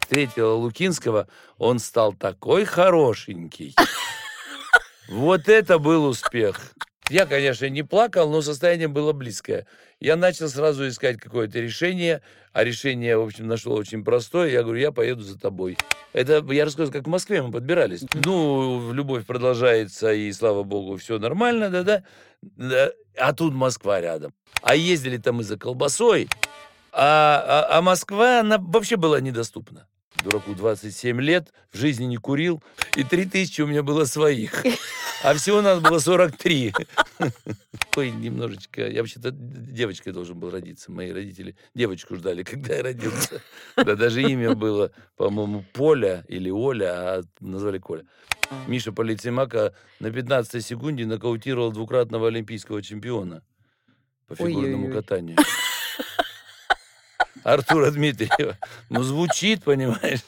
Встретила 0.00 0.54
Лукинского, 0.54 1.28
он 1.58 1.78
стал 1.78 2.12
такой 2.12 2.64
хорошенький. 2.64 3.74
Вот 5.08 5.48
это 5.50 5.78
был 5.78 6.06
успех. 6.06 6.72
Я, 7.10 7.26
конечно, 7.26 7.68
не 7.68 7.82
плакал, 7.82 8.30
но 8.30 8.40
состояние 8.40 8.88
было 8.88 9.12
близкое. 9.12 9.66
Я 10.00 10.16
начал 10.16 10.48
сразу 10.48 10.88
искать 10.88 11.18
какое-то 11.18 11.60
решение, 11.60 12.22
а 12.52 12.64
решение, 12.64 13.18
в 13.18 13.22
общем, 13.22 13.46
нашел 13.46 13.74
очень 13.74 14.02
простое. 14.04 14.50
Я 14.50 14.62
говорю, 14.62 14.80
я 14.80 14.90
поеду 14.90 15.22
за 15.22 15.38
тобой. 15.38 15.76
Это 16.14 16.42
я 16.50 16.64
рассказываю, 16.64 16.92
как 16.92 17.06
в 17.06 17.10
Москве 17.10 17.42
мы 17.42 17.52
подбирались. 17.52 18.04
Ну, 18.24 18.92
любовь 18.92 19.26
продолжается, 19.26 20.12
и 20.14 20.32
слава 20.32 20.62
богу, 20.62 20.96
все 20.96 21.18
нормально, 21.18 21.68
да-да. 21.68 22.04
Да. 22.40 22.90
А 23.18 23.32
тут 23.34 23.52
Москва 23.52 24.00
рядом. 24.00 24.32
А 24.62 24.74
ездили 24.74 25.18
там 25.18 25.36
мы 25.36 25.44
за 25.44 25.58
колбасой, 25.58 26.28
а, 26.90 27.66
а, 27.70 27.78
а 27.78 27.82
Москва, 27.82 28.40
она 28.40 28.56
вообще 28.58 28.96
была 28.96 29.20
недоступна. 29.20 29.88
Дураку 30.22 30.54
27 30.54 31.20
лет, 31.20 31.52
в 31.72 31.78
жизни 31.78 32.04
не 32.04 32.16
курил, 32.16 32.62
и 32.96 33.02
3000 33.02 33.62
у 33.62 33.66
меня 33.66 33.82
было 33.82 34.04
своих. 34.04 34.64
А 35.22 35.34
всего 35.34 35.62
надо 35.62 35.80
было 35.80 35.98
43. 35.98 36.72
Ой, 37.96 38.10
немножечко... 38.10 38.86
Я 38.86 39.00
вообще-то 39.00 39.30
девочкой 39.30 40.12
должен 40.12 40.38
был 40.38 40.50
родиться. 40.50 40.92
Мои 40.92 41.12
родители 41.12 41.56
девочку 41.74 42.16
ждали, 42.16 42.42
когда 42.42 42.74
я 42.74 42.82
родился. 42.82 43.40
Да 43.76 43.96
даже 43.96 44.22
имя 44.22 44.54
было, 44.54 44.90
по-моему, 45.16 45.64
Поля 45.72 46.24
или 46.28 46.50
Оля, 46.50 46.92
а 46.92 47.22
назвали 47.40 47.78
Коля. 47.78 48.04
Миша 48.66 48.92
Полицеймака 48.92 49.74
на 50.00 50.10
15 50.10 50.64
секунде 50.64 51.06
нокаутировал 51.06 51.72
двукратного 51.72 52.28
олимпийского 52.28 52.82
чемпиона 52.82 53.42
по 54.26 54.36
фигурному 54.36 54.90
катанию. 54.90 55.38
Артура 57.44 57.90
Дмитриева. 57.90 58.58
Ну, 58.88 59.02
звучит, 59.02 59.62
понимаешь. 59.62 60.20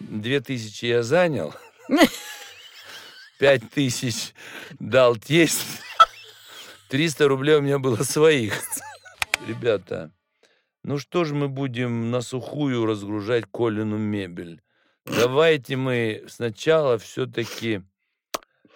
Две 0.00 0.40
тысячи 0.40 0.86
я 0.86 1.02
занял. 1.02 1.54
Пять 3.38 3.70
тысяч 3.70 4.34
дал 4.80 5.16
тесть. 5.16 5.64
300 6.88 7.28
рублей 7.28 7.56
у 7.56 7.60
меня 7.60 7.78
было 7.78 8.02
своих. 8.02 8.54
Ребята, 9.46 10.10
ну 10.82 10.98
что 10.98 11.24
же 11.24 11.34
мы 11.34 11.48
будем 11.48 12.10
на 12.10 12.20
сухую 12.20 12.86
разгружать 12.86 13.44
Колину 13.52 13.98
мебель? 13.98 14.62
Давайте 15.04 15.76
мы 15.76 16.24
сначала 16.28 16.98
все-таки 16.98 17.82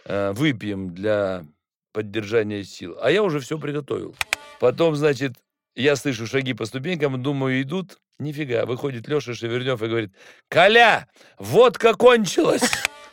выпьем 0.05 0.95
для 0.95 1.45
поддержания 1.93 2.63
сил. 2.65 2.97
А 3.01 3.11
я 3.11 3.23
уже 3.23 3.41
все 3.41 3.59
приготовил. 3.59 4.15
Потом, 4.61 4.97
значит, 4.97 5.35
я 5.77 5.95
слышу 5.95 6.27
шаги 6.27 6.55
по 6.55 6.65
ступенькам, 6.65 7.23
думаю, 7.23 7.63
идут. 7.63 7.99
Нифига. 8.19 8.65
Выходит 8.65 9.09
Леша 9.09 9.35
Шевернев 9.35 9.83
и 9.83 9.87
говорит, 9.87 10.13
«Коля, 10.49 11.07
водка 11.39 11.95
кончилась!» 11.95 12.63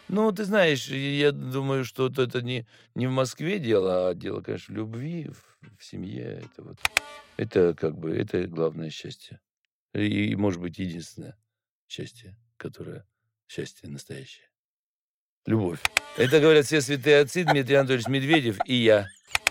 Ну, 0.08 0.32
ты 0.32 0.46
знаешь, 0.46 0.88
я 0.88 1.32
думаю, 1.32 1.86
что 1.86 2.08
это 2.08 2.42
не, 2.42 2.68
не 2.94 3.08
в 3.08 3.12
Москве 3.12 3.58
дело, 3.58 4.10
а 4.10 4.14
дело, 4.14 4.42
конечно, 4.42 4.74
в 4.74 4.78
любви, 4.78 5.30
в, 5.30 5.80
в 5.80 5.84
семье. 5.84 6.44
Это 6.44 6.64
вот, 6.64 6.78
это 7.38 7.74
как 7.74 7.98
бы, 7.98 8.16
это 8.16 8.46
главное 8.48 8.90
счастье. 8.90 9.40
И, 9.94 10.28
и, 10.28 10.36
может 10.36 10.62
быть, 10.62 10.78
единственное 10.78 11.38
счастье, 11.88 12.38
которое 12.58 13.06
счастье 13.48 13.90
настоящее. 13.90 14.48
Любовь. 15.46 15.80
Это 16.18 16.40
говорят 16.40 16.66
все 16.66 16.82
святые 16.82 17.20
отцы, 17.20 17.44
Дмитрий 17.44 17.76
Анатольевич 17.76 18.08
Медведев 18.08 18.58
и 18.66 18.76
я. 18.76 19.08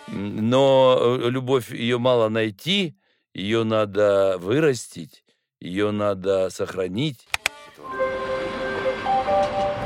Но 0.09 1.19
э, 1.21 1.31
любовь, 1.31 1.73
ее 1.73 1.99
мало 1.99 2.29
найти, 2.29 2.97
ее 3.35 3.65
надо 3.65 4.37
вырастить, 4.39 5.25
ее 5.61 5.91
надо 5.91 6.51
сохранить. 6.51 7.27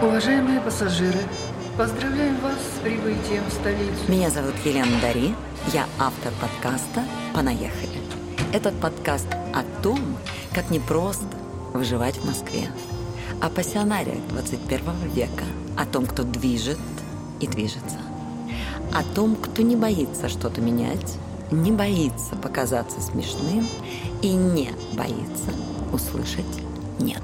Уважаемые 0.02 0.60
пассажиры, 0.60 1.20
поздравляем 1.78 2.38
вас 2.40 2.56
с 2.56 2.80
прибытием 2.82 3.44
в 3.44 3.52
столицу. 3.52 3.94
Меня 4.08 4.30
зовут 4.30 4.54
Елена 4.64 5.00
Дари, 5.00 5.34
я 5.72 5.86
автор 5.98 6.32
подкаста 6.40 7.02
«Понаехали». 7.34 7.98
Этот 8.52 8.78
подкаст 8.80 9.28
о 9.54 9.62
том, 9.82 9.98
как 10.52 10.70
непросто 10.70 11.24
выживать 11.72 12.16
в 12.16 12.26
Москве, 12.26 12.68
о 13.40 13.48
пассионариях 13.48 14.26
21 14.28 15.12
века, 15.14 15.44
о 15.78 15.86
том, 15.86 16.06
кто 16.06 16.24
движет 16.24 16.78
и 17.40 17.46
движется, 17.46 17.98
о 18.92 19.02
том, 19.14 19.36
кто 19.36 19.62
не 19.62 19.76
боится 19.76 20.28
что-то 20.28 20.60
менять, 20.60 21.18
не 21.50 21.72
боится 21.72 22.36
показаться 22.36 23.00
смешным 23.00 23.66
и 24.22 24.32
не 24.32 24.72
боится 24.94 25.52
услышать 25.92 26.44
«нет». 26.98 27.22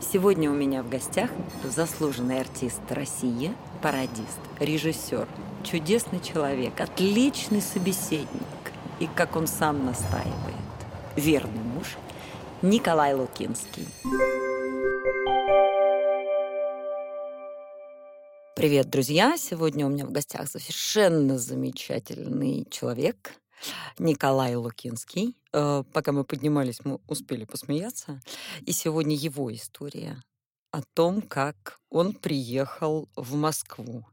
Сегодня 0.00 0.50
у 0.50 0.54
меня 0.54 0.82
в 0.82 0.90
гостях 0.90 1.30
заслуженный 1.64 2.40
артист 2.40 2.82
России, 2.90 3.54
пародист, 3.80 4.40
режиссер, 4.60 5.26
чудесный 5.64 6.20
человек, 6.20 6.78
отличный 6.78 7.62
собеседник 7.62 8.28
и, 9.00 9.06
как 9.06 9.36
он 9.36 9.46
сам 9.46 9.86
настаивает, 9.86 10.32
верный 11.16 11.62
муж 11.62 11.96
Николай 12.60 13.14
Лукинский. 13.14 13.88
Привет, 18.62 18.90
друзья! 18.90 19.36
Сегодня 19.36 19.86
у 19.86 19.88
меня 19.88 20.06
в 20.06 20.12
гостях 20.12 20.48
совершенно 20.48 21.36
замечательный 21.36 22.64
человек, 22.70 23.32
Николай 23.98 24.54
Лукинский. 24.54 25.34
Э, 25.52 25.82
Пока 25.92 26.12
мы 26.12 26.22
поднимались, 26.22 26.78
мы 26.84 27.00
успели 27.08 27.44
посмеяться. 27.44 28.22
И 28.60 28.70
сегодня 28.70 29.16
его 29.16 29.52
история 29.52 30.22
о 30.70 30.82
том, 30.94 31.22
как 31.22 31.80
он 31.90 32.12
приехал 32.12 33.08
в 33.16 33.34
Москву. 33.34 34.06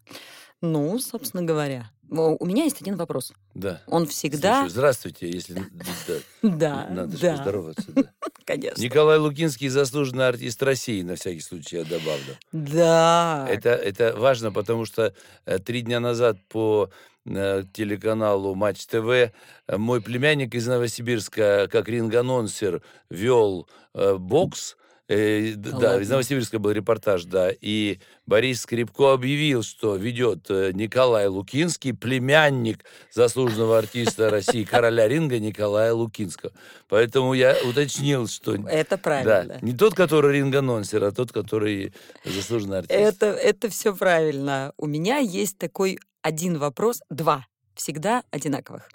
Ну, 0.62 0.98
собственно 0.98 1.44
говоря, 1.44 1.92
у 2.10 2.44
меня 2.44 2.64
есть 2.64 2.82
один 2.82 2.96
вопрос. 2.96 3.34
Да. 3.54 3.84
Он 3.86 4.08
всегда... 4.08 4.62
Слушай, 4.62 4.72
здравствуйте, 4.72 5.30
если 5.30 5.64
да, 6.02 6.16
Да, 6.42 6.88
надо 6.90 7.20
да, 7.20 7.36
поздороваться. 7.36 7.92
да. 7.92 8.12
Конечно. 8.50 8.82
Николай 8.82 9.20
Лукинский 9.20 9.68
заслуженный 9.68 10.28
артист 10.28 10.64
России, 10.64 11.04
на 11.04 11.16
всякий 11.16 11.42
случай 11.42 11.78
я 11.78 11.84
добавлю. 11.84 12.36
Да. 12.52 13.46
Это, 13.48 13.70
это 13.70 14.16
важно, 14.18 14.52
потому 14.52 14.86
что 14.86 15.14
э, 15.46 15.60
три 15.60 15.82
дня 15.82 16.00
назад 16.00 16.38
по 16.50 16.90
э, 17.26 17.64
телеканалу 17.72 18.56
Матч 18.56 18.88
ТВ 18.88 19.32
мой 19.68 20.02
племянник 20.02 20.56
из 20.56 20.66
Новосибирска, 20.66 21.68
как 21.72 21.88
ринг-анонсер, 21.90 22.82
вел 23.12 23.68
э, 23.94 24.16
бокс. 24.16 24.76
Э, 25.10 25.56
Да 25.56 25.72
да, 25.72 26.02
из 26.02 26.08
Новосибирска 26.08 26.60
был 26.60 26.70
репортаж, 26.70 27.24
да. 27.26 27.50
И 27.50 28.00
Борис 28.28 28.62
Скрипко 28.62 29.14
объявил, 29.14 29.64
что 29.64 29.96
ведет 29.96 30.46
э, 30.50 30.72
Николай 30.74 31.28
Лукинский, 31.28 31.96
племянник 31.96 32.86
заслуженного 33.12 33.80
артиста 33.80 34.30
России, 34.30 34.64
короля 34.64 35.08
ринга 35.08 35.40
Николая 35.40 35.94
Лукинского. 35.94 36.54
Поэтому 36.88 37.34
я 37.34 37.58
уточнил, 37.68 38.28
что 38.28 38.54
Это 38.54 38.92
да, 38.92 38.98
правильно. 38.98 39.58
не 39.64 39.74
тот, 39.74 39.96
который 39.96 40.34
ринг-анонсер, 40.34 41.04
а 41.04 41.12
тот, 41.12 41.32
который 41.32 41.92
заслуженный 42.24 42.78
артист. 42.80 42.94
Это, 42.94 43.26
это 43.26 43.70
все 43.70 43.96
правильно. 43.96 44.74
У 44.78 44.86
меня 44.86 45.18
есть 45.18 45.58
такой 45.58 45.98
один 46.22 46.60
вопрос, 46.60 47.02
два, 47.10 47.48
всегда 47.74 48.24
одинаковых. 48.30 48.88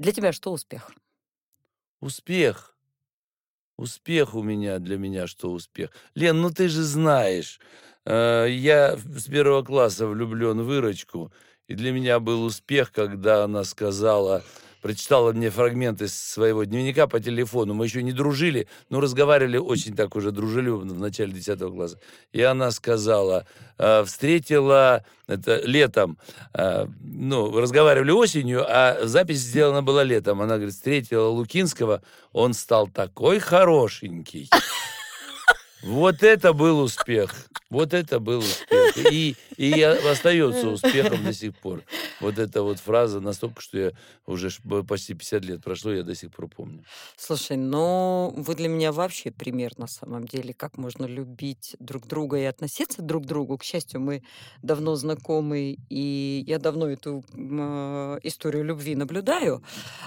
Для 0.00 0.10
тебя 0.10 0.32
что 0.32 0.50
успех? 0.52 0.90
Успех. 2.00 2.75
Успех 3.76 4.34
у 4.34 4.42
меня, 4.42 4.78
для 4.78 4.96
меня 4.96 5.26
что 5.26 5.52
успех. 5.52 5.90
Лен, 6.14 6.40
ну 6.40 6.50
ты 6.50 6.68
же 6.68 6.82
знаешь, 6.82 7.60
э, 8.06 8.46
я 8.48 8.96
с 8.96 9.24
первого 9.24 9.62
класса 9.62 10.06
влюблен 10.06 10.62
в 10.62 10.72
Ирочку, 10.72 11.30
и 11.68 11.74
для 11.74 11.92
меня 11.92 12.18
был 12.18 12.44
успех, 12.44 12.90
когда 12.90 13.44
она 13.44 13.64
сказала, 13.64 14.42
прочитала 14.86 15.32
мне 15.32 15.50
фрагмент 15.50 16.00
из 16.00 16.14
своего 16.14 16.62
дневника 16.62 17.08
по 17.08 17.18
телефону. 17.18 17.74
Мы 17.74 17.86
еще 17.86 18.04
не 18.04 18.12
дружили, 18.12 18.68
но 18.88 19.00
разговаривали 19.00 19.56
очень 19.56 19.96
так 19.96 20.14
уже 20.14 20.30
дружелюбно 20.30 20.94
в 20.94 21.00
начале 21.00 21.32
10 21.32 21.58
класса. 21.58 21.98
И 22.30 22.40
она 22.40 22.70
сказала, 22.70 23.46
э, 23.78 24.04
встретила 24.04 25.04
это 25.26 25.60
летом, 25.64 26.18
э, 26.54 26.86
ну, 27.02 27.60
разговаривали 27.60 28.12
осенью, 28.12 28.64
а 28.64 29.08
запись 29.08 29.40
сделана 29.40 29.82
была 29.82 30.04
летом. 30.04 30.40
Она 30.40 30.54
говорит, 30.54 30.74
встретила 30.74 31.26
Лукинского, 31.30 32.00
он 32.32 32.54
стал 32.54 32.86
такой 32.86 33.40
хорошенький. 33.40 34.48
Вот 35.82 36.22
это 36.24 36.52
был 36.52 36.80
успех. 36.80 37.32
Вот 37.76 37.92
это 37.92 38.20
был 38.20 38.38
успех. 38.38 38.96
И, 39.12 39.36
и 39.58 39.82
остается 39.82 40.68
успехом 40.68 41.22
до 41.22 41.34
сих 41.34 41.54
пор. 41.54 41.82
Вот 42.20 42.38
эта 42.38 42.62
вот 42.62 42.78
фраза 42.78 43.20
настолько, 43.20 43.60
что 43.60 43.78
я 43.78 43.92
уже 44.24 44.48
почти 44.88 45.12
50 45.12 45.44
лет 45.44 45.62
прошло, 45.62 45.92
я 45.92 46.02
до 46.02 46.14
сих 46.14 46.30
пор 46.32 46.48
помню. 46.48 46.84
Слушай, 47.18 47.58
ну 47.58 48.32
вы 48.34 48.54
для 48.54 48.68
меня 48.68 48.92
вообще 48.92 49.30
пример 49.30 49.72
на 49.76 49.88
самом 49.88 50.26
деле, 50.26 50.54
как 50.54 50.78
можно 50.78 51.04
любить 51.04 51.76
друг 51.78 52.06
друга 52.06 52.38
и 52.38 52.44
относиться 52.44 53.02
друг 53.02 53.24
к 53.24 53.26
другу. 53.26 53.58
К 53.58 53.62
счастью, 53.62 54.00
мы 54.00 54.22
давно 54.62 54.96
знакомы, 54.96 55.76
и 55.90 56.44
я 56.46 56.58
давно 56.58 56.88
эту 56.88 57.24
э, 57.34 58.18
историю 58.22 58.64
любви 58.64 58.96
наблюдаю. 58.96 59.62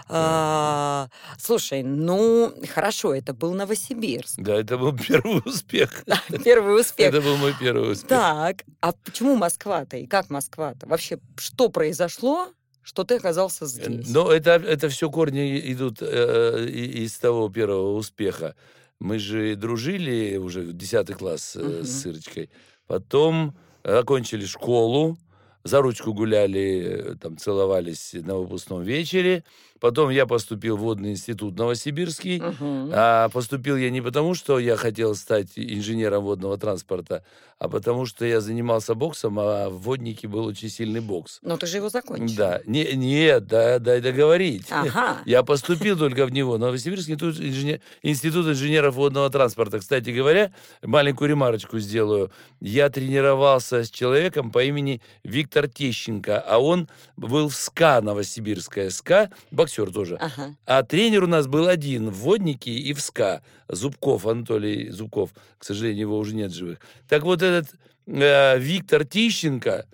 А, 0.07 1.09
слушай, 1.37 1.83
ну 1.83 2.51
хорошо, 2.73 3.13
это 3.13 3.35
был 3.35 3.53
Новосибирск. 3.53 4.39
Да, 4.39 4.55
это 4.55 4.75
был 4.79 4.97
первый 4.97 5.43
успех. 5.45 6.03
Первый 6.43 6.81
успех. 6.81 7.09
Это 7.09 7.21
был 7.21 7.37
мой 7.37 7.53
первый 7.59 7.91
успех. 7.91 8.09
Так, 8.09 8.65
а 8.81 8.91
почему 8.91 9.35
Москва-то 9.35 9.97
и 9.97 10.07
как 10.07 10.29
Москва-то? 10.29 10.87
Вообще, 10.87 11.19
что 11.37 11.69
произошло, 11.69 12.49
что 12.81 13.03
ты 13.03 13.15
оказался 13.15 13.65
здесь? 13.65 14.09
Но 14.09 14.31
это, 14.31 14.51
это 14.51 14.89
все 14.89 15.09
корни 15.11 15.59
идут 15.71 16.01
э, 16.01 16.65
из 16.67 17.17
того 17.17 17.49
первого 17.49 17.95
успеха. 17.95 18.55
Мы 18.99 19.19
же 19.19 19.55
дружили 19.55 20.37
уже 20.37 20.61
в 20.61 20.73
10 20.73 21.13
класс 21.15 21.55
э, 21.55 21.83
с 21.83 22.05
Ирочкой. 22.05 22.49
Потом 22.87 23.55
окончили 23.83 24.45
школу, 24.45 25.17
за 25.63 25.81
ручку 25.81 26.13
гуляли, 26.13 27.11
э, 27.11 27.15
там 27.15 27.37
целовались 27.37 28.13
на 28.13 28.35
выпускном 28.35 28.81
вечере. 28.81 29.43
Потом 29.79 30.09
я 30.09 30.25
поступил 30.25 30.77
в 30.77 30.81
водный 30.81 31.11
институт 31.11 31.57
Новосибирский. 31.57 32.41
Мгм. 32.41 32.91
А 32.93 33.29
поступил 33.29 33.77
я 33.77 33.89
не 33.89 34.01
потому, 34.01 34.35
что 34.35 34.59
я 34.59 34.75
хотел 34.75 35.15
стать 35.15 35.51
инженером 35.55 36.23
водного 36.23 36.57
транспорта, 36.57 37.23
а 37.57 37.69
потому 37.69 38.05
что 38.05 38.25
я 38.25 38.41
занимался 38.41 38.93
боксом, 38.93 39.39
а 39.39 39.69
в 39.69 39.81
воднике 39.81 40.27
был 40.27 40.45
очень 40.45 40.69
сильный 40.69 40.99
бокс. 40.99 41.39
Но 41.41 41.57
ты 41.57 41.65
же 41.67 41.77
его 41.77 41.89
закончил. 41.89 42.35
Да, 42.35 42.61
не, 42.65 42.93
нет, 42.93 43.47
да, 43.47 43.79
дай 43.79 44.01
договорить. 44.01 44.67
Ага. 44.69 45.17
Я 45.25 45.43
поступил 45.43 45.97
только 45.97 46.25
в 46.25 46.31
него. 46.31 46.57
Новосибирский 46.57 47.13
институт, 47.13 47.39
инженер- 47.39 47.81
институт 48.01 48.47
инженеров 48.47 48.95
водного 48.95 49.29
транспорта. 49.29 49.79
Кстати 49.79 50.09
говоря, 50.09 50.51
маленькую 50.83 51.29
ремарочку 51.29 51.79
сделаю. 51.79 52.31
Я 52.59 52.89
тренировался 52.89 53.83
с 53.83 53.89
человеком 53.89 54.51
по 54.51 54.63
имени 54.63 55.01
Виктор 55.23 55.67
Тищенко, 55.67 56.39
а 56.39 56.59
он 56.59 56.89
был 57.17 57.49
в 57.49 57.55
СКА 57.55 58.01
Новосибирская. 58.01 58.89
СКА, 58.89 59.29
боксер 59.51 59.68
тоже. 59.91 60.15
Ага. 60.15 60.55
А 60.65 60.83
тренер 60.83 61.23
у 61.23 61.27
нас 61.27 61.47
был 61.47 61.67
один 61.67 62.09
в 62.09 62.17
воднике 62.19 62.71
и 62.71 62.93
в 62.93 63.01
СКА. 63.01 63.41
Зубков, 63.67 64.25
Анатолий 64.25 64.89
Зубков. 64.89 65.31
К 65.57 65.63
сожалению, 65.63 66.01
его 66.01 66.17
уже 66.17 66.35
нет 66.35 66.51
живых. 66.51 66.79
Так 67.07 67.23
вот 67.23 67.41
этот 67.41 67.71
э, 68.07 68.59
Виктор 68.59 69.05
Тищенко, 69.05 69.85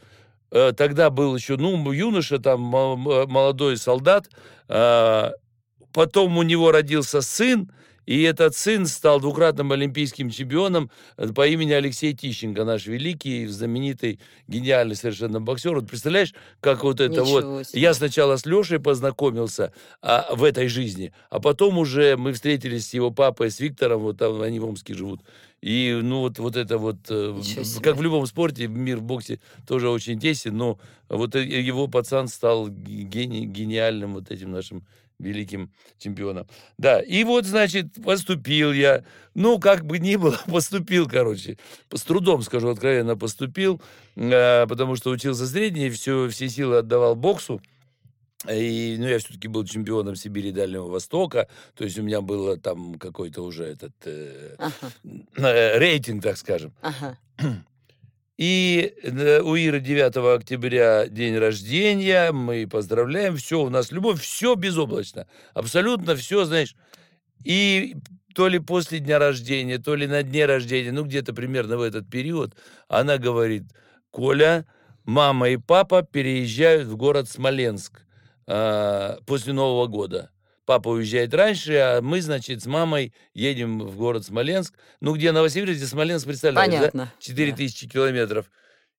э, 0.52 0.72
тогда 0.76 1.10
был 1.10 1.36
еще, 1.36 1.58
ну, 1.58 1.92
юноша, 1.92 2.40
там, 2.40 2.62
молодой 2.62 3.78
солдат. 3.78 4.30
э, 4.70 5.32
потом 5.92 6.38
у 6.38 6.44
него 6.44 6.72
родился 6.72 7.22
сын, 7.22 7.72
и 8.06 8.22
этот 8.22 8.56
сын 8.56 8.86
стал 8.86 9.20
двукратным 9.20 9.72
олимпийским 9.72 10.30
чемпионом 10.30 10.92
э, 11.18 11.28
по 11.30 11.48
имени 11.48 11.72
Алексей 11.72 12.14
Тищенко, 12.14 12.64
наш 12.64 12.86
великий, 12.86 13.48
знаменитый, 13.48 14.20
гениальный 14.48 14.96
совершенно 14.96 15.42
боксер. 15.42 15.76
Вот 15.76 15.88
представляешь, 15.88 16.34
как 16.60 16.84
вот 16.84 17.02
это 17.02 17.24
вот... 17.24 17.44
Ничего 17.44 17.64
себе. 17.64 17.82
Я 17.82 17.94
сначала 17.94 18.38
с 18.38 18.46
Лешей 18.46 18.80
познакомился 18.80 19.74
а, 20.02 20.34
в 20.36 20.44
этой 20.44 20.68
жизни, 20.68 21.14
а 21.30 21.40
потом 21.40 21.78
уже 21.78 22.16
мы 22.18 22.34
встретились 22.34 22.88
с 22.88 22.94
его 22.94 23.12
папой, 23.12 23.52
с 23.52 23.60
Виктором, 23.60 24.02
вот 24.02 24.18
там 24.18 24.42
они 24.42 24.60
в 24.60 24.66
Омске 24.66 24.94
живут. 24.94 25.22
И, 25.62 26.00
ну, 26.04 26.20
вот, 26.20 26.38
вот 26.38 26.56
это 26.58 26.78
вот, 26.78 26.98
э, 27.10 27.42
как 27.82 27.98
в 27.98 28.02
любом 28.02 28.28
спорте, 28.28 28.68
мир 28.68 28.98
в 28.98 29.04
боксе 29.04 29.40
тоже 29.66 29.90
очень 29.90 30.20
тесен, 30.20 30.56
но 30.56 30.80
вот 31.10 31.36
э, 31.36 31.44
его 31.44 31.88
пацан 31.88 32.28
стал 32.28 32.70
гени- 32.70 33.46
гениальным 33.46 34.14
вот 34.14 34.30
этим 34.30 34.52
нашим 34.52 34.86
великим 35.20 35.72
чемпионом. 35.98 36.48
Да, 36.78 37.00
и 37.00 37.24
вот, 37.24 37.46
значит, 37.46 38.04
поступил 38.04 38.72
я, 38.74 39.04
ну, 39.34 39.60
как 39.60 39.86
бы 39.86 40.00
ни 40.00 40.16
было, 40.16 40.40
поступил, 40.48 41.08
короче, 41.08 41.58
с 41.94 42.02
трудом, 42.04 42.42
скажу 42.42 42.70
откровенно, 42.70 43.16
поступил, 43.18 43.82
э, 44.16 44.68
потому 44.68 44.96
что 44.96 45.12
учился 45.12 45.48
средний, 45.48 45.90
все, 45.90 46.28
все 46.30 46.50
силы 46.50 46.78
отдавал 46.78 47.16
боксу, 47.16 47.62
и, 48.50 48.96
ну, 49.00 49.08
я 49.08 49.18
все-таки 49.20 49.48
был 49.48 49.66
чемпионом 49.66 50.16
Сибири 50.16 50.50
и 50.50 50.52
Дальнего 50.54 50.88
Востока, 50.88 51.48
то 51.76 51.84
есть 51.84 51.98
у 51.98 52.04
меня 52.04 52.22
было 52.22 52.58
там 52.58 52.96
какой-то 52.96 53.42
уже 53.42 53.64
этот 53.64 53.94
э, 54.06 54.56
Ага. 54.58 54.92
э, 55.38 55.80
рейтинг, 55.80 56.24
так 56.24 56.38
скажем. 56.38 56.74
Ага. 56.82 57.18
И 58.38 58.94
э, 59.02 59.40
у 59.42 59.56
Иры 59.56 59.80
9 59.80 60.18
октября 60.38 61.08
день 61.08 61.38
рождения, 61.38 62.32
мы 62.32 62.68
поздравляем, 62.68 63.38
все, 63.38 63.62
у 63.62 63.70
нас 63.70 63.92
любовь, 63.92 64.22
все 64.22 64.56
безоблачно, 64.56 65.28
абсолютно 65.54 66.16
все, 66.16 66.44
знаешь. 66.44 66.76
И 67.46 67.96
то 68.34 68.50
ли 68.50 68.60
после 68.60 69.00
дня 69.00 69.20
рождения, 69.20 69.78
то 69.78 69.96
ли 69.96 70.08
на 70.08 70.22
дне 70.22 70.46
рождения, 70.46 70.92
ну 70.92 71.06
где-то 71.06 71.34
примерно 71.34 71.78
в 71.78 71.82
этот 71.82 72.10
период, 72.10 72.54
она 72.90 73.18
говорит, 73.18 73.64
Коля, 74.12 74.66
мама 75.06 75.50
и 75.50 75.58
папа 75.58 76.04
переезжают 76.04 76.88
в 76.88 76.98
город 76.98 77.30
Смоленск 77.30 78.02
а, 78.48 79.20
после 79.26 79.54
Нового 79.54 79.88
года. 79.88 80.32
Папа 80.66 80.90
уезжает 80.90 81.34
раньше, 81.34 81.74
а 81.74 82.02
мы, 82.02 82.22
значит, 82.22 82.64
с 82.64 82.66
мамой 82.66 83.14
едем 83.34 83.80
в 83.80 83.96
город 83.98 84.26
Смоленск. 84.26 84.74
Ну, 85.00 85.16
где 85.16 85.32
Новосибирск, 85.32 85.78
где 85.78 85.86
Смоленск, 85.86 86.26
представляешь, 86.26 86.72
да? 86.72 86.78
Понятно. 86.78 87.14
4000 87.20 87.88
километров. 87.88 88.50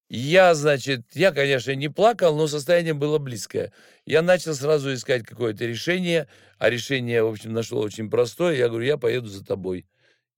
Я, 0.09 0.55
значит, 0.55 1.03
я, 1.15 1.33
конечно, 1.33 1.73
не 1.75 1.89
плакал, 1.89 2.37
но 2.37 2.47
состояние 2.47 2.95
было 2.95 3.19
близкое. 3.19 3.73
Я 4.05 4.23
начал 4.23 4.55
сразу 4.55 4.95
искать 4.95 5.25
какое-то 5.25 5.67
решение, 5.67 6.29
а 6.59 6.71
решение, 6.71 7.25
в 7.25 7.29
общем, 7.29 7.53
нашел 7.53 7.81
очень 7.81 8.09
простое. 8.09 8.55
Я 8.55 8.69
говорю, 8.69 8.87
я 8.87 8.99
поеду 8.99 9.27
за 9.27 9.45
тобой. 9.45 9.87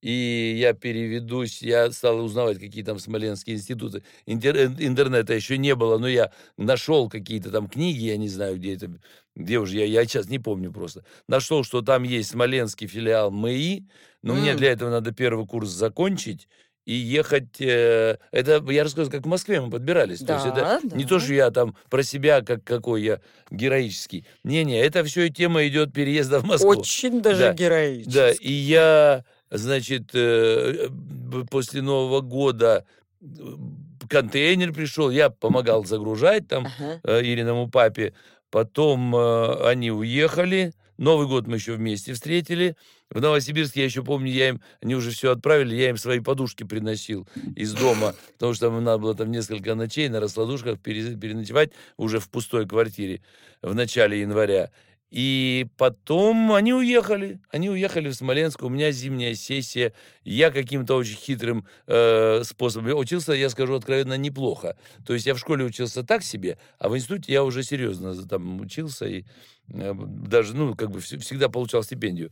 И 0.01 0.55
я 0.57 0.73
переведусь, 0.73 1.61
я 1.61 1.91
стал 1.91 2.23
узнавать, 2.23 2.57
какие 2.59 2.83
там 2.83 2.99
смоленские 2.99 3.57
институты. 3.57 4.03
Интер- 4.25 4.65
ин- 4.65 4.75
интернета 4.79 5.33
еще 5.33 5.57
не 5.57 5.75
было, 5.75 5.97
но 5.97 6.07
я 6.07 6.31
нашел 6.57 7.09
какие-то 7.09 7.51
там 7.51 7.67
книги, 7.67 8.05
я 8.05 8.15
не 8.17 8.29
знаю, 8.29 8.55
где 8.57 8.75
это, 8.75 8.89
где 9.35 9.59
уже, 9.59 9.77
я, 9.79 9.85
я 9.85 10.05
сейчас 10.05 10.29
не 10.29 10.39
помню 10.39 10.71
просто. 10.71 11.03
Нашел, 11.27 11.63
что 11.65 11.81
там 11.81 12.03
есть 12.03 12.29
смоленский 12.31 12.87
филиал 12.87 13.29
МЭИ, 13.29 13.87
но 14.23 14.35
мне 14.35 14.51
М. 14.51 14.57
для 14.57 14.71
этого 14.71 14.89
надо 14.89 15.11
первый 15.11 15.45
курс 15.45 15.69
закончить 15.69 16.47
и 16.85 16.93
ехать... 16.93 17.59
э, 17.59 18.17
это, 18.31 18.63
я 18.71 18.83
расскажу, 18.85 19.11
как 19.11 19.23
в 19.25 19.27
Москве 19.27 19.59
мы 19.59 19.69
подбирались. 19.69 20.19
то 20.19 20.33
есть 20.33 20.45
это 20.45 20.61
Да, 20.61 20.79
не 20.95 21.03
да. 21.03 21.09
то, 21.09 21.19
что 21.19 21.33
я 21.33 21.51
там 21.51 21.75
про 21.89 22.03
себя, 22.03 22.41
как 22.41 22.63
какой 22.63 23.03
я 23.03 23.21
героический. 23.51 24.25
Не-не, 24.45 24.79
это 24.79 25.03
все 25.03 25.27
тема 25.29 25.67
идет 25.67 25.93
переезда 25.93 26.39
в 26.39 26.45
Москву. 26.45 26.69
Очень 26.71 27.21
даже 27.21 27.41
Да, 27.49 27.53
героически. 27.53 28.09
Да, 28.13 28.31
и 28.31 28.51
я, 28.51 29.25
значит, 29.51 30.11
э, 30.13 30.89
после 31.49 31.81
Нового 31.81 32.21
года 32.21 32.85
э, 33.21 33.25
контейнер 34.09 34.73
пришел, 34.73 35.09
я 35.09 35.29
помогал 35.29 35.85
загружать 35.85 36.47
там 36.47 36.65
Ага. 36.67 36.99
э, 37.03 37.21
Ириному 37.23 37.69
папе. 37.69 38.13
Потом 38.51 39.15
они 39.15 39.91
уехали. 39.91 40.73
Новый 40.97 41.27
год 41.27 41.45
мы 41.47 41.57
еще 41.57 41.73
вместе 41.73 42.13
встретили. 42.13 42.75
В 43.11 43.21
Новосибирске, 43.21 43.81
я 43.81 43.85
еще 43.85 44.03
помню, 44.03 44.31
я 44.31 44.49
им, 44.49 44.61
они 44.81 44.95
уже 44.95 45.11
все 45.11 45.31
отправили, 45.31 45.75
я 45.75 45.89
им 45.91 45.97
свои 45.97 46.19
подушки 46.19 46.63
приносил 46.63 47.27
из 47.55 47.73
дома, 47.73 48.15
потому 48.33 48.53
что 48.55 48.69
нам 48.69 48.83
надо 48.83 48.97
было 48.97 49.15
там 49.15 49.31
несколько 49.31 49.75
ночей 49.75 50.09
на 50.09 50.19
раскладушках 50.19 50.79
пере- 50.79 51.15
переночевать 51.15 51.71
уже 51.97 52.19
в 52.19 52.27
пустой 52.29 52.67
квартире 52.67 53.21
в 53.61 53.73
начале 53.75 54.19
января. 54.21 54.71
И 55.11 55.65
потом 55.77 56.51
они 56.51 56.71
уехали. 56.73 57.39
Они 57.49 57.69
уехали 57.69 58.09
в 58.09 58.13
Смоленск. 58.15 58.61
У 58.63 58.69
меня 58.69 58.91
зимняя 58.91 59.33
сессия. 59.33 59.93
Я 60.23 60.51
каким-то 60.51 60.95
очень 60.95 61.15
хитрым 61.15 61.65
э, 61.87 62.43
способом 62.43 62.95
учился, 62.97 63.33
я 63.33 63.49
скажу 63.49 63.73
откровенно, 63.75 64.15
неплохо. 64.17 64.77
То 65.05 65.13
есть 65.13 65.25
я 65.25 65.33
в 65.33 65.39
школе 65.39 65.65
учился 65.65 66.03
так 66.03 66.21
себе, 66.23 66.59
а 66.77 66.89
в 66.89 66.95
институте 66.95 67.33
я 67.33 67.43
уже 67.43 67.63
серьезно 67.63 68.15
там 68.27 68.61
учился 68.61 69.07
и 69.07 69.23
э, 69.73 69.93
даже, 69.97 70.55
ну, 70.55 70.75
как 70.75 70.91
бы 70.91 70.99
вс- 70.99 71.17
всегда 71.19 71.49
получал 71.49 71.81
стипендию. 71.81 72.31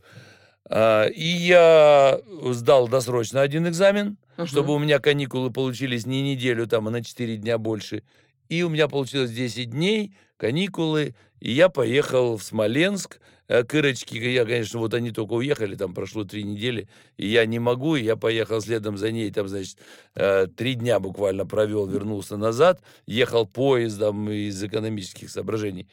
А, 0.70 1.06
и 1.06 1.24
я 1.26 2.20
сдал 2.52 2.88
досрочно 2.88 3.40
один 3.40 3.66
экзамен, 3.66 4.18
Мгм. 4.36 4.46
чтобы 4.46 4.74
у 4.74 4.78
меня 4.78 5.00
каникулы 5.00 5.50
получились 5.50 6.06
не 6.06 6.22
неделю, 6.22 6.66
там, 6.68 6.86
а 6.86 6.90
на 6.90 7.02
4 7.02 7.38
дня 7.38 7.58
больше. 7.58 8.02
И 8.48 8.62
у 8.62 8.68
меня 8.68 8.88
получилось 8.88 9.30
10 9.30 9.70
дней, 9.70 10.14
каникулы, 10.36 11.14
и 11.40 11.52
я 11.52 11.68
поехал 11.68 12.36
в 12.36 12.42
Смоленск. 12.42 13.20
Э, 13.46 13.62
К 13.64 13.74
Ирочке, 13.74 14.32
я, 14.32 14.44
конечно, 14.44 14.78
вот 14.78 14.94
они 14.94 15.10
только 15.10 15.32
уехали, 15.32 15.74
там 15.74 15.94
прошло 15.94 16.24
три 16.24 16.42
недели, 16.42 16.88
и 17.16 17.28
я 17.28 17.46
не 17.46 17.58
могу, 17.58 17.96
и 17.96 18.02
я 18.02 18.16
поехал 18.16 18.60
следом 18.60 18.96
за 18.98 19.10
ней, 19.10 19.30
там, 19.30 19.48
значит, 19.48 19.78
э, 20.14 20.46
три 20.54 20.74
дня 20.74 21.00
буквально 21.00 21.46
провел, 21.46 21.86
вернулся 21.86 22.36
назад, 22.36 22.82
ехал 23.06 23.46
поездом 23.46 24.30
из 24.30 24.62
экономических 24.62 25.30
соображений. 25.30 25.88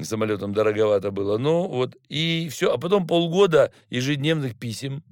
Самолетом 0.00 0.54
дороговато 0.54 1.10
было. 1.10 1.36
Ну, 1.36 1.66
вот, 1.66 1.96
и 2.08 2.48
все. 2.50 2.72
А 2.72 2.78
потом 2.78 3.06
полгода 3.06 3.72
ежедневных 3.90 4.56
писем 4.58 5.02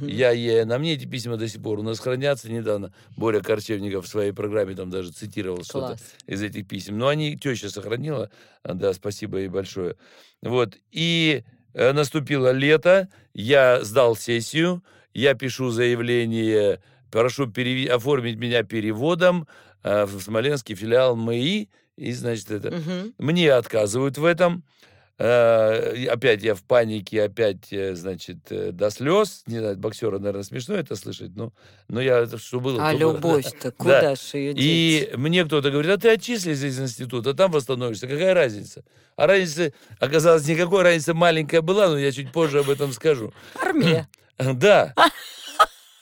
Я 0.00 0.30
ей, 0.30 0.64
на 0.64 0.78
мне 0.78 0.94
эти 0.94 1.04
письма 1.04 1.36
до 1.36 1.46
сих 1.46 1.62
пор 1.62 1.78
у 1.78 1.82
нас 1.82 1.98
хранятся. 2.00 2.50
Недавно 2.50 2.92
Боря 3.16 3.40
Корчевников 3.40 4.06
в 4.06 4.08
своей 4.08 4.32
программе 4.32 4.74
там 4.74 4.88
даже 4.90 5.12
цитировал 5.12 5.62
что-то 5.62 5.96
из 6.26 6.42
этих 6.42 6.66
писем. 6.66 6.96
Но 6.98 7.08
они 7.08 7.36
теща 7.36 7.68
сохранила. 7.70 8.30
А, 8.62 8.74
Да, 8.74 8.92
спасибо 8.94 9.38
ей 9.38 9.48
большое. 9.48 9.96
Вот. 10.42 10.76
И 10.90 11.44
э, 11.74 11.92
наступило 11.92 12.50
лето. 12.52 13.08
Я 13.34 13.84
сдал 13.84 14.16
сессию. 14.16 14.82
Я 15.12 15.34
пишу 15.34 15.70
заявление. 15.70 16.80
Прошу 17.10 17.46
переви- 17.46 17.86
оформить 17.88 18.38
меня 18.38 18.62
переводом 18.62 19.46
э, 19.82 20.06
в 20.06 20.20
Смоленский 20.20 20.74
филиал 20.74 21.14
МАИ. 21.14 21.68
И, 21.96 22.12
значит, 22.12 22.50
это... 22.50 22.70
Мгм. 22.70 23.14
Мне 23.18 23.52
отказывают 23.52 24.18
в 24.18 24.24
этом. 24.24 24.64
Э, 25.16 26.06
Опять 26.08 26.42
я 26.42 26.54
в 26.56 26.62
панике, 26.64 27.22
опять, 27.22 27.72
э, 27.72 27.94
значит, 27.94 28.38
э, 28.50 28.72
до 28.72 28.90
слез. 28.90 29.44
Не 29.46 29.58
знаю, 29.58 29.76
боксера, 29.76 30.18
наверное, 30.18 30.42
смешно 30.42 30.74
это 30.74 30.96
слышать, 30.96 31.36
но, 31.36 31.52
но 31.88 32.00
я, 32.00 32.18
это 32.18 32.36
что 32.36 32.58
было, 32.58 32.84
А 32.84 32.92
любовь-то 32.92 33.70
куда 33.78 34.16
ж 34.16 34.34
ее 34.34 34.54
деть? 34.54 34.62
И 34.64 35.10
мне 35.16 35.44
кто-то 35.44 35.70
говорит, 35.70 35.92
а 35.92 35.98
ты 35.98 36.08
отчислись 36.10 36.62
из 36.62 36.80
института, 36.80 37.32
там 37.32 37.52
восстановишься. 37.52 38.08
Какая 38.08 38.34
разница? 38.34 38.84
А 39.14 39.28
разница, 39.28 39.72
оказалось, 40.00 40.48
никакой 40.48 40.82
разницы 40.82 41.14
маленькая 41.14 41.60
была, 41.60 41.88
но 41.88 41.96
я 41.96 42.10
чуть 42.10 42.32
позже 42.32 42.60
об 42.60 42.70
этом 42.70 42.92
скажу. 42.92 43.32
Армия. 43.62 44.08
Да. 44.36 44.92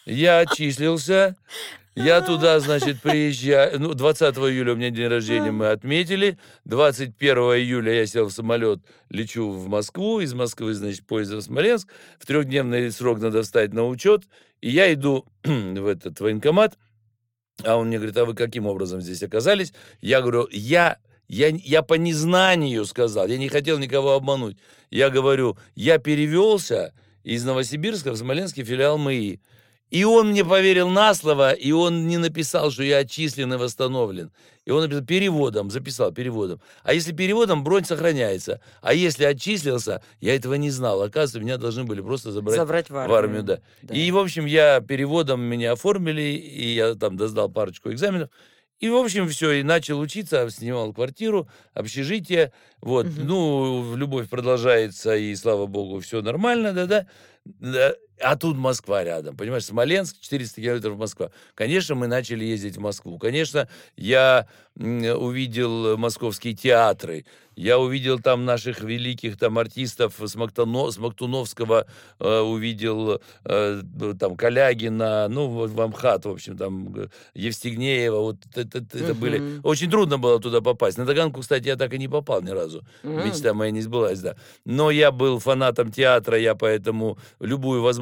Я 0.06 0.38
отчислился. 0.38 1.36
Я 1.94 2.22
туда, 2.22 2.58
значит, 2.60 3.02
приезжаю. 3.02 3.78
Ну, 3.78 3.92
20 3.92 4.36
июля 4.36 4.72
у 4.72 4.76
меня 4.76 4.88
день 4.88 5.08
рождения 5.08 5.50
мы 5.50 5.68
отметили. 5.68 6.38
21 6.64 7.36
июля 7.36 7.92
я 7.92 8.06
сел 8.06 8.28
в 8.28 8.32
самолет, 8.32 8.80
лечу 9.10 9.50
в 9.50 9.68
Москву. 9.68 10.20
Из 10.20 10.32
Москвы, 10.32 10.72
значит, 10.72 11.06
поездом 11.06 11.40
в 11.40 11.42
Смоленск. 11.42 11.88
В 12.18 12.26
трехдневный 12.26 12.90
срок 12.90 13.20
надо 13.20 13.42
встать 13.42 13.74
на 13.74 13.86
учет. 13.86 14.24
И 14.62 14.70
я 14.70 14.92
иду 14.94 15.26
в 15.44 15.86
этот 15.86 16.18
военкомат. 16.20 16.78
А 17.62 17.76
он 17.76 17.88
мне 17.88 17.98
говорит, 17.98 18.16
а 18.16 18.24
вы 18.24 18.34
каким 18.34 18.66
образом 18.66 19.02
здесь 19.02 19.22
оказались? 19.22 19.74
Я 20.00 20.22
говорю, 20.22 20.48
я, 20.50 20.96
я, 21.28 21.48
я 21.48 21.82
по 21.82 21.94
незнанию 21.94 22.86
сказал, 22.86 23.26
я 23.26 23.36
не 23.36 23.48
хотел 23.48 23.78
никого 23.78 24.12
обмануть. 24.12 24.56
Я 24.90 25.10
говорю, 25.10 25.58
я 25.74 25.98
перевелся 25.98 26.94
из 27.22 27.44
Новосибирска 27.44 28.12
в 28.12 28.16
Смоленский 28.16 28.64
филиал 28.64 28.96
МАИ. 28.96 29.40
И 29.92 30.04
он 30.04 30.30
мне 30.30 30.42
поверил 30.42 30.88
на 30.88 31.12
слово, 31.12 31.52
и 31.52 31.70
он 31.72 32.06
не 32.08 32.16
написал, 32.16 32.70
что 32.70 32.82
я 32.82 32.98
отчислен 32.98 33.52
и 33.52 33.56
восстановлен. 33.58 34.30
И 34.64 34.70
он 34.70 34.80
написал 34.84 35.04
переводом, 35.04 35.70
записал 35.70 36.12
переводом. 36.12 36.62
А 36.82 36.94
если 36.94 37.12
переводом, 37.12 37.62
бронь 37.62 37.84
сохраняется. 37.84 38.60
А 38.80 38.94
если 38.94 39.24
отчислился, 39.24 40.00
я 40.20 40.34
этого 40.34 40.54
не 40.54 40.70
знал. 40.70 41.02
Оказывается, 41.02 41.40
меня 41.40 41.58
должны 41.58 41.84
были 41.84 42.00
просто 42.00 42.32
забрать, 42.32 42.56
Забрать 42.56 42.88
в 42.88 42.96
армию. 42.96 43.10
в 43.10 43.18
армию. 43.18 43.42
Да. 43.42 43.94
И, 43.94 44.10
в 44.10 44.16
общем, 44.16 44.46
я 44.46 44.80
переводом 44.80 45.42
меня 45.42 45.72
оформили, 45.72 46.22
и 46.22 46.72
я 46.74 46.94
там 46.94 47.18
доздал 47.18 47.50
парочку 47.50 47.90
экзаменов. 47.90 48.30
И, 48.80 48.88
в 48.88 48.96
общем, 48.96 49.28
все, 49.28 49.52
и 49.52 49.62
начал 49.62 50.00
учиться, 50.00 50.48
снимал 50.50 50.94
квартиру, 50.94 51.48
общежитие. 51.74 52.50
Вот, 52.80 53.04
Мгм. 53.06 53.26
ну, 53.26 53.94
любовь 53.96 54.30
продолжается, 54.30 55.14
и, 55.16 55.34
слава 55.36 55.66
богу, 55.66 56.00
все 56.00 56.22
нормально, 56.22 56.72
да-да. 56.72 57.06
Да. 57.44 57.94
А 58.20 58.36
тут 58.36 58.56
Москва 58.56 59.02
рядом, 59.02 59.36
понимаешь, 59.36 59.64
Смоленск, 59.64 60.16
400 60.20 60.60
километров 60.60 60.96
Москва. 60.96 61.30
Конечно, 61.54 61.94
мы 61.94 62.06
начали 62.06 62.44
ездить 62.44 62.76
в 62.76 62.80
Москву. 62.80 63.18
Конечно, 63.18 63.68
я 63.96 64.46
увидел 64.76 65.96
московские 65.98 66.54
театры, 66.54 67.24
я 67.56 67.78
увидел 67.78 68.18
там 68.18 68.46
наших 68.46 68.80
великих 68.80 69.36
там 69.38 69.58
артистов 69.58 70.14
с, 70.18 70.34
Мактано, 70.36 70.90
с 70.90 70.96
Мактуновского, 70.98 71.86
э, 72.18 72.38
увидел 72.40 73.20
э, 73.44 73.82
там 74.18 74.36
Калягина, 74.36 75.28
ну, 75.28 75.48
вот 75.48 75.70
в 75.70 75.78
Амхат, 75.80 76.24
в 76.24 76.30
общем, 76.30 76.56
там 76.56 76.94
э, 76.96 77.08
Евстигнеева, 77.34 78.18
вот 78.20 78.36
это, 78.54 78.78
это- 78.78 78.98
это 78.98 79.14
были... 79.14 79.60
Очень 79.62 79.90
трудно 79.90 80.16
было 80.16 80.40
туда 80.40 80.62
попасть. 80.62 80.96
На 80.96 81.04
Таганку, 81.04 81.40
кстати, 81.42 81.66
я 81.68 81.76
так 81.76 81.92
и 81.92 81.98
не 81.98 82.08
попал 82.08 82.40
ни 82.40 82.50
разу. 82.50 82.82
М. 83.02 83.26
Мечта 83.26 83.52
моя 83.52 83.70
не 83.70 83.82
сбылась, 83.82 84.20
да. 84.20 84.36
Но 84.64 84.90
я 84.90 85.10
был 85.12 85.38
фанатом 85.38 85.92
театра, 85.92 86.38
я 86.38 86.54
поэтому 86.54 87.18
любую 87.40 87.82
возможность... 87.82 88.01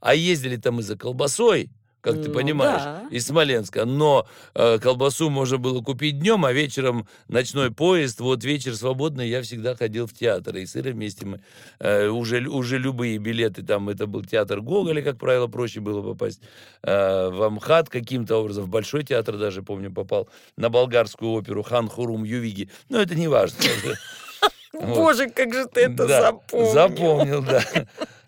А 0.00 0.14
ездили-то 0.14 0.72
мы 0.72 0.82
за 0.82 0.96
колбасой, 0.96 1.70
как 2.00 2.22
ты 2.22 2.28
Ну 2.28 2.34
понимаешь, 2.34 2.82
да. 2.82 3.08
из 3.10 3.26
Смоленска. 3.26 3.84
Но 3.84 4.26
э, 4.54 4.78
колбасу 4.78 5.30
можно 5.30 5.58
было 5.58 5.82
купить 5.82 6.18
днем, 6.20 6.44
а 6.44 6.52
вечером 6.52 7.08
ночной 7.26 7.70
поезд. 7.72 8.20
Вот 8.20 8.44
вечер 8.44 8.76
свободный, 8.76 9.28
я 9.28 9.42
всегда 9.42 9.74
ходил 9.74 10.06
в 10.06 10.12
театр. 10.12 10.56
И 10.56 10.66
с 10.66 10.76
Ирой 10.76 10.92
вместе 10.92 11.26
мы 11.26 11.40
э, 11.80 12.06
уже, 12.08 12.46
уже 12.46 12.78
любые 12.78 13.18
билеты, 13.18 13.62
там 13.62 13.88
это 13.88 14.06
был 14.06 14.24
театр 14.24 14.60
Гоголя, 14.60 15.02
как 15.02 15.18
правило, 15.18 15.48
проще 15.48 15.80
было 15.80 16.02
попасть. 16.02 16.40
Э, 16.82 17.30
в 17.30 17.42
Амхат 17.42 17.88
каким-то 17.88 18.36
образом, 18.36 18.64
в 18.64 18.68
Большой 18.68 19.02
театр 19.02 19.36
даже, 19.36 19.62
помню, 19.62 19.92
попал. 19.92 20.28
На 20.56 20.68
болгарскую 20.68 21.32
оперу 21.32 21.62
Хан 21.62 21.88
Хурум 21.88 22.24
Ювиги. 22.24 22.70
Но 22.88 23.00
это 23.00 23.16
не 23.16 23.28
важно. 23.28 23.58
Вот. 24.72 24.96
Боже, 24.96 25.30
как 25.30 25.52
же 25.54 25.66
ты 25.66 25.82
это 25.82 26.06
Да, 26.06 26.20
запомнил. 26.20 26.72
Запомнил, 26.72 27.42
да. 27.42 27.62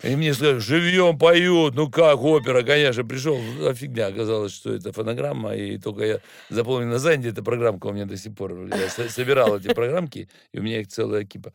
И 0.02 0.16
мне 0.16 0.32
сказали, 0.32 0.58
живьем 0.58 1.18
поют, 1.18 1.74
ну 1.74 1.90
как, 1.90 2.22
опера, 2.22 2.62
конечно. 2.62 3.04
Пришел, 3.04 3.38
а 3.60 3.74
фигня, 3.74 4.06
оказалось, 4.06 4.54
что 4.54 4.72
это 4.72 4.92
фонограмма, 4.92 5.54
и 5.54 5.76
только 5.76 6.04
я 6.04 6.20
запомнил 6.48 6.88
название, 6.88 7.30
эта 7.30 7.42
программка 7.42 7.88
у 7.88 7.92
меня 7.92 8.06
до 8.06 8.16
сих 8.16 8.34
пор. 8.34 8.54
Я 8.68 8.88
со- 8.88 9.10
собирал 9.10 9.58
эти 9.58 9.74
программки, 9.74 10.30
и 10.52 10.58
у 10.58 10.62
меня 10.62 10.80
их 10.80 10.88
целая 10.88 11.24
кипа. 11.24 11.52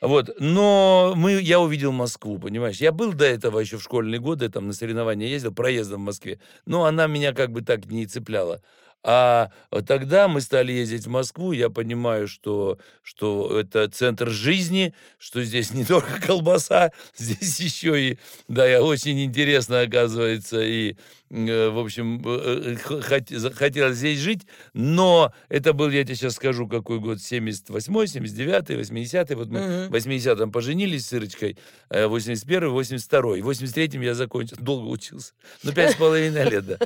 Вот, 0.00 0.30
но 0.40 1.12
мы, 1.14 1.40
я 1.40 1.60
увидел 1.60 1.92
Москву, 1.92 2.38
понимаешь? 2.38 2.78
Я 2.78 2.90
был 2.90 3.12
до 3.12 3.26
этого 3.26 3.60
еще 3.60 3.76
в 3.76 3.82
школьные 3.82 4.18
годы, 4.20 4.48
там 4.48 4.66
на 4.66 4.72
соревнования 4.72 5.28
ездил, 5.28 5.52
проездом 5.54 6.00
в 6.00 6.04
Москве, 6.06 6.40
но 6.64 6.86
она 6.86 7.06
меня 7.06 7.32
как 7.32 7.52
бы 7.52 7.60
так 7.60 7.84
не 7.86 8.06
цепляла. 8.06 8.62
А 9.04 9.50
тогда 9.86 10.28
мы 10.28 10.40
стали 10.40 10.72
ездить 10.72 11.06
в 11.06 11.10
Москву, 11.10 11.50
я 11.52 11.70
понимаю, 11.70 12.28
что, 12.28 12.78
что 13.02 13.58
это 13.58 13.88
центр 13.88 14.30
жизни, 14.30 14.94
что 15.18 15.42
здесь 15.42 15.72
не 15.74 15.84
только 15.86 16.20
колбаса, 16.20 16.92
здесь 17.16 17.58
еще 17.58 18.00
и, 18.00 18.18
да, 18.48 18.80
очень 18.82 19.24
интересно, 19.24 19.80
оказывается, 19.80 20.60
и, 20.62 20.94
в 21.32 21.78
общем, 21.78 22.20
э, 22.26 22.72
э, 22.72 22.74
х- 22.76 23.00
хот- 23.00 23.34
за- 23.34 23.50
хотелось 23.52 23.96
здесь 23.96 24.18
жить, 24.18 24.42
но 24.74 25.32
это 25.48 25.72
был, 25.72 25.88
я 25.88 26.04
тебе 26.04 26.14
сейчас 26.14 26.34
скажу, 26.34 26.68
какой 26.68 26.98
год, 27.00 27.18
78-й, 27.18 28.04
79-й, 28.06 28.76
80-й, 28.76 29.34
вот 29.34 29.48
мы 29.48 29.88
в 29.88 29.94
80-м 29.94 30.52
поженились 30.52 31.06
с 31.06 31.12
Ирочкой, 31.14 31.56
э, 31.88 32.06
81-й, 32.06 32.68
82-й, 32.68 33.40
в 33.40 33.48
83-м 33.48 34.02
я 34.02 34.14
закончил, 34.14 34.56
долго 34.60 34.88
учился, 34.88 35.32
ну, 35.62 35.72
пять 35.72 35.92
с 35.92 35.94
половиной 35.96 36.50
лет, 36.50 36.66
да, 36.66 36.76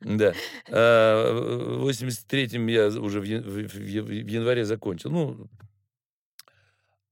да. 0.00 0.32
А, 0.70 1.76
В 1.80 1.88
83-м 1.88 2.66
я 2.68 2.86
уже 2.88 3.20
в 3.20 3.24
январе 3.24 4.64
закончил, 4.64 5.10
ну, 5.10 5.46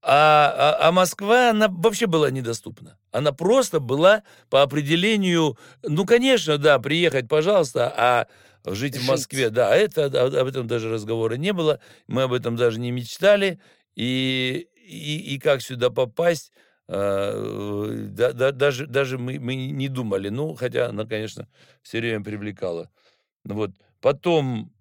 а, 0.01 0.77
а, 0.81 0.87
а 0.87 0.91
Москва, 0.91 1.49
она 1.51 1.67
вообще 1.67 2.07
была 2.07 2.31
недоступна. 2.31 2.97
Она 3.11 3.31
просто 3.31 3.79
была 3.79 4.23
по 4.49 4.61
определению, 4.61 5.57
ну, 5.83 6.05
конечно, 6.05 6.57
да, 6.57 6.79
приехать, 6.79 7.27
пожалуйста, 7.27 7.93
а 7.95 8.27
жить 8.65 8.95
в 8.95 8.99
Жить. 9.01 9.09
Москве, 9.09 9.49
да, 9.49 9.75
это, 9.75 10.05
об 10.05 10.47
этом 10.47 10.67
даже 10.67 10.89
разговора 10.89 11.35
не 11.35 11.53
было, 11.53 11.79
мы 12.07 12.23
об 12.23 12.33
этом 12.33 12.55
даже 12.55 12.79
не 12.79 12.91
мечтали, 12.91 13.59
и, 13.95 14.67
и, 14.85 15.35
и 15.35 15.39
как 15.39 15.61
сюда 15.61 15.89
попасть, 15.89 16.51
а, 16.87 17.91
да- 18.11 18.33
да- 18.33 18.51
даже, 18.51 18.87
даже 18.87 19.17
мы, 19.17 19.39
мы 19.39 19.55
не 19.55 19.89
думали, 19.89 20.29
ну, 20.29 20.55
хотя 20.55 20.87
она, 20.87 21.05
конечно, 21.05 21.47
все 21.81 21.99
время 21.99 22.23
привлекала. 22.23 22.89
Вот. 23.43 23.71
Потом, 24.01 24.65
э, 24.65 24.78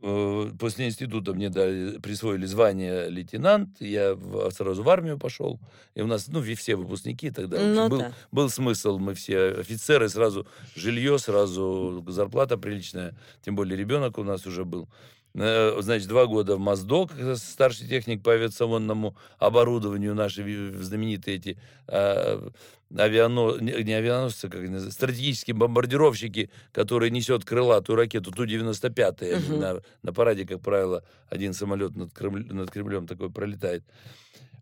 после 0.00 0.86
института 0.86 1.34
мне 1.34 1.50
дали, 1.50 1.98
присвоили 1.98 2.46
звание 2.46 3.08
лейтенант, 3.08 3.80
я 3.80 4.14
в- 4.14 4.50
сразу 4.52 4.82
в 4.82 4.88
армию 4.88 5.18
пошел, 5.18 5.58
и 5.94 6.02
у 6.02 6.06
нас, 6.06 6.28
ну, 6.28 6.40
все 6.54 6.76
выпускники 6.76 7.30
тогда, 7.30 7.58
Ну 7.60 7.88
был, 7.88 7.98
да. 7.98 8.12
был 8.30 8.48
смысл, 8.48 8.98
мы 8.98 9.14
все 9.14 9.48
офицеры, 9.58 10.08
сразу 10.08 10.46
жилье, 10.76 11.18
сразу 11.18 12.04
зарплата 12.06 12.56
приличная, 12.56 13.16
тем 13.44 13.56
более 13.56 13.76
ребенок 13.76 14.18
у 14.18 14.24
нас 14.24 14.46
уже 14.46 14.64
был. 14.64 14.88
Э, 15.34 15.76
Значит, 15.80 16.08
два 16.08 16.26
года 16.26 16.56
в 16.56 16.58
Моздок, 16.58 17.12
э, 17.16 17.36
старший 17.36 17.86
техник 17.86 18.22
по 18.22 18.32
авиационному 18.32 19.16
оборудованию, 19.38 20.14
наши 20.14 20.42
знаменитые 20.82 21.36
эти 21.36 21.58
а, 21.86 22.50
авиано... 22.96 23.58
не 23.60 23.92
авианосцы, 23.92 24.48
как 24.48 24.62
они 24.62 24.78
стратегические 24.90 25.54
бомбардировщики, 25.54 26.50
которые 26.72 27.10
несет 27.10 27.44
крылатую 27.44 27.96
ракету 27.96 28.32
Ту-95. 28.32 29.22
Они 29.22 29.48
Мгм. 29.48 29.60
На, 29.60 29.80
на 30.02 30.12
параде, 30.12 30.46
как 30.46 30.60
правило, 30.60 31.04
один 31.28 31.52
самолет 31.52 31.94
над, 31.96 32.12
Кремль- 32.12 32.52
над 32.52 32.70
Кремлем 32.70 33.06
такой 33.06 33.30
пролетает. 33.30 33.84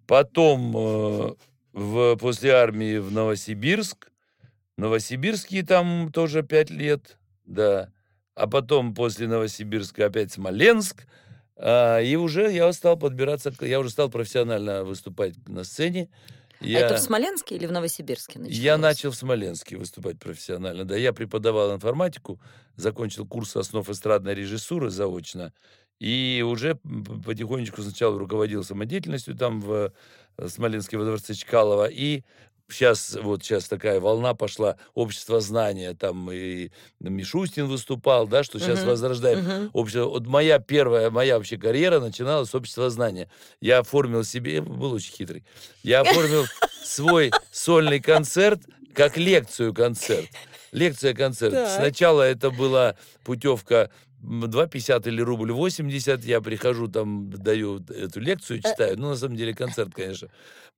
Потом 0.07 0.77
э, 0.77 1.35
в, 1.73 2.17
после 2.17 2.53
армии 2.53 2.99
в 2.99 3.13
Новосибирск. 3.13 4.11
Новосибирский 4.77 5.63
там 5.63 6.11
тоже 6.13 6.43
пять 6.43 6.71
лет, 6.71 7.19
да. 7.47 7.91
А 8.37 8.47
потом 8.47 8.95
после 8.95 9.27
Новосибирска 9.27 10.07
опять 10.07 10.31
Смоленск. 10.31 11.07
А, 11.57 12.01
и 12.01 12.17
уже 12.17 12.53
я 12.53 12.71
стал 12.75 12.99
подбираться, 12.99 13.53
я 13.63 13.81
уже 13.81 13.89
стал 13.89 14.11
профессионально 14.11 14.85
выступать 14.85 15.35
на 15.49 15.65
сцене. 15.65 16.11
Я... 16.61 16.81
А 16.81 16.83
это 16.83 16.97
в 16.97 17.01
Смоленске 17.01 17.57
или 17.57 17.67
в 17.67 17.73
Новосибирске 17.73 18.39
началось? 18.39 18.59
Я 18.59 18.77
начал 18.77 19.11
в 19.11 19.17
Смоленске 19.17 19.79
выступать 19.79 20.19
профессионально. 20.19 20.85
Да, 20.85 20.97
я 20.97 21.15
преподавал 21.15 21.75
информатику, 21.75 22.39
закончил 22.77 23.27
курс 23.27 23.57
основ 23.57 23.89
эстрадной 23.89 24.35
режиссуры 24.35 24.91
заочно. 24.91 25.55
И 25.99 26.45
уже 26.47 26.75
потихонечку 27.25 27.81
сначала 27.81 28.19
руководил 28.19 28.63
самодеятельностью 28.63 29.35
там 29.35 29.63
в 29.63 29.95
э, 30.37 30.49
Смоленске 30.49 30.99
во 30.99 31.05
дворце 31.05 31.33
Чкалова. 31.33 31.87
И 31.87 32.23
сейчас, 32.69 33.17
вот 33.23 33.43
сейчас 33.45 33.69
такая 33.69 34.01
волна 34.01 34.35
пошла, 34.35 34.77
общество 34.95 35.41
знания, 35.41 35.95
там 35.95 36.31
и 36.33 36.71
Мишустин 37.01 37.67
выступал, 37.67 38.27
да, 38.27 38.43
что 38.43 38.59
сейчас 38.59 38.81
Мгм. 38.81 38.89
возрождаем 38.89 39.39
Мгм. 39.41 39.71
общество. 39.73 40.05
Вот 40.05 40.27
моя 40.27 40.59
первая, 40.59 41.11
моя 41.11 41.37
вообще 41.37 41.57
карьера 41.59 42.01
начиналась 42.01 42.51
с 42.51 42.55
общества 42.55 42.91
знания. 42.91 43.29
Я 43.61 43.79
оформил 43.79 44.25
себе, 44.25 44.61
был 44.61 44.93
очень 44.93 45.13
хитрый, 45.13 45.45
я 45.83 46.01
оформил 46.01 46.49
свой 46.83 47.33
сольный 47.51 48.01
концерт 48.01 48.63
как 48.95 49.17
лекцию-концерт. 49.17 50.31
Лекция-концерт. 50.73 51.53
Так. 51.53 51.69
Сначала 51.69 52.23
это 52.23 52.51
была 52.51 52.97
путевка 53.25 53.91
2,50 54.23 55.07
или 55.07 55.21
рубль 55.21 55.53
80. 55.53 56.25
Я 56.25 56.41
прихожу, 56.41 56.89
там 56.89 57.31
даю 57.31 57.81
эту 57.89 58.21
лекцию, 58.21 58.61
читаю. 58.63 58.99
Ну, 58.99 59.09
на 59.11 59.17
самом 59.17 59.37
деле, 59.37 59.55
концерт, 59.55 59.93
конечно. 59.95 60.29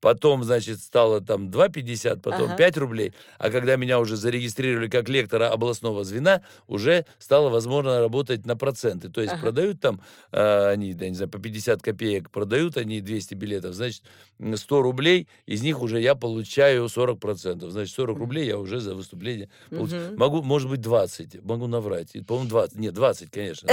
Потом, 0.01 0.45
значит, 0.45 0.81
стало 0.81 1.21
там 1.21 1.51
2,50, 1.51 2.23
потом 2.23 2.47
Ага. 2.47 2.57
5 2.57 2.77
рублей. 2.77 3.13
А 3.39 3.51
когда 3.51 3.77
меня 3.77 3.99
уже 4.01 4.17
зарегистрировали 4.17 4.89
как 4.89 5.09
лектора 5.09 5.51
областного 5.51 6.05
звена, 6.05 6.43
уже 6.67 7.05
стало 7.19 7.49
возможно 7.49 8.01
работать 8.01 8.47
на 8.47 8.57
проценты. 8.57 9.09
То 9.09 9.21
есть 9.21 9.35
Ага. 9.35 9.41
продают 9.43 9.81
там, 9.81 10.01
э, 10.33 10.71
они, 10.71 10.91
я 10.93 11.09
не 11.09 11.15
знаю, 11.17 11.31
по 11.31 11.39
50 11.39 11.83
копеек 11.83 12.31
продают 12.31 12.77
они 12.77 13.01
200 13.01 13.35
билетов, 13.35 13.75
значит, 13.75 14.03
м, 14.39 14.57
100 14.57 14.83
рублей, 14.83 15.27
из 15.47 15.63
них 15.63 15.83
уже 15.83 16.01
я 16.01 16.15
получаю 16.15 16.89
40%. 16.89 17.71
Значит, 17.73 17.95
40 17.95 18.19
рублей 18.19 18.47
я 18.47 18.59
уже 18.59 18.81
за 18.81 18.95
выступление 18.95 19.49
получаю. 19.75 20.01
Мгм. 20.11 20.15
Могу, 20.17 20.43
может 20.43 20.69
быть, 20.71 20.81
20, 20.81 21.43
могу 21.43 21.67
наврать. 21.67 22.13
По-моему, 22.27 22.49
20. 22.49 22.79
Нет, 22.79 22.95
20, 22.95 23.31
конечно. 23.39 23.69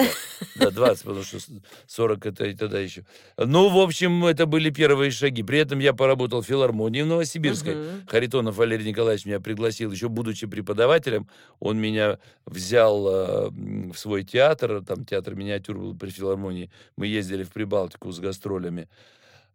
Да, 0.55 0.65
Да, 0.65 0.72
20, 0.72 1.03
потому 1.05 1.24
что 1.24 1.39
с- 1.39 1.50
40 1.88 2.25
это 2.25 2.45
и 2.45 2.53
тогда 2.55 2.79
еще. 2.79 3.03
Ну, 3.38 3.69
в 3.69 3.77
общем, 3.79 4.25
это 4.25 4.45
были 4.45 4.69
первые 4.69 5.12
шаги. 5.12 5.43
При 5.43 5.60
этом 5.60 5.79
я 5.79 5.93
поработал 5.93 6.41
в 6.41 6.45
филармонии 6.45 7.01
в 7.01 7.07
Новосибирской. 7.07 7.75
Харитонов 8.07 8.55
Валерий 8.57 8.86
Николаевич 8.88 9.25
меня 9.25 9.39
пригласил, 9.39 9.91
еще 9.91 10.07
будучи 10.10 10.48
преподавателем, 10.48 11.27
он 11.60 11.77
меня 11.79 12.19
взял 12.45 13.07
э, 13.07 13.50
в 13.50 13.95
свой 13.95 14.24
театр, 14.24 14.84
там 14.86 15.05
театр 15.05 15.36
миниатюр 15.36 15.77
был 15.77 15.95
при 15.98 16.10
филармонии, 16.10 16.69
мы 16.98 17.07
ездили 17.07 17.43
в 17.43 17.51
Прибалтику 17.51 18.12
с 18.12 18.19
гастролями. 18.19 18.88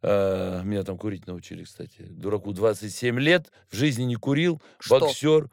Э, 0.02 0.62
меня 0.64 0.82
там 0.82 0.96
курить 0.98 1.26
научили, 1.26 1.64
кстати. 1.64 2.02
Дураку 2.08 2.52
27 2.52 3.18
лет, 3.20 3.52
в 3.70 3.76
жизни 3.76 4.04
не 4.04 4.16
курил, 4.16 4.60
Что? 4.78 5.00
боксер. 5.00 5.48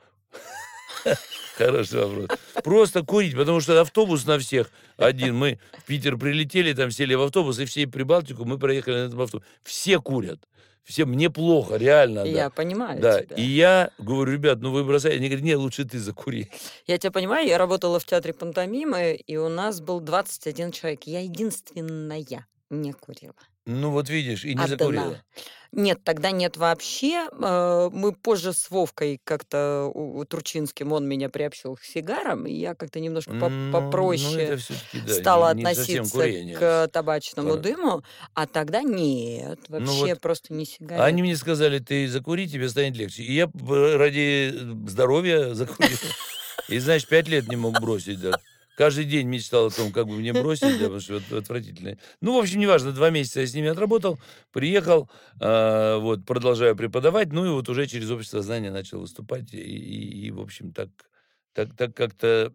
Хороший 1.57 2.05
вопрос. 2.05 2.39
Просто 2.63 3.03
курить, 3.03 3.35
потому 3.35 3.61
что 3.61 3.79
автобус 3.81 4.25
на 4.25 4.37
всех 4.37 4.69
один. 4.97 5.35
Мы 5.35 5.59
в 5.79 5.85
Питер 5.85 6.17
прилетели, 6.17 6.73
там 6.73 6.91
сели 6.91 7.15
в 7.15 7.21
автобус, 7.21 7.59
и 7.59 7.65
всей 7.65 7.87
Прибалтику 7.87 8.45
мы 8.45 8.57
проехали 8.59 8.95
на 8.95 9.05
этом 9.07 9.21
автобусе. 9.21 9.49
Все 9.63 9.99
курят. 9.99 10.39
Все, 10.83 11.03
мне 11.05 11.29
плохо, 11.29 11.75
реально. 11.75 12.23
да. 12.23 12.29
Я 12.29 12.49
понимаю 12.49 13.01
Да, 13.01 13.21
тебя. 13.21 13.35
и 13.35 13.41
я 13.41 13.91
говорю, 13.97 14.31
ребят, 14.31 14.59
ну 14.61 14.71
вы 14.71 14.85
бросаете. 14.85 15.17
Они 15.17 15.27
говорят, 15.27 15.43
нет, 15.43 15.57
лучше 15.57 15.83
ты 15.83 15.99
закури. 15.99 16.49
Я 16.85 16.97
тебя 16.97 17.11
понимаю, 17.11 17.45
я 17.45 17.57
работала 17.57 17.99
в 17.99 18.05
театре 18.05 18.33
пантомимы, 18.33 19.15
и 19.15 19.35
у 19.35 19.49
нас 19.49 19.81
был 19.81 19.99
21 19.99 20.71
человек. 20.71 21.03
Я 21.03 21.19
единственная 21.21 22.23
не 22.69 22.93
курила. 22.93 23.33
Ну 23.67 23.91
вот 23.91 24.09
видишь, 24.09 24.45
и 24.45 24.49
не 24.55 24.63
Одна. 24.63 24.67
закурила. 24.67 25.21
Нет, 25.73 26.01
тогда 26.05 26.31
нет 26.31 26.55
вообще. 26.55 27.27
Э, 27.39 27.89
Мы 27.91 28.13
позже 28.13 28.53
с 28.53 28.71
Вовкой 28.71 29.19
как-то 29.25 29.91
Турчинским, 30.29 30.93
он 30.93 31.05
меня 31.05 31.27
приобщил 31.27 31.75
к 31.75 31.83
сигарам, 31.83 32.47
и 32.47 32.53
я 32.53 32.73
как-то 32.73 33.01
немножко 33.01 33.31
Ну, 33.33 33.71
попроще 33.73 34.57
Ну, 34.93 35.01
да, 35.05 35.13
стала 35.13 35.53
не- 35.53 35.63
не 35.63 35.69
относиться 35.69 36.23
к 36.57 36.87
табачному 36.87 37.49
Пора. 37.49 37.61
дыму, 37.61 38.03
а 38.33 38.47
тогда 38.47 38.81
нет, 38.81 39.59
Ну 39.67 39.79
вообще 39.79 40.13
вот. 40.13 40.21
просто 40.21 40.53
не 40.53 40.63
А 40.63 40.65
сигарет. 40.65 41.03
Они 41.03 41.21
мне 41.21 41.35
сказали, 41.35 41.79
ты 41.79 42.07
закури, 42.07 42.47
тебе 42.47 42.69
станет 42.69 42.95
легче. 42.95 43.23
И 43.23 43.33
я 43.33 43.47
б- 43.47 43.97
ради 43.97 44.53
здоровья 44.87 45.53
закурил. 45.53 45.89
И, 46.69 46.79
знаешь, 46.79 47.05
пять 47.05 47.27
лет 47.27 47.49
не 47.49 47.57
мог 47.57 47.79
бросить. 47.81 48.19
Каждый 48.77 49.05
день 49.05 49.27
мечтал 49.27 49.67
о 49.67 49.71
том, 49.71 49.91
как 49.91 50.07
бы 50.07 50.17
мне 50.17 50.33
бросить, 50.33 50.77
да, 50.77 50.85
потому 50.85 51.01
что 51.01 51.15
это 51.15 51.39
отвратительно. 51.39 51.97
Ну, 52.21 52.35
в 52.35 52.39
общем, 52.39 52.59
неважно, 52.59 52.91
два 52.93 53.09
месяца 53.09 53.41
я 53.41 53.47
с 53.47 53.55
ними 53.55 53.69
отработал, 53.69 54.19
приехал, 54.53 55.09
а, 55.41 55.97
вот, 55.97 56.25
продолжаю 56.25 56.75
преподавать, 56.75 57.33
ну 57.33 57.45
и 57.45 57.49
вот 57.49 57.69
уже 57.69 57.87
через 57.87 58.11
общество 58.11 58.41
знания 58.43 58.71
начал 58.71 58.99
выступать, 59.01 59.53
и, 59.53 59.57
и- 59.59 60.27
и, 60.27 60.31
в 60.31 60.39
общем, 60.39 60.73
так, 60.73 60.89
так, 61.57 61.73
так 61.75 61.95
как-то 61.95 62.51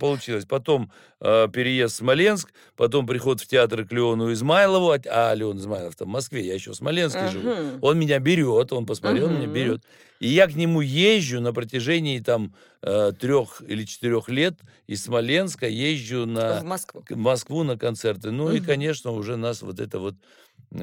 получилось. 0.00 0.44
Потом 0.44 0.90
а, 1.20 1.46
переезд 1.46 1.94
в 1.94 1.98
Смоленск, 1.98 2.52
потом 2.76 3.06
приход 3.06 3.40
в 3.40 3.46
театр 3.46 3.86
к 3.86 3.92
Леону 3.92 4.32
Измайлову, 4.32 4.90
а, 4.90 4.98
а 5.30 5.34
Леон 5.34 5.58
Измайлов 5.58 5.94
там 5.94 6.08
в 6.08 6.10
Москве, 6.10 6.44
я 6.44 6.54
еще 6.54 6.72
в 6.72 6.74
Смоленске 6.74 7.28
живу. 7.28 7.48
Мгм. 7.50 7.78
Он 7.80 7.96
меня 7.98 8.18
берет, 8.18 8.72
он 8.72 8.86
посмотрел, 8.86 9.26
он 9.28 9.36
меня 9.36 9.46
берет. 9.46 9.84
И 10.18 10.26
я 10.28 10.48
к 10.48 10.54
нему 10.56 10.80
езжу 10.80 11.40
на 11.40 11.52
протяжении 11.52 12.18
там 12.18 12.54
трех 12.80 13.62
или 13.66 13.84
четырех 13.84 14.28
лет 14.28 14.58
из 14.88 15.04
Смоленска 15.04 15.68
езжу 15.68 16.26
на 16.26 16.60
В 16.60 16.64
Москву. 16.64 17.02
к- 17.06 17.14
Москву 17.14 17.62
на 17.62 17.78
концерты. 17.78 18.32
Ну 18.32 18.50
и, 18.52 18.56
Мгм. 18.58 18.66
конечно, 18.66 19.12
уже 19.12 19.36
нас 19.36 19.62
вот 19.62 19.78
это 19.78 20.00
вот 20.00 20.16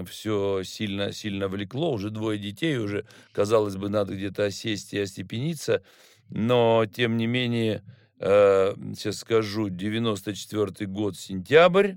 все 0.10 0.64
сильно, 0.64 1.12
сильно 1.12 1.50
влекло. 1.50 1.92
Уже 1.92 2.12
двое 2.12 2.40
детей, 2.40 2.78
уже, 2.78 3.06
казалось 3.34 3.76
бы, 3.76 3.90
надо 3.90 4.16
где-то 4.16 4.46
осесть 4.46 4.94
и 4.94 5.00
остепениться. 5.00 5.84
Но, 6.32 6.86
тем 6.86 7.18
не 7.18 7.28
менее, 7.28 7.84
э, 8.20 8.74
сейчас 8.96 9.18
скажу, 9.18 9.70
94 9.70 10.88
год, 10.88 11.18
сентябрь, 11.18 11.94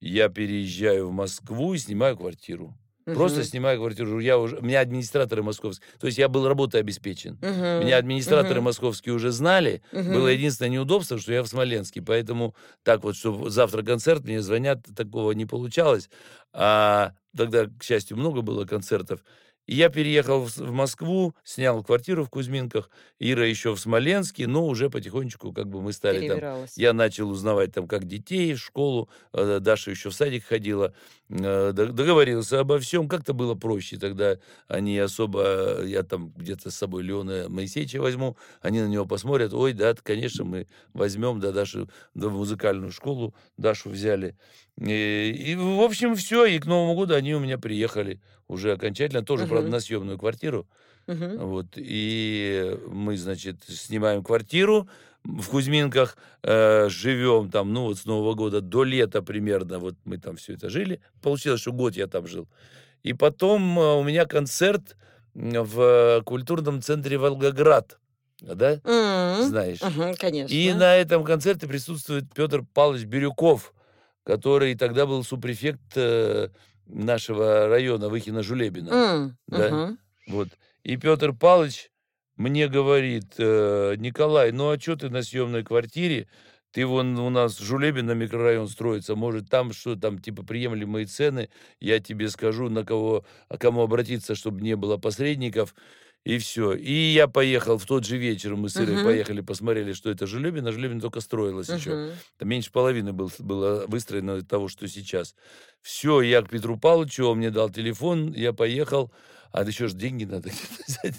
я 0.00 0.28
переезжаю 0.28 1.08
в 1.08 1.12
Москву 1.12 1.74
и 1.74 1.78
снимаю 1.78 2.16
квартиру. 2.16 2.76
Просто 3.06 3.40
Мгм. 3.40 3.48
снимаю 3.48 3.78
квартиру. 3.78 4.18
Я 4.18 4.38
уже, 4.38 4.56
у 4.56 4.62
меня 4.62 4.80
администраторы 4.80 5.42
московские. 5.42 5.86
То 6.00 6.06
есть 6.06 6.16
я 6.18 6.28
был 6.28 6.48
работой 6.48 6.80
обеспечен. 6.80 7.34
Мгм. 7.42 7.84
Меня 7.84 7.98
администраторы 7.98 8.56
Мгм. 8.56 8.64
московские 8.64 9.14
уже 9.14 9.30
знали. 9.30 9.82
Мгм. 9.92 10.12
Было 10.14 10.28
единственное 10.28 10.70
неудобство, 10.70 11.18
что 11.18 11.32
я 11.32 11.42
в 11.42 11.46
Смоленске. 11.46 12.00
Поэтому 12.00 12.54
так 12.82 13.04
вот, 13.04 13.14
что 13.16 13.50
завтра 13.50 13.82
концерт, 13.82 14.24
мне 14.24 14.40
звонят, 14.40 14.86
такого 14.96 15.32
не 15.32 15.44
получалось. 15.44 16.08
А 16.54 17.12
тогда, 17.36 17.66
к 17.66 17.82
счастью, 17.82 18.16
много 18.16 18.40
было 18.40 18.64
концертов. 18.64 19.22
Я 19.66 19.88
переехал 19.88 20.44
в, 20.44 20.58
Москву, 20.70 21.34
снял 21.42 21.82
квартиру 21.82 22.24
в 22.24 22.30
Кузьминках. 22.30 22.90
Ира 23.18 23.46
еще 23.46 23.74
в 23.74 23.80
Смоленске, 23.80 24.46
но 24.46 24.66
уже 24.66 24.90
потихонечку 24.90 25.52
как 25.52 25.68
бы 25.68 25.80
мы 25.80 25.92
стали 25.92 26.18
там 26.28 26.38
я 26.76 26.92
начал 26.92 27.30
узнавать 27.30 27.72
там, 27.72 27.88
как 27.88 28.04
детей 28.06 28.52
в 28.54 28.58
школу. 28.60 29.08
э, 29.32 29.58
Даша 29.60 29.90
еще 29.90 30.10
в 30.10 30.14
садик 30.14 30.44
ходила. 30.44 30.92
э, 31.30 31.72
Договорился 31.72 32.60
обо 32.60 32.78
всем. 32.78 33.08
Как-то 33.08 33.32
было 33.32 33.54
проще. 33.54 33.96
Тогда 33.96 34.38
они 34.68 34.98
особо... 34.98 35.42
э, 35.80 35.84
Я 35.86 36.02
там 36.02 36.32
где-то 36.36 36.70
с 36.70 36.74
собой 36.76 37.02
Леона 37.02 37.48
Моисеевича 37.48 38.00
возьму. 38.02 38.36
Они 38.60 38.80
на 38.82 38.86
него 38.88 39.06
посмотрят. 39.06 39.54
Ой, 39.54 39.72
да, 39.72 39.94
конечно, 39.94 40.44
мы 40.44 40.66
возьмем 40.92 41.40
да, 41.40 41.52
Дашу 41.52 41.88
да, 42.14 42.28
в 42.28 42.32
музыкальную 42.32 42.92
школу. 42.92 43.34
Дашу 43.56 43.90
взяли. 43.90 44.36
И, 44.78 45.30
и, 45.52 45.54
в 45.54 45.80
общем, 45.80 46.14
все. 46.16 46.44
И 46.46 46.58
к 46.58 46.66
Новому 46.66 46.94
году 46.96 47.14
они 47.14 47.34
у 47.34 47.40
меня 47.40 47.58
приехали 47.58 48.20
уже 48.48 48.72
окончательно. 48.72 49.22
Тоже, 49.24 49.46
правда, 49.54 49.70
на 49.70 49.80
съемную 49.80 50.18
квартиру. 50.18 50.66
Вот, 51.06 51.66
и 51.76 52.78
мы, 52.86 53.16
значит, 53.16 53.56
снимаем 53.68 54.22
квартиру 54.24 54.88
в 55.22 55.48
Кузьминках, 55.48 56.16
э, 56.42 56.88
живем 56.88 57.50
там, 57.50 57.72
ну, 57.72 57.84
вот 57.84 57.98
с 57.98 58.04
Нового 58.06 58.34
года 58.34 58.60
до 58.60 58.84
лета 58.84 59.22
примерно, 59.22 59.78
вот 59.78 59.96
мы 60.04 60.18
там 60.18 60.36
все 60.36 60.54
это 60.54 60.68
жили. 60.70 61.00
Получилось, 61.22 61.60
что 61.60 61.72
год 61.72 61.94
я 61.96 62.06
там 62.06 62.26
жил. 62.26 62.46
И 63.02 63.12
потом 63.12 63.78
э, 63.78 63.94
у 63.96 64.02
меня 64.02 64.24
концерт 64.26 64.96
в 65.34 66.22
культурном 66.24 66.80
центре 66.80 67.18
Волгоград, 67.18 67.98
да, 68.40 68.80
М. 68.84 69.42
знаешь. 69.48 69.80
Мгм, 69.82 70.14
Конечно. 70.16 70.54
И 70.54 70.72
на 70.72 70.94
этом 70.96 71.24
концерте 71.24 71.66
присутствует 71.66 72.24
Петр 72.34 72.64
Павлович 72.72 73.04
Бирюков, 73.04 73.74
который 74.24 74.74
тогда 74.74 75.06
был 75.06 75.22
супрефект 75.24 75.96
э, 75.96 76.48
нашего 76.86 77.68
района 77.68 78.08
Выхина-Жулебина. 78.08 78.90
М, 78.90 79.36
да. 79.48 79.68
мгм. 79.70 79.98
Вот. 80.26 80.48
И 80.82 80.96
Петр 80.96 81.32
Павлович 81.32 81.90
мне 82.36 82.68
говорит, 82.68 83.34
«Э, 83.38 83.94
Николай, 83.96 84.52
ну 84.52 84.70
а 84.70 84.78
что 84.80 84.96
ты 84.96 85.08
на 85.08 85.22
съемной 85.22 85.64
квартире? 85.64 86.28
Ты 86.72 86.86
вон 86.86 87.16
у 87.18 87.30
нас 87.30 87.58
Жулебина 87.58 88.12
микрорайон 88.12 88.66
строится, 88.68 89.14
может 89.14 89.48
там 89.48 89.72
что 89.72 89.94
там 89.94 90.18
типа 90.18 90.42
приемлемые 90.44 91.06
цены, 91.06 91.48
я 91.78 92.00
тебе 92.00 92.28
скажу, 92.28 92.68
на 92.68 92.84
кого, 92.84 93.24
а 93.48 93.58
кому 93.58 93.82
обратиться, 93.82 94.34
чтобы 94.34 94.60
не 94.60 94.74
было 94.74 94.96
посредников. 94.96 95.74
И 96.24 96.38
все. 96.38 96.72
И 96.72 96.92
я 97.12 97.28
поехал 97.28 97.76
в 97.76 97.84
тот 97.84 98.04
же 98.06 98.16
вечер, 98.16 98.56
мы 98.56 98.70
с 98.70 98.76
Ирой 98.76 98.96
Мгм. 98.96 99.04
поехали, 99.04 99.40
посмотрели, 99.42 99.92
что 99.92 100.10
это 100.10 100.26
Жулебин, 100.26 100.66
а 100.66 100.72
Жулебин 100.72 101.00
только 101.00 101.20
строилась 101.20 101.68
еще. 101.68 101.90
Мгм. 101.94 102.12
Там 102.38 102.48
меньше 102.48 102.72
половины 102.72 103.12
был, 103.12 103.30
было 103.38 103.84
выстроено 103.86 104.40
того, 104.42 104.68
что 104.68 104.88
сейчас. 104.88 105.34
Все, 105.82 106.22
я 106.22 106.40
к 106.40 106.48
Петру 106.48 106.78
Павловичу, 106.78 107.26
он 107.26 107.38
мне 107.38 107.50
дал 107.50 107.68
телефон, 107.68 108.32
я 108.32 108.54
поехал. 108.54 109.12
А 109.52 109.62
еще 109.62 109.86
же 109.86 109.94
деньги 109.94 110.24
надо 110.24 110.48
взять. 110.88 111.14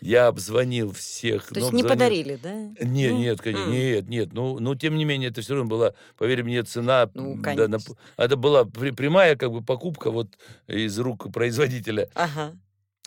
Я 0.00 0.26
обзвонил 0.26 0.92
всех. 0.92 1.46
То 1.46 1.54
ну, 1.60 1.60
есть 1.60 1.72
не 1.72 1.82
подарили, 1.82 2.36
да? 2.42 2.54
Нет, 2.80 3.12
Ну, 3.12 3.18
нет, 3.18 3.40
конечно, 3.40 3.70
нет, 3.70 4.08
нет. 4.08 4.32
Ну, 4.32 4.58
но 4.58 4.74
тем 4.74 4.96
не 4.96 5.04
менее, 5.04 5.30
это 5.30 5.40
все 5.42 5.54
равно 5.54 5.70
была, 5.70 5.94
поверь 6.18 6.42
мне, 6.42 6.62
цена. 6.64 7.08
Ну, 7.14 7.32
м, 7.34 7.42
да, 7.42 7.68
на 7.68 7.78
конечно. 7.78 7.94
это 8.16 8.36
была 8.36 8.64
прямая 8.64 9.36
как 9.36 9.52
бы 9.52 9.62
покупка 9.62 10.10
вот 10.10 10.36
из 10.66 10.98
рук 10.98 11.32
производителя. 11.32 12.10
Ага. 12.14 12.54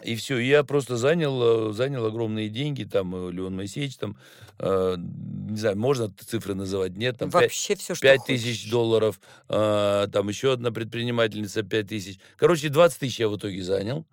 И 0.02 0.16
все, 0.16 0.40
я 0.40 0.64
просто 0.64 0.98
занял, 0.98 1.70
э, 1.70 1.74
занял 1.74 2.06
огромные 2.06 2.50
деньги, 2.50 2.84
там, 2.84 3.16
э, 3.16 3.32
Леон 3.32 3.56
Моисеевич, 3.56 3.98
там, 3.98 4.18
э, 4.58 4.96
не 4.98 5.58
знаю, 5.58 5.78
можно 5.78 6.10
цифры 6.10 6.56
называть, 6.56 6.98
нет, 6.98 7.20
там, 7.20 7.30
Вообще 7.30 7.76
все, 7.76 7.94
что 7.94 8.02
пять 8.02 8.26
тысяч 8.26 8.62
хочешь. 8.62 8.72
долларов, 8.72 9.20
а, 9.50 10.08
там 10.08 10.30
еще 10.30 10.54
одна 10.54 10.72
предпринимательница 10.72 11.62
5 11.62 11.88
тысяч. 11.88 12.20
Короче, 12.38 12.70
20 12.70 13.00
тысяч 13.00 13.20
я 13.20 13.30
в 13.30 13.38
итоге 13.38 13.62
занял. 13.62 14.06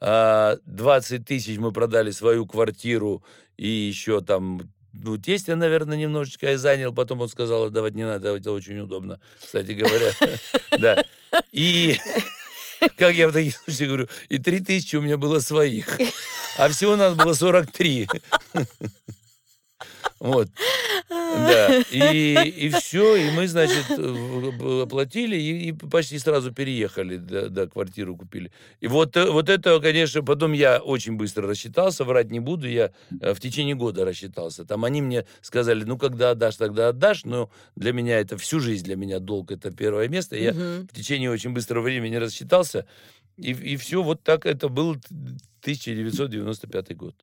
А, 0.00 0.56
20 0.64 1.26
тысяч 1.26 1.58
мы 1.58 1.70
продали 1.70 2.12
свою 2.12 2.46
квартиру 2.46 3.22
и 3.58 3.68
еще 3.68 4.22
там, 4.22 4.62
ну, 4.92 5.18
тестя, 5.18 5.54
наверное, 5.54 5.98
немножечко 5.98 6.50
я 6.50 6.58
занял. 6.58 6.94
Потом 6.94 7.20
он 7.20 7.28
сказал, 7.28 7.64
отдавать 7.64 7.94
не 7.94 8.04
надо, 8.04 8.34
это 8.34 8.52
очень 8.52 8.78
удобно, 8.78 9.20
кстати 9.38 9.72
говоря. 9.72 10.12
Да. 10.78 11.04
И 11.52 11.98
как 12.96 13.14
я 13.14 13.28
в 13.28 13.32
таких 13.32 13.56
случаях 13.56 13.88
говорю, 13.88 14.08
и 14.28 14.38
3 14.38 14.60
тысячи 14.60 14.96
у 14.96 15.02
меня 15.02 15.16
было 15.16 15.40
своих. 15.40 15.98
А 16.58 16.68
всего 16.68 16.96
надо 16.96 17.22
было 17.22 17.34
43. 17.34 18.08
Вот. 20.18 20.48
Да, 21.08 21.82
и, 21.90 22.50
и 22.56 22.68
все, 22.70 23.16
и 23.16 23.30
мы, 23.30 23.46
значит, 23.46 23.84
оплатили 24.82 25.36
и, 25.36 25.68
и 25.68 25.72
почти 25.72 26.18
сразу 26.18 26.52
переехали, 26.52 27.16
да, 27.16 27.48
да, 27.48 27.66
квартиру 27.66 28.16
купили. 28.16 28.50
И 28.80 28.86
вот, 28.86 29.16
э, 29.16 29.30
вот 29.30 29.48
это, 29.48 29.78
конечно, 29.80 30.22
потом 30.22 30.52
я 30.52 30.78
очень 30.78 31.16
быстро 31.16 31.46
рассчитался, 31.46 32.04
врать 32.04 32.30
не 32.30 32.40
буду, 32.40 32.68
я 32.68 32.92
э, 33.20 33.34
в 33.34 33.40
течение 33.40 33.74
года 33.74 34.04
рассчитался. 34.04 34.64
Там 34.64 34.84
они 34.84 35.02
мне 35.02 35.26
сказали, 35.42 35.84
ну, 35.84 35.98
когда 35.98 36.30
отдашь, 36.30 36.56
тогда 36.56 36.88
отдашь, 36.88 37.24
но 37.24 37.50
для 37.76 37.92
меня 37.92 38.18
это 38.18 38.36
всю 38.38 38.58
жизнь, 38.58 38.84
для 38.84 38.96
меня 38.96 39.18
долг 39.18 39.50
это 39.52 39.70
первое 39.70 40.08
место. 40.08 40.36
Я 40.36 40.52
Мгм. 40.52 40.88
в 40.90 40.94
течение 40.94 41.30
очень 41.30 41.50
быстрого 41.52 41.82
времени 41.84 42.16
рассчитался, 42.16 42.86
и, 43.36 43.50
и 43.52 43.76
все, 43.76 44.02
вот 44.02 44.22
так 44.22 44.46
это 44.46 44.68
был 44.68 44.96
1995 45.60 46.96
год. 46.96 47.14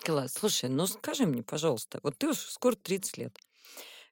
Класс. 0.00 0.34
Слушай, 0.34 0.68
ну 0.68 0.86
скажи 0.86 1.26
мне, 1.26 1.42
пожалуйста, 1.42 2.00
вот 2.02 2.18
ты 2.18 2.28
уж 2.28 2.38
скоро 2.38 2.74
30 2.74 3.18
лет, 3.18 3.38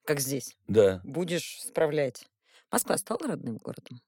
как 0.05 0.21
здесь, 0.21 0.57
Да. 0.69 1.01
будешь 1.05 1.61
справлять. 1.63 2.27
Москва 2.71 2.97
стала 2.99 3.27
родным 3.27 3.57
городом? 3.57 4.01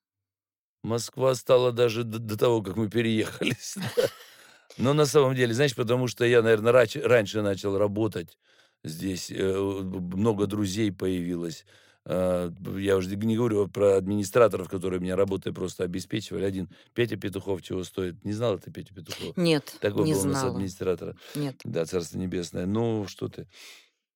Москва 0.83 1.35
стала 1.35 1.73
даже 1.73 2.05
до, 2.05 2.19
до 2.19 2.37
того, 2.37 2.63
как 2.63 2.77
мы 2.77 2.89
переехали. 2.89 3.57
Но 4.79 4.95
на 4.95 5.07
самом 5.07 5.35
деле, 5.35 5.55
знаешь, 5.55 5.77
потому 5.77 6.07
что 6.09 6.25
я, 6.25 6.43
наверное, 6.43 6.73
раньше 6.73 7.43
начал 7.43 7.77
работать 7.79 8.39
здесь, 8.85 9.31
э, 9.31 9.59
много 9.59 10.47
друзей 10.47 10.91
появилось. 10.93 11.65
А, 12.05 12.53
Я 12.79 12.97
уже 12.97 13.15
не 13.17 13.37
говорю 13.37 13.69
про 13.69 13.97
администраторов, 13.97 14.69
которые 14.69 15.01
меня 15.01 15.15
работой 15.17 15.53
просто 15.53 15.85
обеспечивали. 15.85 16.45
Один 16.45 16.69
Петя 16.95 17.17
Петухов 17.17 17.63
чего 17.63 17.85
стоит. 17.85 18.25
Не 18.25 18.33
знал 18.33 18.59
ты 18.59 18.71
Петя 18.71 18.95
Петухова? 18.95 19.33
Нет, 19.37 19.77
Такой 19.81 20.05
не 20.05 20.15
был 20.15 20.21
у 20.23 20.25
нас 20.25 20.39
знала. 20.41 20.51
администратора. 20.55 21.17
Нет. 21.35 21.57
Да, 21.65 21.85
Царство 21.87 22.19
Небесное. 22.19 22.67
Ну, 22.67 23.07
что 23.09 23.29
ты. 23.29 23.47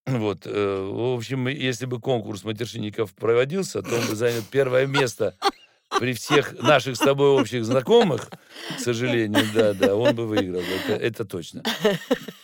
Вот, 0.07 0.43
э, 0.47 0.89
в 0.89 1.17
общем, 1.17 1.49
если 1.49 1.85
бы 1.87 2.01
конкурс 2.01 2.45
матершинников 2.45 3.13
проводился, 3.15 3.83
то 3.83 3.95
он 3.97 4.07
бы 4.09 4.15
занял 4.15 4.43
первое 4.51 4.87
место 4.87 5.35
при 5.99 6.13
всех 6.13 6.61
наших 6.63 6.97
с 6.97 6.99
тобой 6.99 7.31
общих 7.31 7.65
знакомых, 7.65 8.29
к 8.77 8.81
сожалению, 8.81 9.45
да, 9.55 9.75
да, 9.75 9.97
он 9.97 10.15
бы 10.15 10.27
выиграл, 10.27 10.61
это, 10.61 10.93
это 10.95 11.25
точно. 11.25 11.63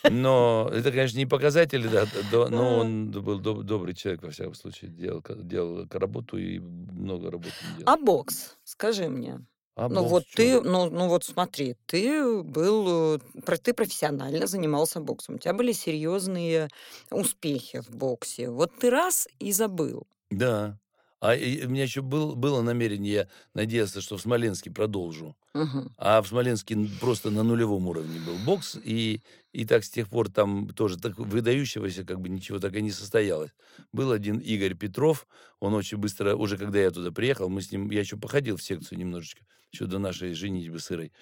Но 0.09 0.69
это, 0.73 0.91
конечно, 0.91 1.17
не 1.17 1.25
показатели, 1.25 1.87
да, 1.87 2.05
да, 2.31 2.49
но 2.49 2.79
он 2.79 3.11
был 3.11 3.39
доб- 3.39 3.63
добрый 3.63 3.93
человек, 3.95 4.23
во 4.23 4.31
всяком 4.31 4.53
случае, 4.53 4.91
делал, 4.91 5.23
делал 5.29 5.87
работу 5.91 6.37
и 6.37 6.59
много 6.59 7.31
работы 7.31 7.55
делал. 7.77 7.93
А 7.93 7.97
бокс, 7.97 8.57
скажи 8.63 9.07
мне. 9.09 9.39
А 9.75 9.89
ну 9.89 10.03
вот 10.03 10.23
ты, 10.35 10.61
ну, 10.61 10.87
ну 10.89 11.07
вот 11.07 11.23
смотри, 11.23 11.75
ты 11.87 12.43
был, 12.43 13.15
э, 13.15 13.57
ты 13.63 13.73
профессионально 13.73 14.45
занимался 14.45 14.99
боксом, 14.99 15.35
у 15.35 15.37
тебя 15.39 15.53
были 15.53 15.71
серьезные 15.71 16.69
успехи 17.09 17.81
в 17.81 17.89
боксе. 17.89 18.51
Вот 18.51 18.71
ты 18.79 18.91
раз 18.91 19.27
и 19.39 19.51
забыл. 19.51 20.05
Да. 20.29 20.77
А 21.23 21.35
и 21.35 21.65
у 21.65 21.69
меня 21.69 21.83
еще 21.83 22.01
был, 22.01 22.35
было 22.35 22.61
намерение, 22.61 23.13
я 23.13 23.27
надеялся, 23.53 24.01
что 24.01 24.17
в 24.17 24.21
Смоленске 24.21 24.71
продолжу. 24.71 25.37
Мгм. 25.53 25.93
А 25.97 26.21
в 26.21 26.27
Смоленске 26.27 26.77
просто 26.99 27.31
на 27.31 27.43
нулевом 27.43 27.87
уровне 27.87 28.19
был 28.19 28.35
бокс, 28.45 28.77
и, 28.83 29.21
и 29.53 29.63
так 29.63 29.85
с 29.85 29.89
тех 29.89 30.09
пор 30.09 30.29
там 30.29 30.67
тоже 30.75 30.97
так 30.97 31.17
выдающегося 31.17 32.03
как 32.03 32.19
бы 32.19 32.27
ничего 32.27 32.59
так 32.59 32.75
и 32.75 32.81
не 32.81 32.91
состоялось. 32.91 33.51
Был 33.93 34.11
один 34.11 34.39
Игорь 34.39 34.75
Петров, 34.75 35.25
он 35.61 35.73
очень 35.75 35.97
быстро, 35.97 36.35
уже 36.35 36.57
когда 36.57 36.79
я 36.79 36.91
туда 36.91 37.09
приехал, 37.11 37.47
мы 37.47 37.61
с 37.61 37.71
ним, 37.71 37.89
я 37.89 38.01
еще 38.01 38.17
походил 38.17 38.57
в 38.57 38.61
секцию 38.61 38.99
немножечко, 38.99 39.45
еще 39.71 39.85
до 39.85 39.99
нашей 39.99 40.33
женитьбы 40.33 40.79
с 40.79 40.91
Ирой. 40.91 41.13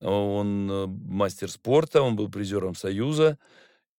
Он 0.00 0.70
э, 0.70 0.86
мастер 0.86 1.50
спорта, 1.50 2.00
он 2.00 2.16
был 2.16 2.30
призером 2.30 2.74
Союза, 2.74 3.38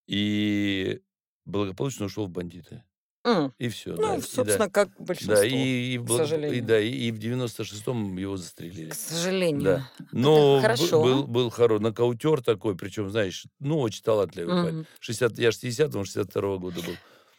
и 0.07 1.01
благополучно 1.45 2.07
ушел 2.07 2.25
в 2.25 2.31
бандиты. 2.31 2.83
М. 3.23 3.53
И 3.59 3.69
все. 3.69 3.93
Ну, 3.95 4.19
собственно, 4.21 4.69
как 4.69 4.89
большинство. 4.99 5.35
Да, 5.35 5.45
и, 5.45 5.93
и, 5.93 5.97
к 5.97 6.01
благо- 6.01 6.23
и 6.23 6.25
сожалению. 6.27 6.63
да, 6.65 6.79
и, 6.79 6.89
и 6.89 7.11
в 7.11 7.19
96-м 7.19 8.17
его 8.17 8.35
застрелили. 8.35 8.89
К 8.89 8.95
сожалению. 8.95 9.63
Да. 9.63 9.89
Но 10.11 10.55
б- 10.57 10.61
хорошо. 10.61 11.03
был, 11.03 11.27
был 11.27 11.49
хороший 11.51 11.83
нокаутер 11.83 12.41
такой, 12.41 12.75
причем, 12.75 13.09
знаешь, 13.11 13.45
ну, 13.59 13.79
очень 13.79 14.01
талантливый. 14.03 14.71
Мгм. 14.71 14.85
60, 14.99 15.37
я 15.37 15.51
же 15.51 15.57
60 15.59 15.91
62 15.93 16.57
года 16.57 16.81
был. 16.81 16.93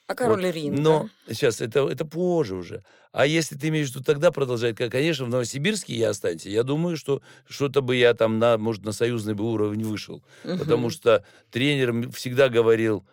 А 0.08 0.14
король 0.14 0.44
Вот. 0.46 0.54
ринга? 0.54 0.80
Но 0.80 1.08
сейчас 1.28 1.60
это, 1.60 1.88
это 1.88 2.04
позже 2.04 2.54
уже. 2.56 2.84
А 3.12 3.26
если 3.26 3.56
ты 3.56 3.68
имеешь 3.68 3.88
в 3.88 3.94
виду 3.94 4.04
тогда 4.04 4.30
продолжать, 4.30 4.76
как, 4.76 4.92
конечно, 4.92 5.24
в 5.24 5.28
Новосибирске 5.30 5.94
я 5.94 6.10
останься. 6.10 6.48
Я 6.50 6.62
думаю, 6.64 6.96
что 6.96 7.22
что-то 7.48 7.80
бы 7.82 7.96
я 7.96 8.12
там, 8.14 8.38
на, 8.38 8.58
может, 8.58 8.84
на 8.84 8.92
союзный 8.92 9.34
бы 9.34 9.44
уровень 9.50 9.84
вышел. 9.84 10.22
Потому 10.42 10.82
Мгм. 10.88 10.90
что 10.90 11.24
тренер 11.50 12.10
всегда 12.12 12.48
говорил 12.48 13.04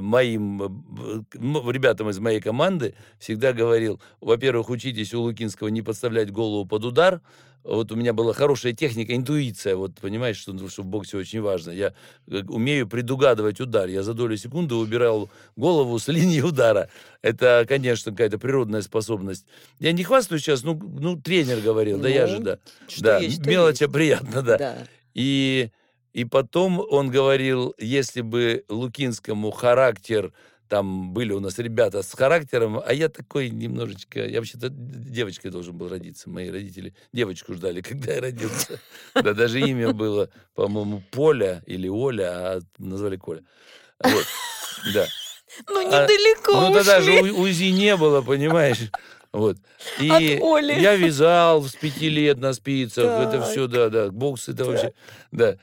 моим 0.00 0.62
э, 0.62 0.68
б- 0.68 1.24
м- 1.34 1.70
ребятам 1.70 2.10
из 2.10 2.18
моей 2.18 2.40
команды, 2.40 2.94
всегда 3.18 3.52
говорил, 3.52 4.00
во-первых, 4.20 4.70
учитесь 4.70 5.14
у 5.14 5.22
Лукинского 5.22 5.68
не 5.68 5.82
подставлять 5.82 6.30
голову 6.30 6.66
под 6.66 6.84
удар. 6.84 7.20
Вот 7.64 7.92
у 7.92 7.94
меня 7.94 8.12
была 8.12 8.32
хорошая 8.32 8.72
техника, 8.72 9.14
интуиция, 9.14 9.76
вот 9.76 9.94
понимаешь, 10.00 10.36
что, 10.36 10.68
что 10.68 10.82
в 10.82 10.86
боксе 10.86 11.16
очень 11.16 11.40
важно. 11.40 11.70
Я 11.70 11.94
э, 12.28 12.42
умею 12.48 12.88
предугадывать 12.88 13.60
удар. 13.60 13.88
Я 13.88 14.02
за 14.02 14.14
долю 14.14 14.36
секунды 14.36 14.74
убирал 14.74 15.30
голову 15.54 15.96
с 16.00 16.08
линии 16.12 16.40
удара. 16.40 16.88
Это, 17.22 17.64
конечно, 17.68 18.10
какая-то 18.10 18.40
природная 18.40 18.82
способность. 18.82 19.46
Я 19.78 19.92
не 19.92 20.02
хвастаюсь 20.02 20.42
сейчас, 20.42 20.64
ну, 20.64 20.74
ну 20.74 21.16
тренер 21.20 21.60
говорил, 21.60 22.00
да 22.00 22.08
я 22.08 22.26
же, 22.26 22.38
Ну, 22.38 22.44
да. 22.46 22.58
что 22.88 23.02
да, 23.04 23.18
есть, 23.18 23.46
мелочь, 23.46 23.78
приятно, 23.78 24.42
да. 24.42 24.58
Да. 24.58 24.78
И, 25.14 25.70
и 26.12 26.24
потом 26.24 26.80
он 26.90 27.10
говорил, 27.10 27.74
если 27.78 28.20
бы 28.20 28.64
Лукинскому 28.68 29.50
характер, 29.50 30.32
там 30.68 31.12
были 31.12 31.32
у 31.32 31.40
нас 31.40 31.58
ребята 31.58 32.02
с 32.02 32.12
характером, 32.14 32.80
а 32.84 32.94
я 32.94 33.08
такой 33.08 33.50
немножечко, 33.50 34.24
я 34.24 34.38
вообще-то 34.38 34.68
девочкой 34.70 35.50
должен 35.50 35.76
был 35.76 35.88
родиться, 35.88 36.30
мои 36.30 36.50
родители 36.50 36.94
девочку 37.12 37.54
ждали, 37.54 37.80
когда 37.82 38.14
я 38.14 38.20
родился. 38.20 38.80
Да, 39.14 39.34
даже 39.34 39.60
имя 39.60 39.92
было, 39.92 40.30
по-моему, 40.54 41.02
Поля 41.10 41.62
или 41.66 41.88
Оля, 41.88 42.56
а 42.56 42.60
назвали 42.78 43.16
Коля. 43.16 43.42
Вот, 44.02 44.26
да. 44.94 45.06
Ну, 45.68 45.80
А, 45.80 46.04
недалеко 46.04 46.52
Ну, 46.52 46.72
тогда 46.72 47.02
же 47.02 47.20
УЗИ 47.20 47.72
не 47.72 47.94
было, 47.96 48.22
понимаешь? 48.22 48.90
Вот. 49.32 49.56
И 49.98 50.06
я 50.06 50.96
вязал 50.96 51.64
с 51.64 51.72
пяти 51.74 52.08
лет 52.10 52.38
на 52.38 52.52
спицах. 52.52 53.04
Это 53.04 53.38
Так. 53.38 53.50
все, 53.50 53.66
да, 53.66 53.88
да. 53.88 54.10
Бокс 54.10 54.48
это 54.48 54.64
вообще, 54.64 54.92
да. 55.30 55.56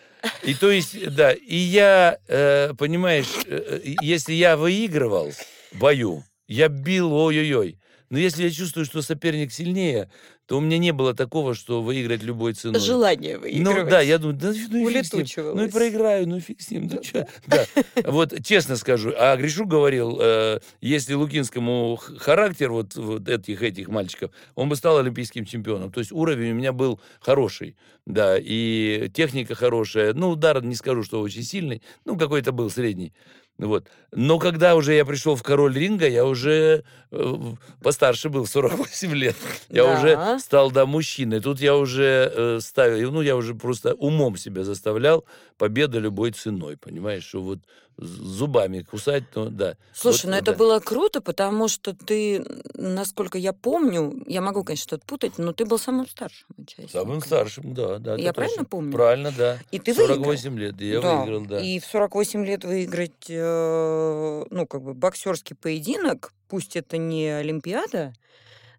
И 0.44 0.54
то 0.56 0.72
есть, 0.72 1.14
да. 1.14 1.32
И 1.34 1.56
я, 1.56 2.18
э, 2.28 2.74
понимаешь, 2.78 3.30
э, 3.46 3.82
э, 3.84 3.96
если 4.02 4.34
я 4.34 4.58
выигрывал 4.58 5.32
в 5.72 5.78
бою, 5.80 6.24
я 6.48 6.68
бил, 6.68 7.14
ой-ой-ой. 7.14 7.79
Но 8.10 8.18
если 8.18 8.44
я 8.44 8.50
чувствую, 8.50 8.86
что 8.86 9.02
соперник 9.02 9.52
сильнее, 9.52 10.10
то 10.48 10.58
у 10.58 10.62
меня 10.62 10.80
не 10.80 10.92
было 10.92 11.14
такого, 11.14 11.54
что 11.54 11.84
выиграть 11.84 12.24
любой 12.24 12.54
ценой. 12.54 12.80
Желание 12.80 13.38
Ну 13.38 13.42
выигрывать. 13.44 13.90
да, 13.90 14.02
я 14.02 14.18
думаю, 14.18 14.36
да, 14.36 14.52
ну 14.70 14.90
и 14.90 14.94
фиг 14.94 15.06
с 15.06 15.14
ним. 15.14 15.56
Ну 15.56 15.66
и 15.66 15.70
проиграю, 15.70 16.28
ну 16.28 16.40
фиг 16.40 16.60
с 16.60 16.72
ним. 16.72 16.90
Ну, 16.92 17.02
Да? 17.14 17.28
Да. 17.46 17.66
Вот 18.12 18.34
честно 18.44 18.76
скажу, 18.76 19.14
а 19.16 19.38
Гришу 19.38 19.66
говорил, 19.68 20.18
э, 20.20 20.60
если 20.82 21.14
Лукинскому 21.14 21.98
характер 21.98 22.72
вот, 22.72 22.96
вот 22.96 23.30
этих, 23.30 23.62
этих 23.62 23.90
мальчиков, 23.90 24.32
он 24.56 24.70
бы 24.70 24.76
стал 24.76 24.98
олимпийским 24.98 25.46
чемпионом. 25.46 25.92
То 25.92 26.00
есть 26.00 26.12
уровень 26.12 26.52
у 26.52 26.56
меня 26.56 26.74
был 26.74 27.00
хороший, 27.20 27.78
да, 28.08 28.36
и 28.40 29.12
техника 29.14 29.54
хорошая. 29.54 30.14
Ну, 30.14 30.30
удар 30.30 30.64
не 30.64 30.74
скажу, 30.74 31.04
что 31.04 31.22
очень 31.22 31.44
сильный, 31.44 31.84
ну, 32.06 32.18
какой-то 32.18 32.52
был 32.52 32.72
средний. 32.72 33.14
Вот. 33.60 33.88
Но 34.12 34.40
когда 34.40 34.76
уже 34.76 34.94
я 34.94 35.04
пришел 35.06 35.36
в 35.36 35.44
король 35.44 35.78
ринга, 35.78 36.08
я 36.08 36.26
уже 36.26 36.84
э, 37.12 37.36
постарше 37.84 38.30
был, 38.30 38.46
в 38.46 38.50
48 38.50 39.14
лет. 39.14 39.36
Я 39.70 39.84
Да. 39.84 40.00
уже 40.00 40.40
стал, 40.40 40.72
да, 40.72 40.86
мужчиной. 40.86 41.42
Тут 41.42 41.60
я 41.60 41.76
уже 41.76 42.32
э, 42.34 42.60
ставил, 42.62 43.12
ну, 43.12 43.22
я 43.22 43.36
уже 43.36 43.54
просто 43.56 43.94
умом 43.96 44.38
себя 44.38 44.64
заставлял 44.64 45.26
победа 45.58 46.00
любой 46.00 46.32
ценой, 46.32 46.78
понимаешь, 46.78 47.26
что 47.28 47.42
вот 47.42 47.60
зубами 48.02 48.82
кусать, 48.82 49.24
ну, 49.36 49.50
да. 49.50 49.76
Слушай, 49.94 50.26
Вот, 50.26 50.32
ну 50.32 50.38
это 50.38 50.52
да. 50.52 50.58
было 50.58 50.80
круто, 50.80 51.22
потому 51.22 51.68
что 51.68 51.94
ты, 51.94 52.46
насколько 52.74 53.38
я 53.38 53.54
помню, 53.54 54.24
я 54.28 54.42
могу, 54.42 54.64
конечно, 54.64 54.84
что-то 54.84 55.06
путать, 55.06 55.38
но 55.38 55.54
ты 55.54 55.66
был 55.66 55.78
самым 55.80 56.08
старшим 56.08 56.48
участником. 56.58 56.90
Самым 56.90 57.22
старшим, 57.22 57.74
да, 57.74 58.00
да. 58.00 58.16
Я 58.16 58.34
правильно 58.34 58.58
точно. 58.60 58.70
помню? 58.70 58.92
Правильно, 58.92 59.32
да. 59.38 59.60
И 59.72 59.80
ты 59.80 59.94
выиграл. 59.94 60.18
48 60.24 60.60
лет, 60.60 60.82
и 60.82 60.90
я 60.90 61.02
Да, 61.02 61.16
выиграл, 61.18 61.46
да. 61.46 61.60
И 61.60 61.80
в 61.80 61.86
48 61.86 62.46
лет 62.46 62.64
выиграть, 62.64 63.26
э, 63.30 64.46
ну, 64.50 64.66
как 64.68 64.82
бы, 64.82 64.94
боксерский 64.94 65.56
поединок, 65.56 66.34
пусть 66.48 66.76
это 66.76 66.98
не 66.98 67.28
Олимпиада, 67.30 68.14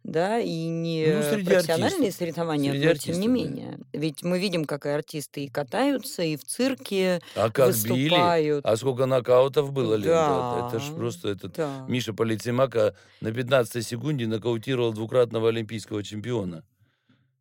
да, 0.03 0.39
и 0.39 0.67
не 0.69 1.07
Ну, 1.07 1.23
среди 1.23 1.45
профессиональные 1.51 1.97
артистов. 1.99 2.19
соревнования, 2.19 2.71
Среди 2.73 2.87
но 2.87 2.95
тем 2.95 3.21
не 3.21 3.27
артистов, 3.27 3.27
да. 3.27 3.33
менее. 3.33 3.79
Ведь 3.93 4.23
мы 4.23 4.39
видим, 4.39 4.65
как 4.65 4.87
и 4.87 4.89
артисты 4.89 5.45
и 5.45 5.49
катаются, 5.49 6.23
и 6.23 6.37
в 6.37 6.45
цирке 6.45 7.21
А 7.37 7.51
как 7.51 7.75
били, 7.85 8.09
выступают. 8.09 8.65
а 8.67 8.77
сколько 8.77 9.07
нокаутов 9.07 9.73
было, 9.73 9.95
Лен, 9.95 10.09
да, 10.09 10.69
это 10.69 10.81
ж 10.81 10.95
просто 10.95 11.29
этот 11.29 11.53
да. 11.53 11.85
Миша 11.89 12.13
Полицемака 12.15 12.95
на 13.21 13.33
15 13.33 13.87
секунде 13.87 14.27
нокаутировал 14.27 14.93
двукратного 14.93 15.49
олимпийского 15.51 16.03
чемпиона 16.03 16.65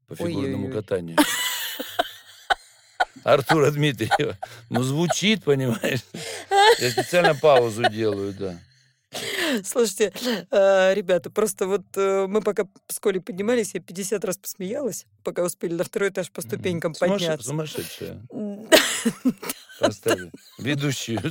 по 0.07 0.15
фигурному 0.15 0.65
Ой-ой-ой. 0.65 0.71
катанию. 0.73 1.17
Артура 3.23 3.69
Дмитриева. 3.71 4.37
Ну, 4.69 4.81
звучит, 4.83 5.43
понимаешь? 5.43 6.01
Я 6.79 6.89
специально 6.91 7.35
паузу 7.35 7.83
делаю, 7.89 8.33
да. 8.33 8.57
Слушайте, 9.63 10.13
э, 10.51 10.93
ребята, 10.93 11.29
просто 11.29 11.67
вот 11.67 11.85
э, 11.95 12.27
мы 12.27 12.41
пока 12.41 12.67
с 12.87 12.99
Колей 12.99 13.19
поднимались, 13.21 13.73
я 13.73 13.81
50 13.81 14.23
раз 14.25 14.37
посмеялась, 14.37 15.05
пока 15.23 15.43
успели 15.43 15.73
на 15.73 15.83
второй 15.83 16.09
этаж 16.09 16.31
по 16.31 16.41
ступенькам 16.41 16.93
подняться. 16.93 17.47
Сумасшедшая. 17.47 18.21
Поставили. 19.79 20.31
Ведущую. 20.57 21.21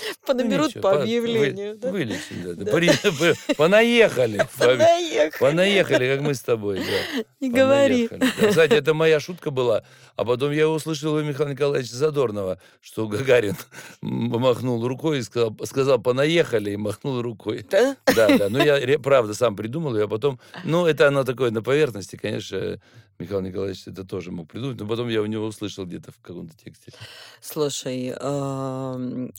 Понаберут 0.26 0.68
ничего, 0.68 0.82
по 0.82 1.02
объявлению. 1.02 1.72
вы- 1.72 1.78
да? 1.78 1.90
Вылечим, 1.90 2.42
да. 2.44 2.54
Да. 2.64 2.72
При- 2.72 2.88
п- 2.88 3.34
Понаехали. 3.56 4.38
По- 4.58 4.64
Понаехали. 4.66 5.32
Понаехали, 5.38 6.14
как 6.16 6.20
мы 6.22 6.34
с 6.34 6.40
тобой, 6.40 6.78
да. 6.80 7.24
Не 7.40 7.50
говори. 7.50 8.08
Да, 8.10 8.48
Кстати, 8.48 8.72
это 8.74 8.94
моя 8.94 9.20
шутка 9.20 9.50
была. 9.50 9.82
А 10.16 10.24
потом 10.24 10.52
я 10.52 10.68
услышал 10.68 11.14
у 11.14 11.22
Михаила 11.22 11.50
Николаевича 11.50 11.94
Задорнова, 11.96 12.60
что 12.80 13.08
Гагарин 13.08 13.56
махнул 14.02 14.86
рукой 14.86 15.18
и 15.18 15.22
сказал, 15.22 15.56
сказал 15.64 15.98
«понаехали» 16.00 16.72
и 16.72 16.76
махнул 16.76 17.22
рукой. 17.22 17.66
Да? 17.70 17.96
Да, 18.14 18.36
да. 18.36 18.48
Ну, 18.48 18.58
я 18.62 18.98
правда 18.98 19.34
сам 19.34 19.56
придумал 19.56 19.96
ее, 19.96 20.04
а 20.04 20.08
потом... 20.08 20.38
Ну, 20.64 20.86
это 20.86 21.08
оно 21.08 21.24
такое 21.24 21.50
на 21.50 21.62
поверхности, 21.62 22.16
конечно, 22.16 22.80
Михаил 23.18 23.40
Николаевич 23.42 23.82
это 23.86 24.04
тоже 24.04 24.30
мог 24.30 24.48
придумать, 24.48 24.80
но 24.80 24.86
потом 24.86 25.08
я 25.08 25.20
у 25.20 25.26
него 25.26 25.46
услышал 25.46 25.84
где-то 25.84 26.10
в 26.12 26.18
каком-то 26.22 26.54
тексте. 26.56 26.92
Слушай, 27.40 28.14
эм, 28.18 29.32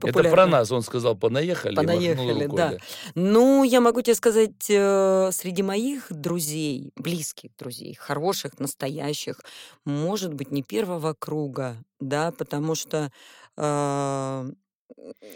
самое 0.00 0.10
Это 0.10 0.24
про 0.24 0.46
нас. 0.46 0.70
Он 0.72 0.82
сказал 0.82 1.16
«понаехали» 1.16 1.84
махнул 1.86 2.32
Понаехали, 2.32 2.34
рукой. 2.34 2.68
да. 2.68 2.76
Ну, 3.14 3.62
я 3.62 3.80
могу 3.80 4.02
тебе 4.02 4.14
сказать, 4.16 4.68
э, 4.68 5.30
среди 5.32 5.62
моих 5.62 6.06
друзей, 6.12 6.92
близких 6.96 7.54
друзей, 7.56 7.94
хороших, 7.94 8.58
настоящих, 8.58 9.40
может 9.84 10.34
быть, 10.34 10.50
не 10.50 10.62
первого 10.64 11.14
круга, 11.14 11.76
да, 12.00 12.32
потому 12.32 12.74
что, 12.74 13.12
э, 13.56 14.50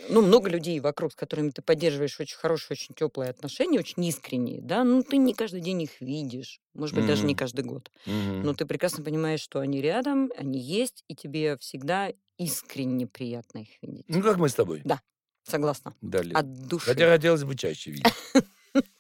ну, 0.09 0.23
много 0.23 0.49
людей 0.49 0.81
вокруг, 0.81 1.13
с 1.13 1.17
которыми 1.17 1.51
ты 1.51 1.63
поддерживаешь 1.63 2.19
очень 2.19 2.37
хорошие, 2.39 2.75
очень 2.75 2.95
теплые 2.95 3.31
отношения, 3.31 3.79
очень 3.79 4.05
искренние, 4.05 4.61
да, 4.63 4.83
ну, 4.85 5.03
ты 5.05 5.19
не 5.19 5.35
каждый 5.35 5.61
день 5.61 5.83
их 5.83 6.01
видишь, 6.01 6.61
может 6.75 6.97
быть, 6.97 7.05
даже 7.05 7.25
не 7.27 7.35
каждый 7.37 7.65
год, 7.65 7.91
Мгм. 8.07 8.43
но 8.43 8.55
ты 8.55 8.67
прекрасно 8.67 9.05
понимаешь, 9.05 9.41
что 9.41 9.61
они 9.61 9.81
рядом, 9.81 10.33
они 10.37 10.59
есть, 10.61 11.05
и 11.09 11.15
тебе 11.15 11.57
всегда 11.59 12.11
искренне 12.45 13.07
приятно 13.07 13.59
их 13.59 13.69
видеть. 13.83 14.05
Ну, 14.09 14.23
как 14.23 14.37
мы 14.39 14.49
с 14.49 14.55
тобой. 14.55 14.81
Да. 14.85 15.01
Согласна. 15.45 15.95
Далее. 16.01 16.35
От 16.35 16.67
души. 16.69 16.87
Хотя 16.87 17.09
хотелось 17.11 17.45
бы 17.45 17.57
чаще 17.57 17.91
видеть. 17.93 18.13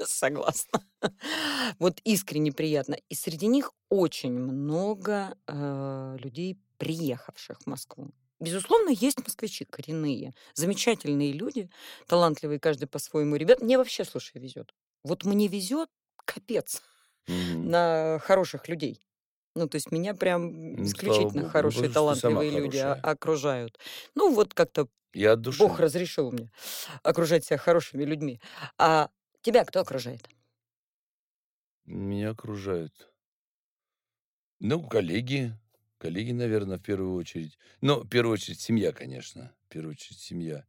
Согласна. 0.04 0.82
Вот 1.78 2.00
искренне 2.04 2.52
приятно. 2.52 2.96
И 3.08 3.14
среди 3.14 3.46
них 3.46 3.72
очень 3.88 4.32
много 4.32 5.36
э, 5.46 6.16
людей, 6.18 6.58
приехавших 6.78 7.60
в 7.60 7.66
Москву. 7.66 8.10
Безусловно, 8.40 8.90
есть 8.90 9.18
москвичи 9.18 9.64
коренные, 9.64 10.34
замечательные 10.54 11.32
люди, 11.32 11.70
талантливые 12.08 12.58
каждый 12.58 12.86
по-своему. 12.86 13.36
Ребят, 13.36 13.60
мне 13.62 13.78
вообще, 13.78 14.04
слушай, 14.04 14.38
везет. 14.40 14.74
Вот 15.04 15.24
мне 15.24 15.46
везет 15.46 15.88
капец 16.24 16.82
Мгм. 17.28 17.70
на 17.70 18.18
хороших 18.24 18.68
людей. 18.68 19.00
Ну, 19.54 19.68
то 19.68 19.76
есть 19.76 19.92
меня 19.92 20.14
прям 20.14 20.74
слава 20.84 20.86
исключительно 20.86 21.32
богу. 21.32 21.46
Ну, 21.46 21.50
хорошие, 21.50 21.88
сама 21.92 21.94
талантливые 21.94 22.50
люди 22.50 22.76
хорошая. 22.76 23.00
окружают. 23.02 23.78
Ну, 24.14 24.34
вот 24.34 24.54
как-то 24.54 24.88
Я 25.14 25.32
от 25.32 25.40
души. 25.40 25.60
Бог 25.60 25.78
разрешил 25.80 26.32
мне 26.32 26.50
окружать 27.02 27.44
себя 27.44 27.58
хорошими 27.58 28.04
людьми. 28.04 28.40
А 28.78 29.10
тебя 29.42 29.64
кто 29.64 29.80
окружает? 29.80 30.28
Меня 31.84 32.30
окружают. 32.30 33.12
Ну, 34.60 34.82
коллеги. 34.88 35.52
Коллеги, 35.98 36.32
наверное, 36.32 36.78
в 36.78 36.82
первую 36.82 37.14
очередь. 37.14 37.58
Ну, 37.80 38.00
в 38.00 38.08
первую 38.08 38.34
очередь, 38.34 38.60
семья, 38.60 38.92
конечно. 38.92 39.54
В 39.66 39.68
первую 39.68 39.92
очередь, 39.92 40.18
семья. 40.18 40.66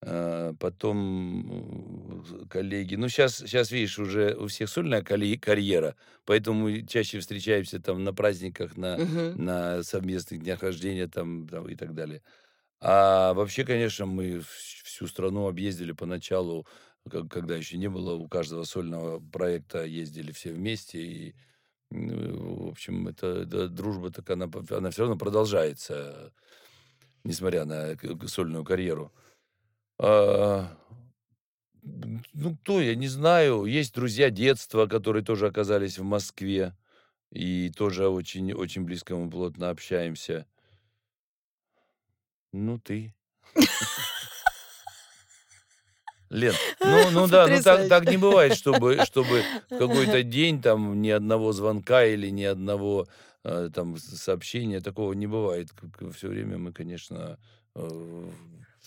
А, 0.00 0.54
потом 0.60 2.22
э, 2.42 2.46
коллеги. 2.48 2.94
Ну, 2.94 3.08
сейчас, 3.08 3.38
сейчас, 3.38 3.72
видишь, 3.72 3.98
уже 3.98 4.34
у 4.36 4.46
всех 4.46 4.68
сольная 4.70 5.02
карьера, 5.02 5.96
поэтому 6.24 6.60
мы 6.68 6.86
чаще 6.86 7.18
встречаемся 7.18 7.80
там 7.80 8.04
на 8.04 8.12
праздниках, 8.14 8.76
на, 8.76 9.00
Мгм. 9.00 9.34
на 9.34 9.82
совместных 9.82 10.40
днях 10.40 10.62
рождения 10.62 11.08
там, 11.08 11.48
там 11.48 11.68
и 11.68 11.74
так 11.74 11.94
далее. 11.94 12.22
А 12.80 13.34
вообще, 13.34 13.64
конечно, 13.64 14.06
мы 14.06 14.38
вс- 14.38 14.84
всю 14.84 15.06
страну 15.08 15.48
объездили 15.48 15.92
поначалу, 15.92 16.66
когда 17.30 17.56
еще 17.56 17.78
не 17.78 17.88
было 17.88 18.14
у 18.14 18.28
каждого 18.28 18.64
сольного 18.64 19.20
проекта, 19.20 19.84
ездили 19.84 20.32
все 20.32 20.52
вместе. 20.52 21.00
И, 21.02 21.34
ну, 21.90 22.66
в 22.66 22.70
общем, 22.70 23.08
это, 23.08 23.26
это 23.28 23.68
дружба 23.68 24.10
так 24.10 24.30
она, 24.30 24.50
она 24.70 24.90
все 24.90 25.02
равно 25.02 25.16
продолжается, 25.18 26.32
несмотря 27.24 27.64
на 27.64 27.96
сольную 28.28 28.64
карьеру. 28.64 29.12
М, 30.00 30.68
ну, 32.34 32.56
кто, 32.56 32.80
я 32.80 32.94
не 32.94 33.08
знаю. 33.08 33.64
Есть 33.64 33.94
друзья 33.94 34.30
детства, 34.30 34.86
которые 34.86 35.24
тоже 35.24 35.46
оказались 35.46 35.98
в 35.98 36.04
Москве. 36.04 36.74
И 37.30 37.70
тоже 37.70 38.08
очень, 38.08 38.52
очень 38.52 38.84
близко 38.84 39.16
мы 39.16 39.30
плотно 39.30 39.70
общаемся. 39.70 40.46
Ну, 42.52 42.78
ты. 42.78 43.14
Лен, 46.30 46.54
ну, 46.80 47.10
ну 47.10 47.26
да, 47.26 47.46
ну 47.46 47.62
так, 47.62 47.88
так 47.88 48.04
не 48.10 48.18
бывает, 48.18 48.54
чтобы, 48.54 49.02
чтобы 49.06 49.42
в 49.70 49.78
какой-то 49.78 50.22
день 50.22 50.60
там 50.60 51.00
ни 51.00 51.08
одного 51.08 51.52
звонка 51.52 52.04
или 52.04 52.28
ни 52.28 52.44
одного 52.44 53.08
э, 53.44 53.70
там 53.72 53.96
сообщения, 53.96 54.80
такого 54.80 55.14
не 55.14 55.26
бывает. 55.26 55.70
Все 56.14 56.28
время 56.28 56.58
мы, 56.58 56.72
конечно, 56.72 57.38
э, 57.74 58.30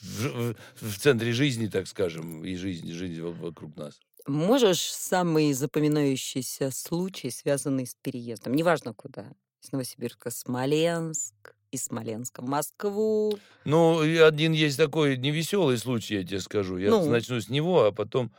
в, 0.02 0.56
в- 0.82 0.98
центре 1.00 1.32
жизни, 1.32 1.68
так 1.68 1.88
скажем, 1.88 2.44
и 2.44 2.56
жизни, 2.56 2.92
жизнь 2.92 3.22
во- 3.22 3.32
вокруг 3.32 3.76
нас. 3.76 4.00
Можешь 4.28 4.82
самый 4.82 5.54
запоминающийся 5.54 6.70
случай, 6.72 7.30
связанный 7.32 7.86
с 7.88 7.96
переездом, 8.02 8.54
неважно 8.54 8.94
куда, 8.94 9.26
из 9.64 9.72
Новосибирска 9.72 10.30
Смоленск, 10.32 11.56
из 11.72 11.86
Смоленска 11.86 12.42
в 12.42 12.46
Москву. 12.48 13.38
Ну, 13.66 14.00
один 14.26 14.52
есть 14.52 14.78
такой 14.78 15.18
невеселый 15.18 15.78
случай, 15.78 16.16
я 16.16 16.24
тебе 16.24 16.40
скажу. 16.40 16.78
Я 16.78 16.90
Ну. 16.92 17.10
начну 17.10 17.40
с 17.40 17.50
него, 17.50 17.86
а 17.86 17.92
потом, 17.92 18.32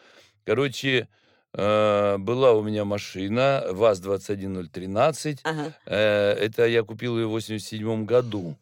короче, 0.44 1.09
э, 1.55 2.16
была 2.18 2.53
у 2.53 2.62
меня 2.62 2.85
машина 2.85 3.64
ВАЗ-21013. 3.72 5.40
Ага. 5.44 5.75
Э, 5.87 6.33
Это 6.35 6.66
я 6.66 6.83
купил 6.83 7.18
ее 7.18 7.27
в 7.27 7.31
87 7.31 8.05
году. 8.05 8.57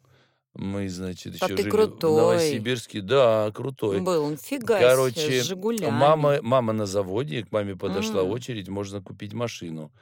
Мы, 0.53 0.89
значит, 0.89 1.35
А 1.39 1.45
еще 1.45 1.55
ты 1.55 1.63
жили 1.63 1.69
крутой. 1.69 2.11
в 2.11 2.15
Новосибирске. 2.17 3.01
Да, 3.01 3.51
крутой. 3.53 4.01
Был 4.01 4.25
он, 4.25 4.37
фига 4.37 4.79
Короче, 4.79 5.43
«Жигулями». 5.43 5.89
Мама, 5.89 6.39
мама 6.41 6.73
на 6.73 6.85
заводе, 6.85 7.43
к 7.43 7.51
маме 7.51 7.75
подошла 7.75 8.21
М. 8.21 8.29
очередь, 8.29 8.67
можно 8.67 9.01
купить 9.01 9.31
машину. 9.33 9.93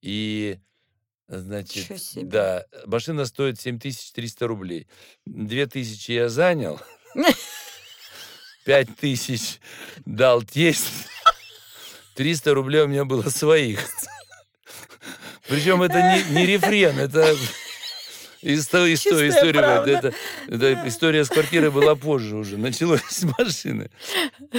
И, 0.00 0.58
значит, 1.28 2.00
да, 2.14 2.64
машина 2.86 3.26
стоит 3.26 3.60
7300 3.60 4.46
рублей. 4.46 4.86
2000 5.26 6.12
я 6.12 6.28
занял, 6.30 6.80
5000 8.64 9.60
дал 10.06 10.42
тесть, 10.42 10.88
300 12.14 12.54
рублей 12.54 12.82
у 12.82 12.88
меня 12.88 13.04
было 13.04 13.28
своих. 13.28 13.80
Причем 15.48 15.82
это 15.82 16.00
не, 16.00 16.34
не 16.34 16.46
рефрен, 16.46 16.98
это 16.98 17.36
история, 18.42 18.96
Чистая 18.96 19.28
история, 19.28 19.60
это, 19.86 20.12
это 20.48 20.82
история 20.86 21.24
с 21.24 21.28
квартирой 21.28 21.70
была 21.70 21.94
позже 21.94 22.36
уже, 22.36 22.56
началось 22.56 23.02
с 23.08 23.24
машины. 23.38 23.90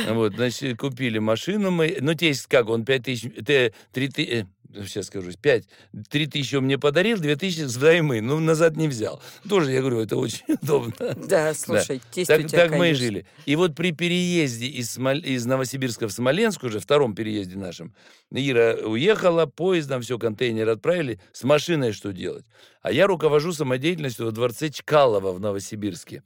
Вот, 0.09 0.35
значит, 0.35 0.77
купили 0.77 1.19
машину 1.19 1.71
мы, 1.71 1.97
ну, 2.01 2.13
тесть 2.13 2.47
как, 2.47 2.69
он 2.69 2.85
5 2.85 3.03
тысяч, 3.03 3.31
те- 3.45 3.73
три 3.93 4.09
ты- 4.09 4.23
э, 4.41 4.45
сейчас 4.73 5.07
скажу, 5.07 5.31
5, 5.31 5.63
3 6.09 6.27
тысячи 6.27 6.55
он 6.55 6.65
мне 6.65 6.77
подарил, 6.77 7.17
2 7.17 7.35
тысячи 7.35 7.61
взаймы, 7.61 8.21
ну, 8.21 8.39
назад 8.39 8.77
не 8.77 8.87
взял. 8.87 9.21
Тоже, 9.47 9.71
я 9.71 9.81
говорю, 9.81 9.99
это 9.99 10.17
очень 10.17 10.43
удобно. 10.61 10.93
Да, 11.15 11.53
слушай, 11.53 12.01
тесть 12.11 12.27
Так, 12.27 12.47
тебя, 12.47 12.67
так 12.67 12.77
мы 12.77 12.91
и 12.91 12.93
жили. 12.93 13.25
И 13.45 13.55
вот 13.55 13.75
при 13.75 13.91
переезде 13.91 14.67
из, 14.67 14.97
Смоль- 14.97 15.25
из 15.25 15.45
Новосибирска 15.45 16.07
в 16.07 16.11
Смоленск, 16.11 16.63
уже 16.63 16.79
втором 16.79 17.15
переезде 17.15 17.57
нашем, 17.57 17.93
Ира 18.31 18.75
уехала, 18.85 19.45
поездом, 19.45 20.01
все, 20.01 20.19
контейнер 20.19 20.69
отправили. 20.69 21.19
С 21.33 21.43
машиной 21.43 21.91
что 21.91 22.11
делать? 22.13 22.45
А 22.81 22.91
я 22.91 23.07
руковожу 23.07 23.53
самодеятельностью 23.53 24.25
во 24.25 24.31
дворце 24.31 24.69
Чкалова 24.69 25.31
в 25.33 25.39
Новосибирске. 25.39 26.23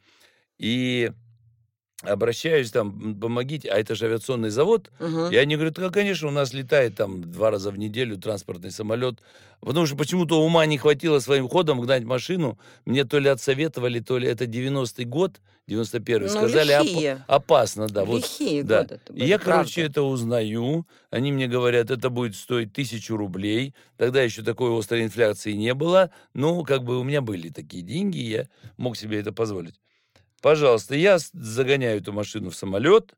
И 0.59 1.11
обращаюсь 2.03 2.71
там, 2.71 2.89
«М, 3.01 3.15
помогите, 3.19 3.69
а 3.69 3.77
это 3.79 3.95
же 3.95 4.05
авиационный 4.05 4.49
завод. 4.49 4.91
Мгм. 4.99 5.31
И 5.31 5.35
они 5.35 5.55
говорят, 5.55 5.75
да, 5.75 5.89
конечно, 5.89 6.27
у 6.27 6.31
нас 6.31 6.53
летает 6.53 6.95
там 6.95 7.21
два 7.31 7.51
раза 7.51 7.71
в 7.71 7.77
неделю 7.77 8.17
транспортный 8.17 8.71
самолет. 8.71 9.19
Потому 9.61 9.85
что 9.85 9.95
почему-то 9.95 10.43
ума 10.43 10.65
не 10.65 10.77
хватило 10.77 11.19
своим 11.19 11.47
ходом 11.47 11.79
гнать 11.79 12.03
машину. 12.03 12.59
Мне 12.85 13.05
то 13.05 13.17
ли 13.19 13.29
отсоветовали, 13.29 13.99
то 14.01 14.17
ли 14.17 14.27
это 14.27 14.43
90-й 14.43 15.05
год, 15.05 15.39
91-й. 15.69 16.19
Ну, 16.23 16.27
Сказали, 16.27 16.71
«Опа- 16.73 16.83
лихие. 16.83 17.23
опасно, 17.27 17.87
да. 17.87 18.03
Вот, 18.03 18.17
Лихие 18.17 18.63
да. 18.63 18.81
годы. 18.81 18.99
и 19.15 19.25
я, 19.25 19.39
короче, 19.39 19.83
это 19.83 20.01
узнаю. 20.03 20.85
Они 21.09 21.31
мне 21.31 21.47
говорят, 21.47 21.89
это 21.91 22.09
будет 22.09 22.35
стоить 22.35 22.73
тысячу 22.73 23.15
рублей. 23.15 23.73
Тогда 23.95 24.21
еще 24.21 24.41
такой 24.43 24.77
острой 24.77 25.03
инфляции 25.03 25.53
не 25.53 25.73
было. 25.73 26.09
Ну, 26.33 26.63
как 26.63 26.83
бы 26.83 26.99
у 26.99 27.03
меня 27.03 27.21
были 27.21 27.47
такие 27.47 27.81
деньги, 27.83 28.17
я 28.17 28.47
мог 28.75 28.97
себе 28.97 29.19
это 29.21 29.31
позволить. 29.31 29.75
Пожалуйста, 30.43 30.93
я 30.95 31.19
загоняю 31.31 31.99
эту 32.01 32.11
машину 32.11 32.49
в 32.49 32.55
самолет, 32.55 33.13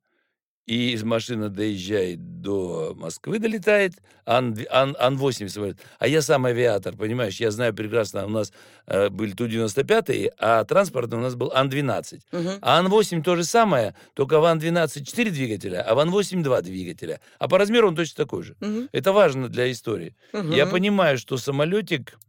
и 0.68 0.92
из 0.92 1.04
машины 1.04 1.50
доезжает 1.50 2.42
до 2.42 2.94
Москвы, 2.96 3.40
долетает, 3.40 3.94
Ан, 4.26 4.56
Ан, 4.70 4.96
Ан-8 5.00 5.50
самолет. 5.50 5.80
А 5.98 6.08
я 6.08 6.22
сам 6.22 6.46
авиатор, 6.46 6.96
понимаешь, 6.96 7.40
я 7.40 7.50
знаю 7.50 7.74
прекрасно, 7.74 8.28
у 8.28 8.30
нас 8.30 8.54
э, 8.86 9.10
были 9.10 9.32
Ту-95, 9.32 10.34
а 10.38 10.64
транспортный 10.66 11.18
у 11.18 11.22
нас 11.22 11.34
был 11.34 11.52
Ан-12. 11.52 12.20
Мгм. 12.32 12.50
А 12.62 12.78
Ан-8 12.80 13.24
то 13.24 13.36
же 13.36 13.44
самое, 13.44 13.96
только 14.14 14.40
в 14.40 14.46
Ан-12 14.46 15.04
4 15.04 15.32
двигателя, 15.32 15.82
а 15.82 15.96
в 15.96 16.00
Ан-8 16.00 16.44
2 16.44 16.62
двигателя. 16.62 17.22
А 17.40 17.48
по 17.48 17.58
размеру 17.58 17.88
он 17.88 17.96
точно 17.96 18.24
такой 18.24 18.44
же. 18.44 18.56
Мгм. 18.60 18.90
Это 18.92 19.14
важно 19.14 19.50
для 19.50 19.72
истории. 19.72 20.16
Я 20.32 20.66
Мгм. 20.66 20.72
понимаю, 20.72 21.18
что 21.18 21.38
самолетик 21.38 22.20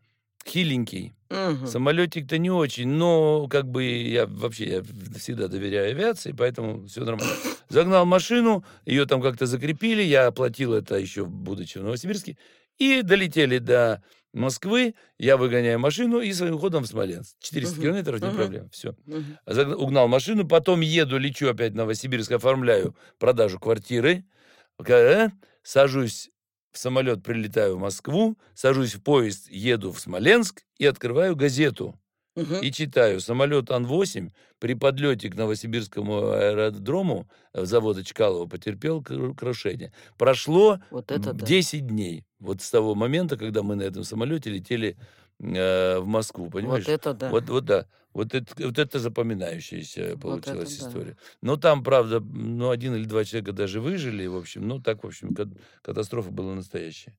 хиленький, 0.48 1.12
Мгм. 1.28 1.66
Самолетик-то 1.66 2.38
не 2.38 2.50
очень, 2.50 2.86
но 2.88 3.48
как 3.48 3.66
бы 3.68 3.82
я 3.84 4.26
вообще 4.26 4.64
я 4.76 4.82
всегда 5.18 5.48
доверяю 5.48 5.90
авиации, 5.90 6.30
поэтому 6.32 6.86
все 6.86 7.04
нормально. 7.04 7.32
Загнал 7.68 8.06
машину, 8.06 8.64
ее 8.84 9.06
там 9.06 9.20
как-то 9.20 9.46
закрепили, 9.46 10.02
я 10.02 10.28
оплатил 10.28 10.72
это 10.72 10.94
еще 10.96 11.24
будучи 11.24 11.78
в 11.78 11.82
Новосибирске, 11.82 12.38
и 12.78 13.02
долетели 13.02 13.58
до 13.58 14.04
Москвы, 14.32 14.94
я 15.18 15.36
выгоняю 15.36 15.80
машину 15.80 16.20
и 16.20 16.32
своим 16.32 16.58
ходом 16.58 16.84
в 16.84 16.86
Смоленск. 16.86 17.34
400 17.40 17.74
Мгм. 17.76 17.82
километров, 17.82 18.20
не 18.20 18.28
Мгм. 18.28 18.36
проблема, 18.36 18.68
все. 18.70 18.94
Мгм. 19.06 19.38
Угнал 19.82 20.06
машину, 20.08 20.46
потом 20.46 20.80
еду, 20.80 21.18
лечу 21.18 21.48
опять 21.48 21.72
в 21.72 21.76
Новосибирск, 21.76 22.30
оформляю 22.32 22.94
продажу 23.18 23.58
квартиры, 23.58 24.24
Ка- 24.78 25.32
сажусь 25.62 26.30
в 26.76 26.78
самолет, 26.78 27.22
прилетаю 27.22 27.76
в 27.76 27.80
Москву, 27.80 28.36
сажусь 28.54 28.94
в 28.94 29.02
поезд, 29.02 29.50
еду 29.50 29.92
в 29.92 29.98
Смоленск 30.00 30.62
и 30.78 30.86
открываю 30.86 31.34
газету. 31.34 31.98
Мгм. 32.36 32.56
И 32.60 32.70
читаю, 32.70 33.20
самолет 33.20 33.70
Ан-8 33.70 34.30
при 34.58 34.74
подлете 34.74 35.30
к 35.30 35.36
Новосибирскому 35.36 36.32
аэродрому 36.32 37.28
э, 37.54 37.64
завода 37.64 38.04
Чкалова 38.04 38.46
потерпел 38.46 39.00
кру- 39.00 39.34
крушение. 39.34 39.92
Прошло 40.18 40.78
Вот 40.90 41.10
это 41.10 41.30
м, 41.30 41.36
да. 41.38 41.46
10 41.46 41.86
дней. 41.86 42.24
Вот 42.38 42.60
с 42.60 42.70
того 42.70 42.94
момента, 42.94 43.38
когда 43.38 43.62
мы 43.62 43.74
на 43.74 43.82
этом 43.82 44.04
самолете 44.04 44.50
летели 44.50 44.98
э, 45.40 45.98
в 45.98 46.06
Москву, 46.06 46.50
понимаешь? 46.50 46.86
Вот 46.86 46.92
это 46.92 47.14
да. 47.14 47.30
Вот, 47.30 47.48
вот 47.48 47.64
да. 47.64 47.86
Вот 48.12 48.34
это, 48.34 48.54
вот 48.64 48.78
это 48.78 48.98
запоминающаяся 48.98 50.16
получилась 50.16 50.72
это 50.74 50.84
да. 50.84 50.88
история. 50.88 51.16
Но 51.42 51.56
там, 51.58 51.84
правда, 51.84 52.20
ну, 52.20 52.70
один 52.70 52.94
или 52.94 53.04
два 53.04 53.24
человека 53.24 53.52
даже 53.52 53.80
выжили, 53.80 54.26
в 54.26 54.36
общем. 54.36 54.66
Ну, 54.66 54.80
так, 54.80 55.04
в 55.04 55.06
общем, 55.06 55.34
кат- 55.34 55.52
катастрофа 55.82 56.30
была 56.30 56.54
настоящая. 56.54 57.14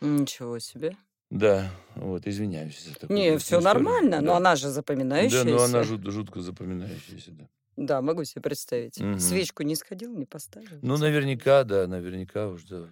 Ничего 0.00 0.58
себе. 0.58 0.96
Да, 1.30 1.70
вот, 1.96 2.26
извиняюсь 2.26 2.82
за 2.82 2.94
такую 2.94 3.18
Не, 3.18 3.36
все 3.36 3.58
историю. 3.58 3.64
нормально, 3.64 4.20
но 4.22 4.28
Да. 4.28 4.36
она 4.38 4.56
же 4.56 4.68
Да, 4.68 4.70
запоминающаяся. 4.72 5.44
но 5.44 5.62
она 5.62 5.82
жут- 5.82 6.10
жутко 6.10 6.40
запоминающаяся, 6.40 7.32
да. 7.32 7.48
Да, 7.76 8.00
могу 8.00 8.24
себе 8.24 8.40
представить. 8.40 8.98
Мгм. 8.98 9.20
Свечку 9.20 9.62
не 9.62 9.76
сходил, 9.76 10.14
не 10.16 10.24
поставил. 10.24 10.78
Ну, 10.80 10.96
наверняка, 10.96 11.64
да, 11.64 11.86
наверняка 11.86 12.48
уж, 12.48 12.64
да, 12.64 12.88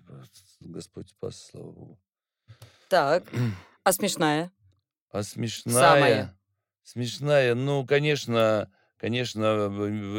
Господь 0.60 1.08
спас, 1.08 1.48
слава 1.50 1.72
Богу. 1.72 1.98
Так, 2.90 3.24
а 3.82 3.92
смешная? 3.92 4.52
А 5.16 5.22
смешная... 5.22 5.74
Самая. 5.74 6.38
Смешная, 6.82 7.54
ну, 7.54 7.86
конечно, 7.86 8.70
конечно, 8.98 9.66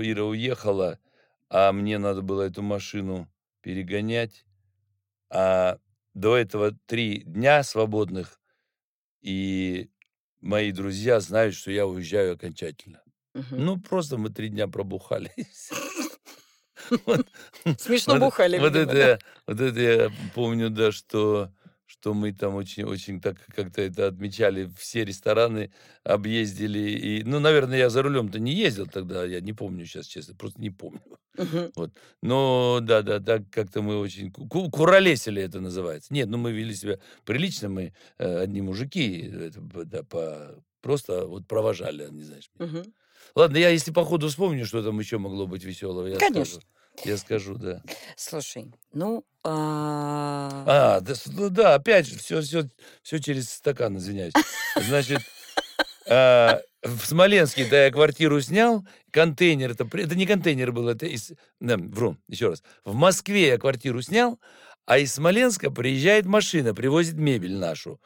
Ира 0.02 0.24
уехала, 0.24 0.98
а 1.50 1.72
мне 1.72 2.00
надо 2.00 2.24
было 2.24 2.42
эту 2.42 2.64
машину 2.64 3.32
перегонять. 3.62 4.44
А 5.30 5.78
до 6.16 6.36
этого 6.36 6.72
три 6.88 7.20
дня 7.20 7.62
свободных, 7.62 8.42
и 9.22 9.92
мои 10.42 10.72
друзья 10.72 11.20
знают, 11.20 11.54
что 11.54 11.70
я 11.70 11.86
уезжаю 11.86 12.34
окончательно. 12.34 13.04
Мгм. 13.36 13.66
Ну, 13.66 13.80
просто 13.80 14.18
мы 14.18 14.32
три 14.32 14.50
дня 14.50 14.68
пробухали. 14.68 15.32
Смешно 17.78 18.18
бухали, 18.18 18.58
вот 18.58 19.62
это 19.62 19.80
я 19.80 20.12
помню, 20.34 20.72
да, 20.72 20.92
что, 20.92 21.54
что 22.00 22.14
мы 22.14 22.32
там 22.32 22.56
очень, 22.56 22.84
очень 22.84 23.20
так 23.20 23.38
как-то 23.56 23.82
это 23.82 24.08
отмечали, 24.08 24.72
все 24.78 25.04
рестораны 25.04 25.72
объездили. 26.04 26.80
И, 26.80 27.24
ну, 27.24 27.40
наверное, 27.40 27.78
я 27.80 27.90
за 27.90 28.04
рулем-то 28.04 28.40
не 28.40 28.54
ездил 28.54 28.88
тогда, 28.88 29.26
я 29.26 29.42
не 29.42 29.54
помню 29.54 29.86
сейчас, 29.86 30.06
честно, 30.06 30.36
просто 30.36 30.62
не 30.62 30.70
помню. 30.70 31.02
Мгм. 31.38 31.72
Вот. 31.76 31.92
Но, 32.22 32.80
да, 32.82 33.02
да, 33.02 33.20
так 33.20 33.50
как-то 33.50 33.82
мы 33.82 33.98
очень... 33.98 34.32
ку- 34.32 34.48
ку- 34.48 34.70
Куролесили 34.70 35.42
это 35.42 35.60
называется. 35.60 36.14
Нет, 36.14 36.30
ну 36.30 36.38
мы 36.38 36.52
вели 36.52 36.74
себя 36.76 37.00
прилично, 37.26 37.70
мы 37.70 37.94
э, 38.20 38.38
одни 38.40 38.62
мужики, 38.62 39.32
это, 39.34 39.60
да, 39.86 40.04
по, 40.04 40.64
просто 40.82 41.26
вот 41.26 41.48
провожали, 41.48 42.08
не 42.12 42.24
знаешь. 42.24 42.50
Мгм. 42.60 42.94
Ладно, 43.36 43.58
я 43.58 43.70
если 43.70 43.92
по 43.92 44.06
ходу 44.06 44.30
вспомню, 44.30 44.66
что 44.66 44.84
там 44.84 45.00
еще 45.00 45.18
могло 45.18 45.48
быть 45.48 45.64
веселого, 45.64 46.08
я 46.08 46.18
Конечно. 46.18 46.46
скажу. 46.46 46.62
Я 47.06 47.18
скажу, 47.18 47.56
да. 47.56 47.84
Слушай, 48.16 48.72
ну... 48.94 49.24
а, 49.50 50.64
А, 50.66 51.00
да, 51.02 51.14
ну 51.28 51.50
да, 51.50 51.76
опять 51.76 52.08
же, 52.08 52.18
все, 52.18 52.42
все, 52.42 52.64
все 53.02 53.20
через 53.20 53.50
стакан, 53.50 53.98
извиняюсь. 53.98 54.34
Значит, 54.76 55.22
а, 56.10 56.62
в 56.84 57.06
Смоленске, 57.06 57.66
да, 57.70 57.86
я 57.86 57.92
квартиру 57.92 58.40
снял, 58.42 58.86
контейнер, 59.12 59.72
это, 59.72 59.88
это 59.98 60.16
не 60.16 60.26
контейнер 60.26 60.72
был, 60.72 60.90
это 60.90 61.06
из, 61.06 61.32
да, 61.60 61.78
вру, 61.78 62.18
еще 62.28 62.50
раз. 62.50 62.64
В 62.86 62.94
Москве 62.94 63.48
я 63.48 63.58
квартиру 63.58 64.02
снял, 64.02 64.40
а 64.86 64.98
из 64.98 65.14
Смоленска 65.14 65.72
приезжает 65.72 66.26
машина, 66.26 66.74
привозит 66.74 67.16
мебель 67.16 67.56
нашу 67.56 68.00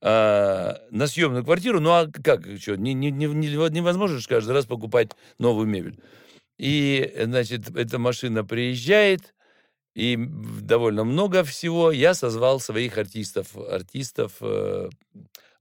а, 0.00 0.80
на 0.90 1.06
съемную 1.06 1.44
квартиру. 1.44 1.80
Ну 1.80 1.90
а 1.90 2.06
как, 2.06 2.44
что, 2.58 2.76
не, 2.76 2.94
не- 2.94 3.10
не- 3.10 3.26
невозможно 3.28 4.18
же 4.18 4.28
каждый 4.28 4.52
раз 4.52 4.66
покупать 4.66 5.10
новую 5.38 5.66
мебель. 5.66 5.98
И, 6.58 7.12
значит, 7.24 7.74
эта 7.76 7.98
машина 7.98 8.44
приезжает, 8.44 9.34
и 9.94 10.16
довольно 10.60 11.04
много 11.04 11.44
всего. 11.44 11.90
Я 11.90 12.14
созвал 12.14 12.60
своих 12.60 12.96
артистов, 12.98 13.56
артистов, 13.56 14.32
э, 14.40 14.88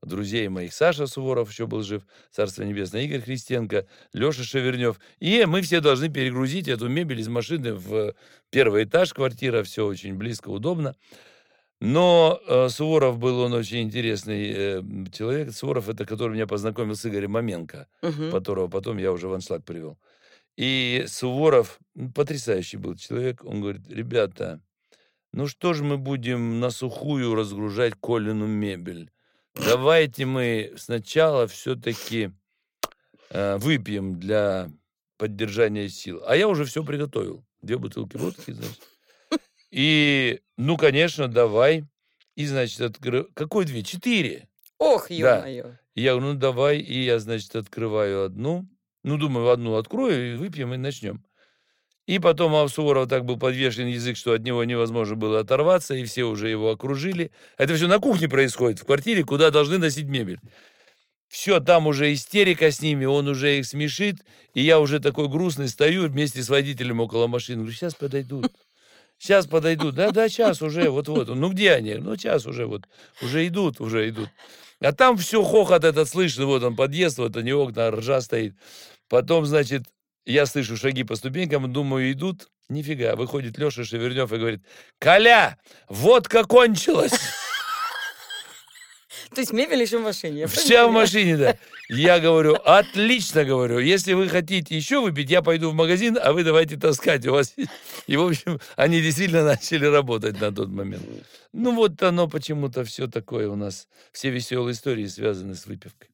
друзей 0.01 0.47
моих. 0.47 0.73
Саша 0.73 1.05
Суворов 1.05 1.51
еще 1.51 1.67
был 1.67 1.83
жив, 1.83 2.03
Царство 2.31 2.63
Небесное, 2.63 3.03
Игорь 3.03 3.21
Христенко, 3.21 3.85
Леша 4.13 4.43
Шевернев. 4.43 4.99
И 5.19 5.45
мы 5.45 5.61
все 5.61 5.79
должны 5.81 6.09
перегрузить 6.09 6.67
эту 6.67 6.87
мебель 6.89 7.19
из 7.19 7.27
машины 7.27 7.73
в 7.73 8.15
первый 8.49 8.85
этаж 8.85 9.13
квартира. 9.13 9.63
Все 9.63 9.85
очень 9.85 10.15
близко, 10.15 10.49
удобно. 10.49 10.95
Но 11.79 12.39
э, 12.47 12.69
Суворов 12.69 13.17
был, 13.17 13.39
он 13.39 13.53
очень 13.53 13.81
интересный 13.81 14.51
э, 14.55 14.81
человек. 15.11 15.51
Суворов, 15.51 15.89
это 15.89 16.05
который 16.05 16.33
меня 16.33 16.45
познакомил 16.45 16.95
с 16.95 17.05
Игорем 17.05 17.31
Маменко, 17.31 17.87
Мгм. 18.03 18.31
которого 18.31 18.67
потом 18.67 18.97
я 18.99 19.11
уже 19.11 19.27
в 19.27 19.33
аншлаг 19.33 19.65
привел. 19.65 19.97
И 20.61 21.05
Суворов, 21.07 21.79
м, 21.95 22.13
потрясающий 22.13 22.77
был 22.77 22.95
человек, 22.95 23.43
он 23.43 23.61
говорит, 23.61 23.87
ребята, 23.89 24.61
ну 25.33 25.47
что 25.47 25.73
же 25.73 25.83
мы 25.83 25.97
будем 25.97 26.59
на 26.59 26.69
сухую 26.69 27.33
разгружать 27.33 27.95
Колину 27.99 28.45
мебель? 28.45 29.09
Давайте 29.55 30.25
мы 30.25 30.75
сначала 30.77 31.47
все-таки 31.47 32.29
выпьем 33.31 34.19
для 34.19 34.69
поддержания 35.17 35.89
сил. 35.89 36.21
А 36.27 36.35
я 36.35 36.47
уже 36.47 36.65
все 36.65 36.83
приготовил. 36.83 37.43
Две 37.63 37.79
бутылки 37.79 38.17
водки, 38.17 38.51
значит. 38.51 38.81
И, 39.71 40.41
ну, 40.57 40.77
конечно, 40.77 41.27
давай. 41.27 41.85
И, 42.35 42.45
значит, 42.45 42.81
откры... 42.81 43.23
Какой 43.33 43.65
две? 43.65 43.81
Четыре. 43.81 44.47
Ох, 44.77 45.09
Да. 45.09 45.37
ё-моё. 45.37 45.75
И 45.95 46.01
я 46.03 46.11
говорю, 46.11 46.33
ну, 46.33 46.39
давай. 46.39 46.77
И 46.77 47.03
я, 47.03 47.17
значит, 47.17 47.55
открываю 47.55 48.25
одну. 48.25 48.67
Ну, 49.03 49.17
думаю, 49.17 49.49
одну 49.49 49.75
открою, 49.75 50.33
и 50.33 50.37
выпьем, 50.37 50.73
и 50.73 50.77
начнем. 50.77 51.23
И 52.07 52.19
потом 52.19 52.55
а 52.55 52.63
у 52.63 52.67
Суворова 52.67 53.07
так 53.07 53.25
был 53.25 53.37
подвешен 53.37 53.87
язык, 53.87 54.17
что 54.17 54.33
от 54.33 54.41
него 54.41 54.63
невозможно 54.63 55.15
было 55.15 55.39
оторваться, 55.39 55.95
и 55.95 56.03
все 56.03 56.23
уже 56.23 56.49
его 56.49 56.71
окружили. 56.71 57.31
Это 57.57 57.75
все 57.75 57.87
на 57.87 57.99
кухне 57.99 58.27
происходит, 58.27 58.79
в 58.79 58.85
квартире, 58.85 59.23
куда 59.23 59.51
должны 59.51 59.77
носить 59.77 60.05
мебель. 60.05 60.39
Все, 61.29 61.61
там 61.61 61.87
уже 61.87 62.11
истерика 62.11 62.71
с 62.71 62.81
ними, 62.81 63.05
он 63.05 63.27
уже 63.29 63.59
их 63.59 63.65
смешит, 63.65 64.17
и 64.53 64.61
я 64.61 64.79
уже 64.79 64.99
такой 64.99 65.29
грустный 65.29 65.69
стою 65.69 66.09
вместе 66.09 66.43
с 66.43 66.49
водителем 66.49 66.99
около 66.99 67.27
машины. 67.27 67.59
Говорю, 67.59 67.73
сейчас 67.73 67.95
подойдут. 67.95 68.51
Сейчас 69.17 69.47
подойдут. 69.47 69.95
Да, 69.95 70.11
да, 70.11 70.27
сейчас 70.27 70.61
уже, 70.61 70.89
вот-вот. 70.89 71.29
Ну, 71.29 71.49
где 71.49 71.71
они? 71.73 71.93
Ну, 71.93 72.17
сейчас 72.17 72.45
уже, 72.45 72.65
вот. 72.65 72.89
Уже 73.21 73.47
идут, 73.47 73.79
уже 73.79 74.09
идут. 74.09 74.29
А 74.81 74.91
там 74.93 75.15
все, 75.17 75.43
хохот 75.43 75.83
этот 75.83 76.09
слышно, 76.09 76.45
вот 76.45 76.63
он 76.63 76.75
подъезд, 76.75 77.19
вот 77.19 77.37
они 77.37 77.53
окна, 77.53 77.91
ржа 77.91 78.19
стоит. 78.21 78.55
Потом, 79.09 79.45
значит, 79.45 79.83
я 80.25 80.45
слышу 80.45 80.75
шаги 80.75 81.03
по 81.03 81.15
ступенькам, 81.15 81.71
думаю, 81.71 82.11
идут. 82.11 82.47
Нифига, 82.67 83.15
выходит 83.15 83.57
Леша 83.57 83.83
Шевернев 83.83 84.31
и 84.31 84.37
говорит, 84.37 84.61
Коля, 84.97 85.57
водка 85.89 86.45
кончилась. 86.45 87.11
То 89.33 89.39
есть 89.39 89.53
мебель 89.53 89.81
еще 89.81 89.97
в 89.97 90.03
машине. 90.03 90.45
Вся 90.47 90.87
в 90.87 90.91
машине, 90.91 91.37
да. 91.37 91.57
Я 91.87 92.19
говорю, 92.19 92.55
отлично, 92.55 93.45
говорю. 93.45 93.79
Если 93.79 94.11
вы 94.11 94.27
хотите 94.27 94.75
еще 94.75 94.99
выпить, 95.01 95.29
я 95.29 95.41
пойду 95.41 95.69
в 95.69 95.73
магазин, 95.73 96.17
а 96.21 96.33
вы 96.33 96.43
давайте 96.43 96.77
таскать. 96.77 97.25
У 97.25 97.31
вас... 97.31 97.53
есть». 97.55 97.69
И, 98.07 98.17
в 98.17 98.25
общем, 98.25 98.59
они 98.75 99.01
действительно 99.01 99.43
начали 99.45 99.85
работать 99.85 100.39
на 100.41 100.53
тот 100.53 100.69
момент. 100.69 101.03
Ну, 101.53 101.73
вот 101.73 102.01
оно 102.03 102.27
почему-то 102.27 102.83
все 102.83 103.07
такое 103.07 103.49
у 103.49 103.55
нас. 103.55 103.87
Все 104.11 104.29
веселые 104.29 104.73
истории 104.73 105.05
связаны 105.07 105.55
с 105.55 105.65
выпивкой. 105.65 106.10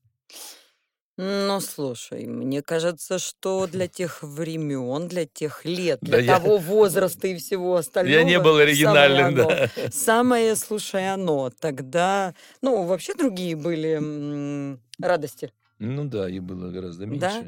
Ну, 1.18 1.59
слушай, 1.61 2.28
мне 2.28 2.61
кажется, 2.61 3.18
что 3.18 3.65
для 3.65 3.88
тех 3.99 4.22
времен, 4.22 5.07
для 5.07 5.26
тех 5.26 5.65
лет, 5.65 5.99
Да 6.01 6.18
для 6.22 6.34
я- 6.34 6.36
того 6.39 6.57
возраста 6.59 7.28
и 7.28 7.36
всего 7.38 7.76
остального... 7.76 8.20
Я 8.20 8.24
не 8.24 8.38
был 8.39 8.51
самое 8.53 8.63
оригинальным, 8.63 9.26
оно. 9.26 9.47
да. 9.49 9.70
Самое, 9.91 10.55
слушай, 10.55 11.11
оно. 11.11 11.49
Тогда, 11.59 12.36
ну, 12.61 12.84
вообще 12.84 13.15
другие 13.15 13.55
были 13.55 13.93
м, 13.97 14.80
радости. 15.01 15.51
Ну 15.80 16.05
да, 16.05 16.30
и 16.30 16.39
было 16.39 16.70
гораздо 16.70 17.05
меньше. 17.07 17.20
Да? 17.22 17.45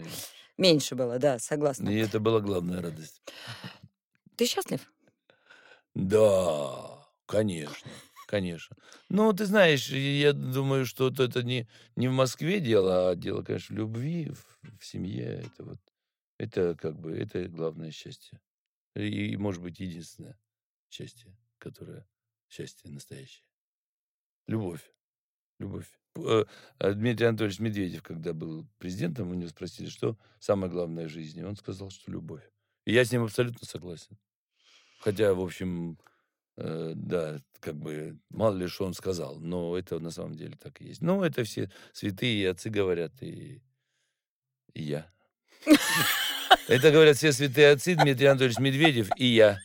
Меньше 0.58 0.96
было, 0.96 1.20
да, 1.20 1.38
согласна. 1.40 1.90
И 1.90 1.98
это 1.98 2.20
была 2.20 2.40
главная 2.42 2.82
радость. 2.82 3.22
Ты 4.36 4.46
счастлив? 4.46 4.82
Да, 5.94 7.06
конечно, 7.26 7.92
конечно. 8.30 8.78
Ну, 9.10 9.34
ты 9.34 9.46
знаешь, 9.46 9.90
я 9.90 10.34
думаю, 10.34 10.86
что 10.86 11.08
это 11.08 11.42
не, 11.42 11.68
не 11.96 12.08
в 12.08 12.12
Москве 12.12 12.60
дело, 12.60 13.10
а 13.10 13.16
дело, 13.16 13.42
конечно, 13.42 13.76
в 13.76 13.80
любви, 13.80 14.30
в, 14.30 14.60
в 14.80 14.86
семье. 14.86 15.44
Это 15.46 15.64
вот, 15.64 15.80
это 16.38 16.76
как 16.76 16.96
бы, 17.00 17.18
это 17.18 17.48
главное 17.48 17.90
счастье. 17.90 18.40
И, 18.96 19.36
может 19.36 19.64
быть, 19.64 19.80
единственное 19.80 20.38
счастье, 20.92 21.36
которое 21.58 22.08
счастье 22.50 22.92
настоящее. 22.92 23.48
Любовь. 24.46 24.92
Любовь. 25.58 25.88
Э, 26.18 26.46
Дмитрий 26.80 27.26
Анатольевич 27.26 27.60
Медведев, 27.60 28.04
когда 28.04 28.34
был 28.34 28.68
президентом, 28.78 29.32
у 29.32 29.34
него 29.34 29.50
спросили, 29.50 29.90
что 29.90 30.20
самое 30.40 30.72
главное 30.72 31.08
в 31.08 31.12
жизни. 31.12 31.42
Он 31.42 31.56
сказал, 31.56 31.90
что 31.90 32.12
любовь. 32.12 32.48
И 32.86 32.94
я 32.94 33.04
с 33.04 33.12
ним 33.12 33.24
абсолютно 33.24 33.66
согласен. 33.66 34.20
Хотя, 35.00 35.34
в 35.34 35.42
общем, 35.42 35.98
да, 36.60 37.40
как 37.60 37.76
бы, 37.76 38.18
мало 38.30 38.56
ли 38.56 38.68
что 38.68 38.86
он 38.86 38.94
сказал, 38.94 39.40
но 39.40 39.78
это 39.78 40.00
на 40.00 40.12
самом 40.12 40.36
деле 40.36 40.58
так 40.62 40.82
и 40.82 40.86
есть. 40.86 41.02
Ну, 41.02 41.24
это 41.24 41.44
все 41.44 41.70
святые 41.94 42.50
отцы 42.50 42.70
говорят, 42.70 43.12
и, 43.22 43.62
и 44.74 44.84
я. 44.84 45.12
Это 46.68 46.92
говорят 46.92 47.18
все 47.18 47.32
святые 47.32 47.72
отцы, 47.72 47.96
Дмитрий 47.96 48.28
Анатольевич 48.28 48.60
Медведев 48.60 49.10
и 49.18 49.26
я. 49.26 49.60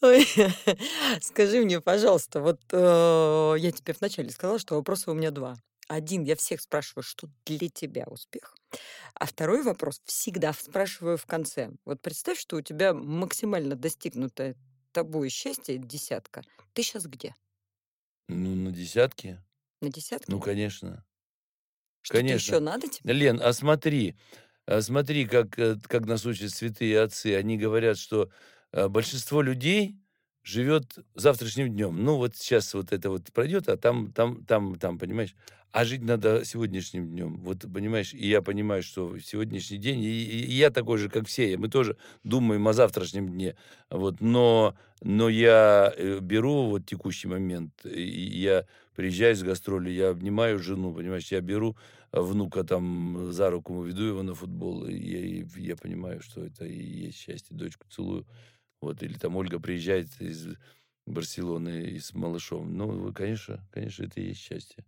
Ой, 0.00 0.26
Скажи 1.20 1.60
мне, 1.60 1.80
пожалуйста, 1.80 2.40
вот 2.40 2.60
э, 2.72 3.54
я 3.58 3.72
тебе 3.72 3.94
вначале 3.98 4.30
сказала, 4.30 4.58
что 4.58 4.74
вопросов 4.76 5.08
у 5.08 5.14
меня 5.14 5.30
два. 5.30 5.56
Один, 5.88 6.24
я 6.24 6.36
всех 6.36 6.60
спрашиваю, 6.60 7.02
что 7.02 7.28
для 7.44 7.68
тебя 7.68 8.04
успех. 8.06 8.54
А 9.14 9.26
второй 9.26 9.62
вопрос 9.62 10.00
всегда 10.04 10.52
спрашиваю 10.52 11.16
в 11.16 11.26
конце. 11.26 11.70
Вот 11.84 12.00
представь, 12.00 12.38
что 12.38 12.56
у 12.56 12.60
тебя 12.60 12.94
максимально 12.94 13.76
достигнутое 13.76 14.56
тобой 14.92 15.28
счастье 15.28 15.78
десятка. 15.78 16.42
Ты 16.72 16.82
сейчас 16.82 17.06
где? 17.06 17.34
Ну, 18.28 18.54
на 18.54 18.72
десятки? 18.72 19.40
На 19.80 19.90
десятке? 19.90 20.26
Ну, 20.28 20.40
конечно. 20.40 21.04
Что-то 22.02 22.20
конечно. 22.20 22.52
еще 22.52 22.60
надо 22.60 22.88
тебе? 22.88 23.12
Лен, 23.12 23.40
а 23.42 23.52
смотри, 23.52 24.16
а 24.66 24.80
смотри, 24.80 25.26
как, 25.26 25.58
э, 25.58 25.76
как 25.82 26.06
нас 26.06 26.24
учат 26.26 26.50
святые 26.52 27.00
отцы. 27.00 27.34
Они 27.34 27.56
говорят, 27.58 27.98
что 27.98 28.30
э, 28.72 28.88
большинство 28.88 29.42
людей 29.42 29.96
живет 30.44 30.98
завтрашним 31.14 31.70
днем. 31.70 32.04
Ну, 32.04 32.16
вот 32.16 32.36
сейчас 32.36 32.72
вот 32.74 32.92
это 32.92 33.10
вот 33.10 33.32
пройдет, 33.32 33.68
а 33.68 33.76
там, 33.76 34.12
там, 34.12 34.44
там, 34.44 34.76
там, 34.76 34.98
понимаешь? 34.98 35.34
А 35.72 35.84
жить 35.84 36.02
надо 36.04 36.44
сегодняшним 36.44 37.08
днем. 37.08 37.38
Вот, 37.40 37.62
понимаешь, 37.72 38.14
и 38.14 38.28
я 38.28 38.42
понимаю, 38.42 38.82
что 38.84 39.18
сегодняшний 39.18 39.78
день, 39.78 40.04
и, 40.04 40.08
и- 40.08 40.52
я 40.52 40.70
такой 40.70 40.98
же, 40.98 41.08
как 41.08 41.26
все, 41.26 41.56
мы 41.56 41.68
тоже 41.68 41.96
думаем 42.22 42.68
о 42.68 42.72
завтрашнем 42.72 43.28
дне. 43.28 43.56
Вот, 43.90 44.20
но, 44.20 44.76
но 45.02 45.28
я 45.28 45.92
э, 45.96 46.20
беру 46.20 46.66
вот 46.68 46.86
текущий 46.86 47.26
момент, 47.26 47.72
и 47.84 48.02
я 48.02 48.66
приезжаю 48.94 49.34
с 49.34 49.42
гастроли, 49.42 49.90
я 49.90 50.10
обнимаю 50.10 50.60
жену, 50.60 50.94
понимаешь, 50.94 51.32
я 51.32 51.40
беру 51.40 51.76
внука 52.12 52.62
там 52.62 53.32
за 53.32 53.50
руку, 53.50 53.82
веду 53.82 54.04
его 54.04 54.22
на 54.22 54.34
футбол, 54.34 54.86
и 54.86 54.94
я, 54.94 55.44
я 55.56 55.76
понимаю, 55.76 56.20
что 56.22 56.44
это 56.44 56.64
и 56.66 56.80
есть 56.80 57.18
счастье, 57.18 57.56
дочку 57.56 57.86
целую. 57.90 58.26
Вот, 58.84 59.02
или 59.02 59.14
там 59.14 59.34
Ольга 59.36 59.58
приезжает 59.58 60.08
из 60.20 60.56
Барселоны 61.06 61.84
и 61.88 61.98
с 61.98 62.12
малышом. 62.12 62.76
Ну, 62.76 63.12
конечно, 63.14 63.66
конечно, 63.72 64.04
это 64.04 64.20
и 64.20 64.28
есть 64.28 64.40
счастье. 64.40 64.84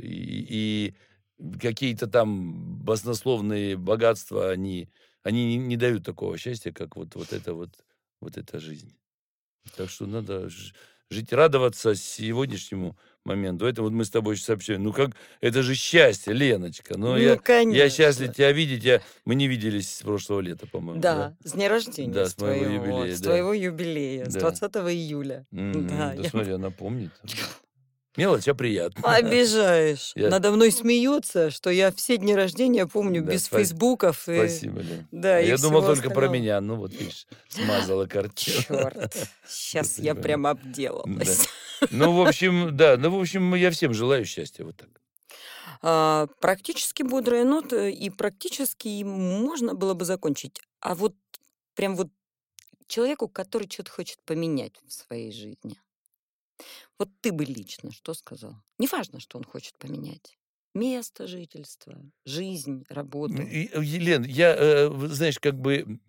И, 0.00 0.94
и 1.38 1.56
какие-то 1.60 2.06
там 2.06 2.78
баснословные 2.78 3.76
богатства, 3.76 4.50
они, 4.50 4.88
они 5.22 5.44
не, 5.44 5.58
не 5.58 5.76
дают 5.76 6.02
такого 6.04 6.38
счастья, 6.38 6.72
как 6.72 6.96
вот, 6.96 7.14
вот 7.14 7.34
это 7.34 7.52
вот, 7.52 7.84
вот 8.22 8.38
эта 8.38 8.58
жизнь. 8.58 8.96
Так 9.76 9.90
что 9.90 10.06
надо 10.06 10.48
жить, 11.10 11.32
радоваться 11.32 11.94
сегодняшнему 11.94 12.96
моменту. 13.24 13.66
Это 13.66 13.82
вот 13.82 13.92
мы 13.92 14.04
с 14.04 14.10
тобой 14.10 14.36
сейчас 14.36 14.50
общаем. 14.50 14.82
Ну 14.82 14.92
как, 14.92 15.10
это 15.40 15.62
же 15.62 15.74
счастье, 15.74 16.32
Леночка. 16.32 16.96
Ну, 16.98 17.16
я, 17.16 17.36
конечно. 17.36 17.76
я 17.76 17.90
счастлив 17.90 18.34
тебя 18.34 18.52
видеть. 18.52 18.84
Я, 18.84 19.00
мы 19.24 19.34
не 19.34 19.48
виделись 19.48 19.94
с 19.96 20.02
прошлого 20.02 20.40
лета, 20.40 20.66
по-моему. 20.66 21.00
Да, 21.00 21.34
с 21.42 21.52
дня 21.52 21.68
рождения. 21.68 22.12
Да, 22.12 22.26
с 22.26 22.32
с 22.32 22.34
твоего, 22.34 22.64
юбилея, 22.66 23.14
с 23.16 23.20
да. 23.20 23.30
твоего 23.30 23.52
юбилея, 23.54 24.24
с 24.28 24.34
Да. 24.34 24.40
20 24.40 24.76
июля. 24.92 25.46
М, 25.52 25.86
Да, 25.88 26.12
Да, 26.14 26.22
я- 26.22 26.28
смотри, 26.28 26.52
она 26.52 26.70
помнит. 26.70 27.10
Мелочь, 28.16 28.46
а 28.46 28.54
приятно. 28.54 29.02
Обижаешь. 29.12 30.12
Я- 30.14 30.28
Надо 30.28 30.52
мной 30.52 30.70
смеются, 30.70 31.50
что 31.50 31.68
я 31.70 31.90
все 31.90 32.16
дни 32.16 32.32
рождения 32.36 32.86
помню 32.86 33.22
Да, 33.24 33.32
без 33.32 33.48
спа- 33.48 33.56
фейсбуков. 33.56 34.28
И... 34.28 34.36
Спасибо, 34.36 34.80
Лен. 34.82 35.08
Да, 35.10 35.40
и 35.40 35.48
Я 35.48 35.56
думал 35.56 35.82
только 35.82 36.10
про 36.10 36.28
меня. 36.28 36.60
Ну 36.60 36.76
вот, 36.76 36.92
видишь, 36.92 37.26
смазала 37.48 38.06
картину. 38.06 38.62
Черт, 38.68 39.16
сейчас 39.48 39.98
я 39.98 40.14
прям 40.14 40.46
обделалась. 40.46 41.48
Ну, 41.90 42.12
в 42.12 42.26
общем, 42.26 42.76
да. 42.76 42.96
Ну, 42.96 43.10
в 43.10 43.20
общем, 43.20 43.54
я 43.54 43.70
всем 43.70 43.94
желаю 43.94 44.24
счастья. 44.24 44.64
Вот 44.64 44.76
так. 44.76 44.88
А, 45.82 46.28
практически 46.40 47.02
бодрая 47.02 47.44
нота, 47.44 47.88
и 47.88 48.10
практически 48.10 49.02
можно 49.02 49.74
было 49.74 49.94
бы 49.94 50.04
закончить. 50.04 50.60
А 50.80 50.94
вот 50.94 51.14
прям 51.74 51.96
вот 51.96 52.08
человеку, 52.86 53.28
который 53.28 53.68
что-то 53.70 53.90
хочет 53.90 54.22
поменять 54.24 54.74
в 54.86 54.92
своей 54.92 55.32
жизни. 55.32 55.80
Вот 56.98 57.08
ты 57.20 57.32
бы 57.32 57.44
лично 57.44 57.90
что 57.92 58.14
сказал? 58.14 58.54
Неважно, 58.78 59.20
что 59.20 59.38
он 59.38 59.44
хочет 59.44 59.76
поменять. 59.78 60.38
место 60.74 61.26
жительства, 61.28 61.96
жизнь, 62.24 62.84
работу. 62.88 63.34
Э, 63.34 63.82
Елен, 63.82 64.24
я, 64.24 64.54
э, 64.58 64.90
знаешь, 65.06 65.38
как 65.38 65.54
бы 65.60 66.00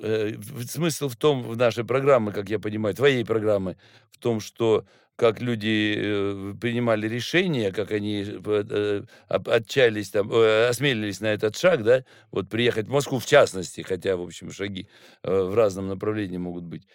э, 0.00 0.40
смысл 0.66 1.08
в 1.08 1.16
том, 1.16 1.42
в 1.42 1.56
нашей 1.56 1.84
программы, 1.84 2.32
как 2.32 2.48
я 2.48 2.58
понимаю, 2.58 2.94
твоей 2.94 3.24
программы, 3.24 3.76
в 4.10 4.18
том, 4.18 4.40
что 4.40 4.86
как 5.16 5.40
люди 5.40 5.94
э, 5.96 6.54
принимали 6.60 7.08
решения, 7.08 7.72
как 7.72 7.90
они 7.90 8.22
э, 8.22 8.64
э, 8.70 9.02
отчаялись 9.28 10.10
там, 10.10 10.30
осмелились 10.30 11.20
на 11.20 11.26
этот 11.26 11.56
шаг, 11.56 11.82
да, 11.82 12.04
вот 12.30 12.48
приехать 12.48 12.86
в 12.86 12.90
Москву 12.90 13.18
в 13.18 13.26
частности, 13.26 13.80
хотя, 13.80 14.16
в 14.16 14.22
общем, 14.22 14.52
шаги 14.52 14.88
в 15.22 15.54
разном 15.54 15.88
направлении 15.88 16.38
могут 16.38 16.64
быть. 16.64 16.86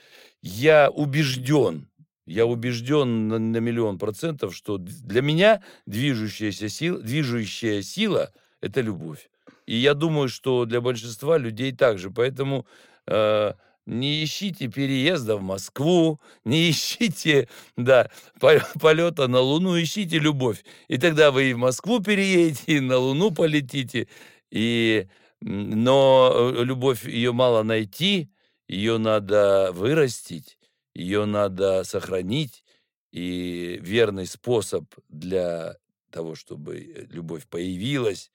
Я 0.42 0.90
убежден, 0.90 1.90
я 2.26 2.46
убежден 2.46 3.28
на, 3.28 3.40
на 3.40 3.58
миллион 3.58 3.98
процентов, 3.98 4.56
что 4.56 4.78
для 4.78 5.22
меня 5.22 5.64
движущаяся 5.86 6.70
сила, 6.70 7.00
движущая 7.00 7.82
сила– 7.82 8.32
это 8.62 8.82
любовь. 8.82 9.30
И 9.66 9.76
я 9.76 9.94
думаю, 9.94 10.30
что 10.30 10.66
для 10.66 10.82
большинства 10.82 11.38
людей 11.38 11.72
также. 11.72 12.12
Поэтому 12.12 12.68
э, 13.08 13.54
не 13.86 14.24
ищите 14.24 14.68
переезда 14.68 15.38
в 15.38 15.42
Москву, 15.42 16.20
не 16.46 16.70
ищите 16.70 17.50
да, 17.78 18.10
по- 18.40 18.66
полета 18.80 19.28
на 19.28 19.40
Луну, 19.40 19.82
ищите 19.82 20.20
любовь. 20.20 20.64
И 20.88 20.98
тогда 20.98 21.32
вы 21.32 21.52
и 21.52 21.54
в 21.54 21.58
Москву 21.58 22.02
переедете, 22.02 22.78
и 22.78 22.80
на 22.80 22.98
Луну 22.98 23.32
полетите. 23.32 24.08
И, 24.52 25.08
но 25.42 26.54
э, 26.56 26.64
любовь, 26.64 27.06
ее 27.06 27.32
мало 27.32 27.64
найти, 27.64 28.30
ее 28.68 28.98
надо 28.98 29.72
вырастить, 29.74 30.58
ее 30.94 31.26
надо 31.26 31.84
сохранить. 31.84 32.64
И 33.12 33.78
верный 33.82 34.26
способ 34.26 34.86
для 35.10 35.76
того, 36.12 36.36
чтобы 36.36 36.80
э, 36.80 37.06
любовь 37.10 37.48
появилась, 37.48 38.32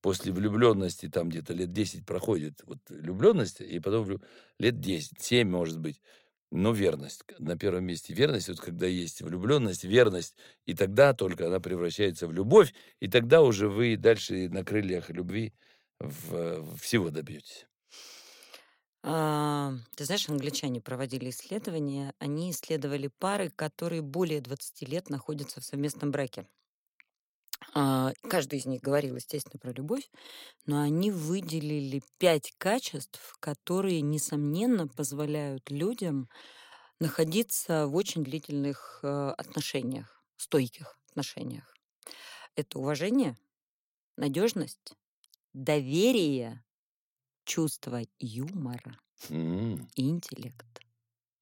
после 0.00 0.32
влюбленности 0.32 1.08
там 1.08 1.28
где-то 1.28 1.52
лет 1.54 1.72
10 1.72 2.06
проходит 2.06 2.62
вот 2.64 2.78
влюбленность, 2.88 3.60
и 3.60 3.78
потом 3.80 4.20
лет 4.58 4.80
10, 4.80 5.20
7 5.20 5.48
может 5.50 5.78
быть. 5.80 6.00
Но 6.50 6.72
верность. 6.72 7.24
к- 7.24 7.38
На 7.38 7.58
первом 7.58 7.84
месте 7.84 8.14
верность, 8.14 8.48
вот 8.48 8.60
когда 8.60 8.86
есть 8.86 9.20
влюбленность, 9.22 9.84
верность, 9.84 10.36
и 10.66 10.74
тогда 10.74 11.12
только 11.12 11.46
она 11.46 11.60
превращается 11.60 12.26
в 12.26 12.32
любовь, 12.32 12.72
и 13.00 13.08
тогда 13.08 13.42
уже 13.42 13.68
вы 13.68 13.96
дальше 13.96 14.48
на 14.48 14.64
крыльях 14.64 15.10
любви 15.10 15.52
в- 16.00 16.76
всего 16.78 17.10
добьетесь. 17.10 17.66
Ты 19.96 20.04
знаешь, 20.04 20.28
англичане 20.28 20.80
проводили 20.80 21.30
исследования. 21.30 22.14
Они 22.18 22.50
исследовали 22.50 23.08
пары, 23.18 23.50
которые 23.50 24.02
более 24.02 24.40
20 24.40 24.84
лет 24.86 25.10
находятся 25.10 25.60
в 25.60 25.64
совместном 25.64 26.10
браке. 26.10 26.46
А, 27.74 28.12
Каждый 28.28 28.58
из 28.58 28.66
них 28.66 28.80
говорил, 28.80 29.16
естественно, 29.16 29.58
про 29.60 29.72
любовь, 29.72 30.10
но 30.66 30.80
они 30.80 31.10
выделили 31.10 32.02
пять 32.18 32.54
качеств, 32.58 33.36
которые, 33.40 34.00
несомненно, 34.02 34.88
позволяют 34.88 35.70
людям 35.70 36.28
находиться 37.00 37.86
в 37.86 37.96
очень 37.96 38.24
длительных 38.24 39.00
э, 39.04 39.30
отношениях, 39.38 40.22
стойких 40.36 40.98
отношениях. 41.10 41.74
Это 42.56 42.78
уважение, 42.78 43.36
надежность, 44.16 44.94
доверие, 45.54 46.64
чувство 47.44 48.02
юмора 48.20 48.98
и 49.96 50.08
интеллект. 50.08 50.80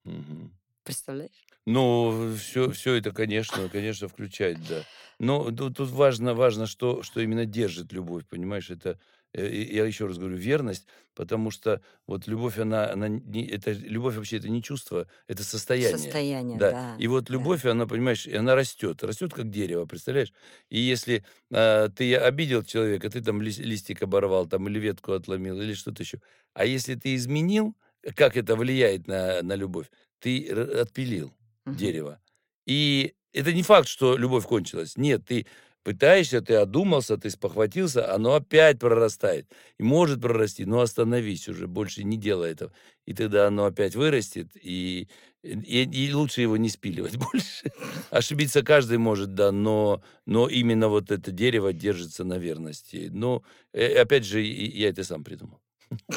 мгм. 0.04 0.50
Представляешь? 0.84 1.46
Ну, 1.66 2.32
все, 2.36 2.70
все 2.70 2.94
это, 2.94 3.10
конечно, 3.10 3.68
конечно, 3.68 4.06
включает, 4.08 4.64
да. 4.64 4.86
Но 5.18 5.50
тут, 5.50 5.76
тут 5.76 5.90
важно, 5.90 6.34
важно, 6.34 6.66
что, 6.66 7.02
что 7.02 7.20
именно 7.20 7.44
держит 7.44 7.92
любовь, 7.92 8.24
понимаешь? 8.28 8.70
Это, 8.70 9.00
э, 9.32 9.48
я 9.52 9.84
еще 9.84 10.06
раз 10.06 10.16
говорю, 10.18 10.36
верность, 10.36 10.86
потому 11.14 11.50
что 11.50 11.82
вот 12.06 12.28
любовь, 12.28 12.58
она, 12.58 12.92
она 12.92 13.08
не, 13.08 13.44
это, 13.48 13.72
любовь 13.72 14.14
вообще 14.16 14.36
это 14.36 14.48
не 14.48 14.62
чувство, 14.62 15.08
это 15.26 15.42
состояние. 15.42 16.18
Состояние, 16.18 16.60
Да. 16.60 16.68
да. 16.68 16.96
И 16.96 17.08
вот 17.08 17.30
да. 17.30 17.30
любовь, 17.30 17.64
она, 17.66 17.86
понимаешь, 17.86 18.28
она 18.28 18.54
растет, 18.54 19.02
растет 19.02 19.32
как 19.34 19.50
дерево, 19.50 19.86
представляешь? 19.86 20.32
И 20.70 20.78
если 20.78 21.24
а, 21.52 21.88
ты 21.88 22.14
обидел 22.16 22.62
человека, 22.62 23.10
ты 23.10 23.20
там 23.22 23.42
лис- 23.42 23.60
листик 23.60 24.02
оборвал, 24.02 24.46
там 24.46 24.68
или 24.68 24.78
ветку 24.78 25.12
отломил, 25.12 25.60
или 25.60 25.74
что-то 25.74 26.02
еще. 26.04 26.20
А 26.54 26.64
если 26.64 26.94
ты 26.94 27.14
изменил, 27.16 27.76
как 28.14 28.36
это 28.36 28.54
влияет 28.56 29.06
на, 29.08 29.42
на 29.42 29.54
любовь? 29.56 29.90
Ты 30.20 30.48
отпилил 30.50 31.35
Дерево. 31.70 32.20
И 32.66 33.14
это 33.32 33.52
не 33.52 33.62
факт, 33.62 33.88
что 33.88 34.16
любовь 34.16 34.46
кончилась. 34.46 34.96
Нет, 34.96 35.24
ты 35.26 35.46
пытаешься, 35.82 36.40
ты 36.40 36.54
одумался, 36.54 37.16
ты 37.16 37.30
спохватился, 37.30 38.12
оно 38.12 38.34
опять 38.34 38.78
прорастает. 38.80 39.46
И 39.78 39.82
может 39.82 40.20
прорасти, 40.20 40.64
но 40.64 40.80
остановись 40.80 41.48
уже, 41.48 41.66
больше 41.68 42.02
не 42.04 42.16
делай 42.16 42.50
этого. 42.52 42.72
И 43.06 43.14
тогда 43.14 43.46
оно 43.46 43.66
опять 43.66 43.94
вырастет, 43.94 44.48
и, 44.56 45.08
и, 45.42 45.84
и 45.84 46.12
лучше 46.12 46.40
его 46.40 46.56
не 46.56 46.68
спиливать 46.68 47.16
больше. 47.32 47.70
Ошибиться 48.10 48.62
каждый 48.62 48.98
может, 48.98 49.34
да, 49.34 49.52
но, 49.52 50.02
но 50.24 50.48
именно 50.48 50.88
вот 50.88 51.10
это 51.10 51.30
дерево 51.30 51.72
держится 51.72 52.24
на 52.24 52.38
верности. 52.38 53.08
Но, 53.12 53.44
э, 53.72 53.94
опять 54.00 54.24
же, 54.24 54.40
я 54.42 54.88
это 54.88 55.04
сам 55.04 55.22
придумал. 55.24 55.60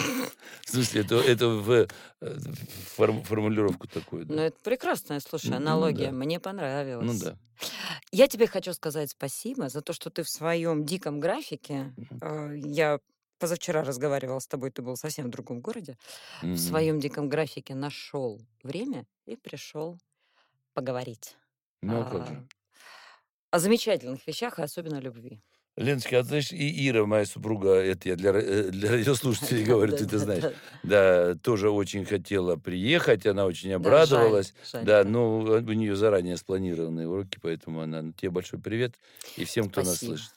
В 0.66 0.70
смысле, 0.70 1.02
это, 1.02 1.16
это 1.16 1.48
в, 1.48 1.72
э, 1.72 1.88
в 2.22 2.98
форм- 2.98 3.24
формулировку 3.24 3.88
такую. 3.88 4.28
Ну, 4.28 4.36
Да. 4.36 4.44
это 4.46 4.58
прекрасная, 4.64 5.20
слушай, 5.20 5.50
Ну 5.52 5.58
аналогия. 5.58 6.08
да. 6.08 6.12
Мне 6.12 6.40
понравилась. 6.40 7.20
Ну 7.20 7.26
да. 7.26 7.38
Я 8.12 8.28
тебе 8.28 8.48
хочу 8.48 8.74
сказать 8.74 9.12
спасибо 9.12 9.70
за 9.70 9.82
то, 9.82 9.94
что 9.94 10.10
ты 10.10 10.24
в 10.24 10.30
своем 10.30 10.86
диком 10.86 11.20
графике, 11.20 11.94
э, 12.22 12.54
я 12.58 13.00
позавчера 13.40 13.84
разговаривала 13.84 14.40
с 14.40 14.48
тобой, 14.48 14.72
ты 14.72 14.82
был 14.82 14.96
совсем 14.98 15.28
в 15.28 15.30
другом 15.30 15.62
городе, 15.62 15.98
в 16.42 16.46
Мгм. 16.48 16.58
своем 16.58 17.00
диком 17.00 17.30
графике 17.30 17.76
нашел 17.76 18.40
время 18.64 19.06
и 19.26 19.36
пришел 19.36 19.98
поговорить 20.74 21.36
Ну, 21.82 22.02
а 22.02 22.26
же. 22.26 22.48
о 23.52 23.60
замечательных 23.60 24.26
вещах, 24.28 24.60
и 24.60 24.62
особенно 24.62 24.98
о 24.98 25.02
любви. 25.02 25.42
Леночка, 25.78 26.20
а 26.20 26.24
знаешь, 26.24 26.52
и 26.52 26.90
Ира, 26.90 27.06
моя 27.06 27.26
супруга, 27.26 27.76
это 27.76 28.10
я 28.10 28.16
для, 28.18 28.32
э, 28.32 28.70
для 28.70 28.92
радиослушателей 28.92 29.64
говорю, 29.66 29.96
ты 29.96 30.04
это 30.04 30.20
знаешь, 30.20 30.44
да, 30.84 31.36
тоже 31.36 31.70
очень 31.70 32.04
хотела 32.06 32.58
приехать, 32.58 33.26
она 33.26 33.46
очень 33.46 33.72
обрадовалась. 33.72 34.54
Да, 34.86 35.04
ну, 35.06 35.40
у 35.40 35.74
нее 35.74 35.96
заранее 35.96 36.36
спланированные 36.38 37.08
уроки, 37.08 37.40
поэтому 37.42 37.82
она, 37.82 38.12
тебе 38.18 38.30
большой 38.32 38.60
привет 38.60 38.96
и 39.38 39.46
всем, 39.46 39.70
кто 39.70 39.82
нас 39.82 40.00
слышит. 40.00 40.32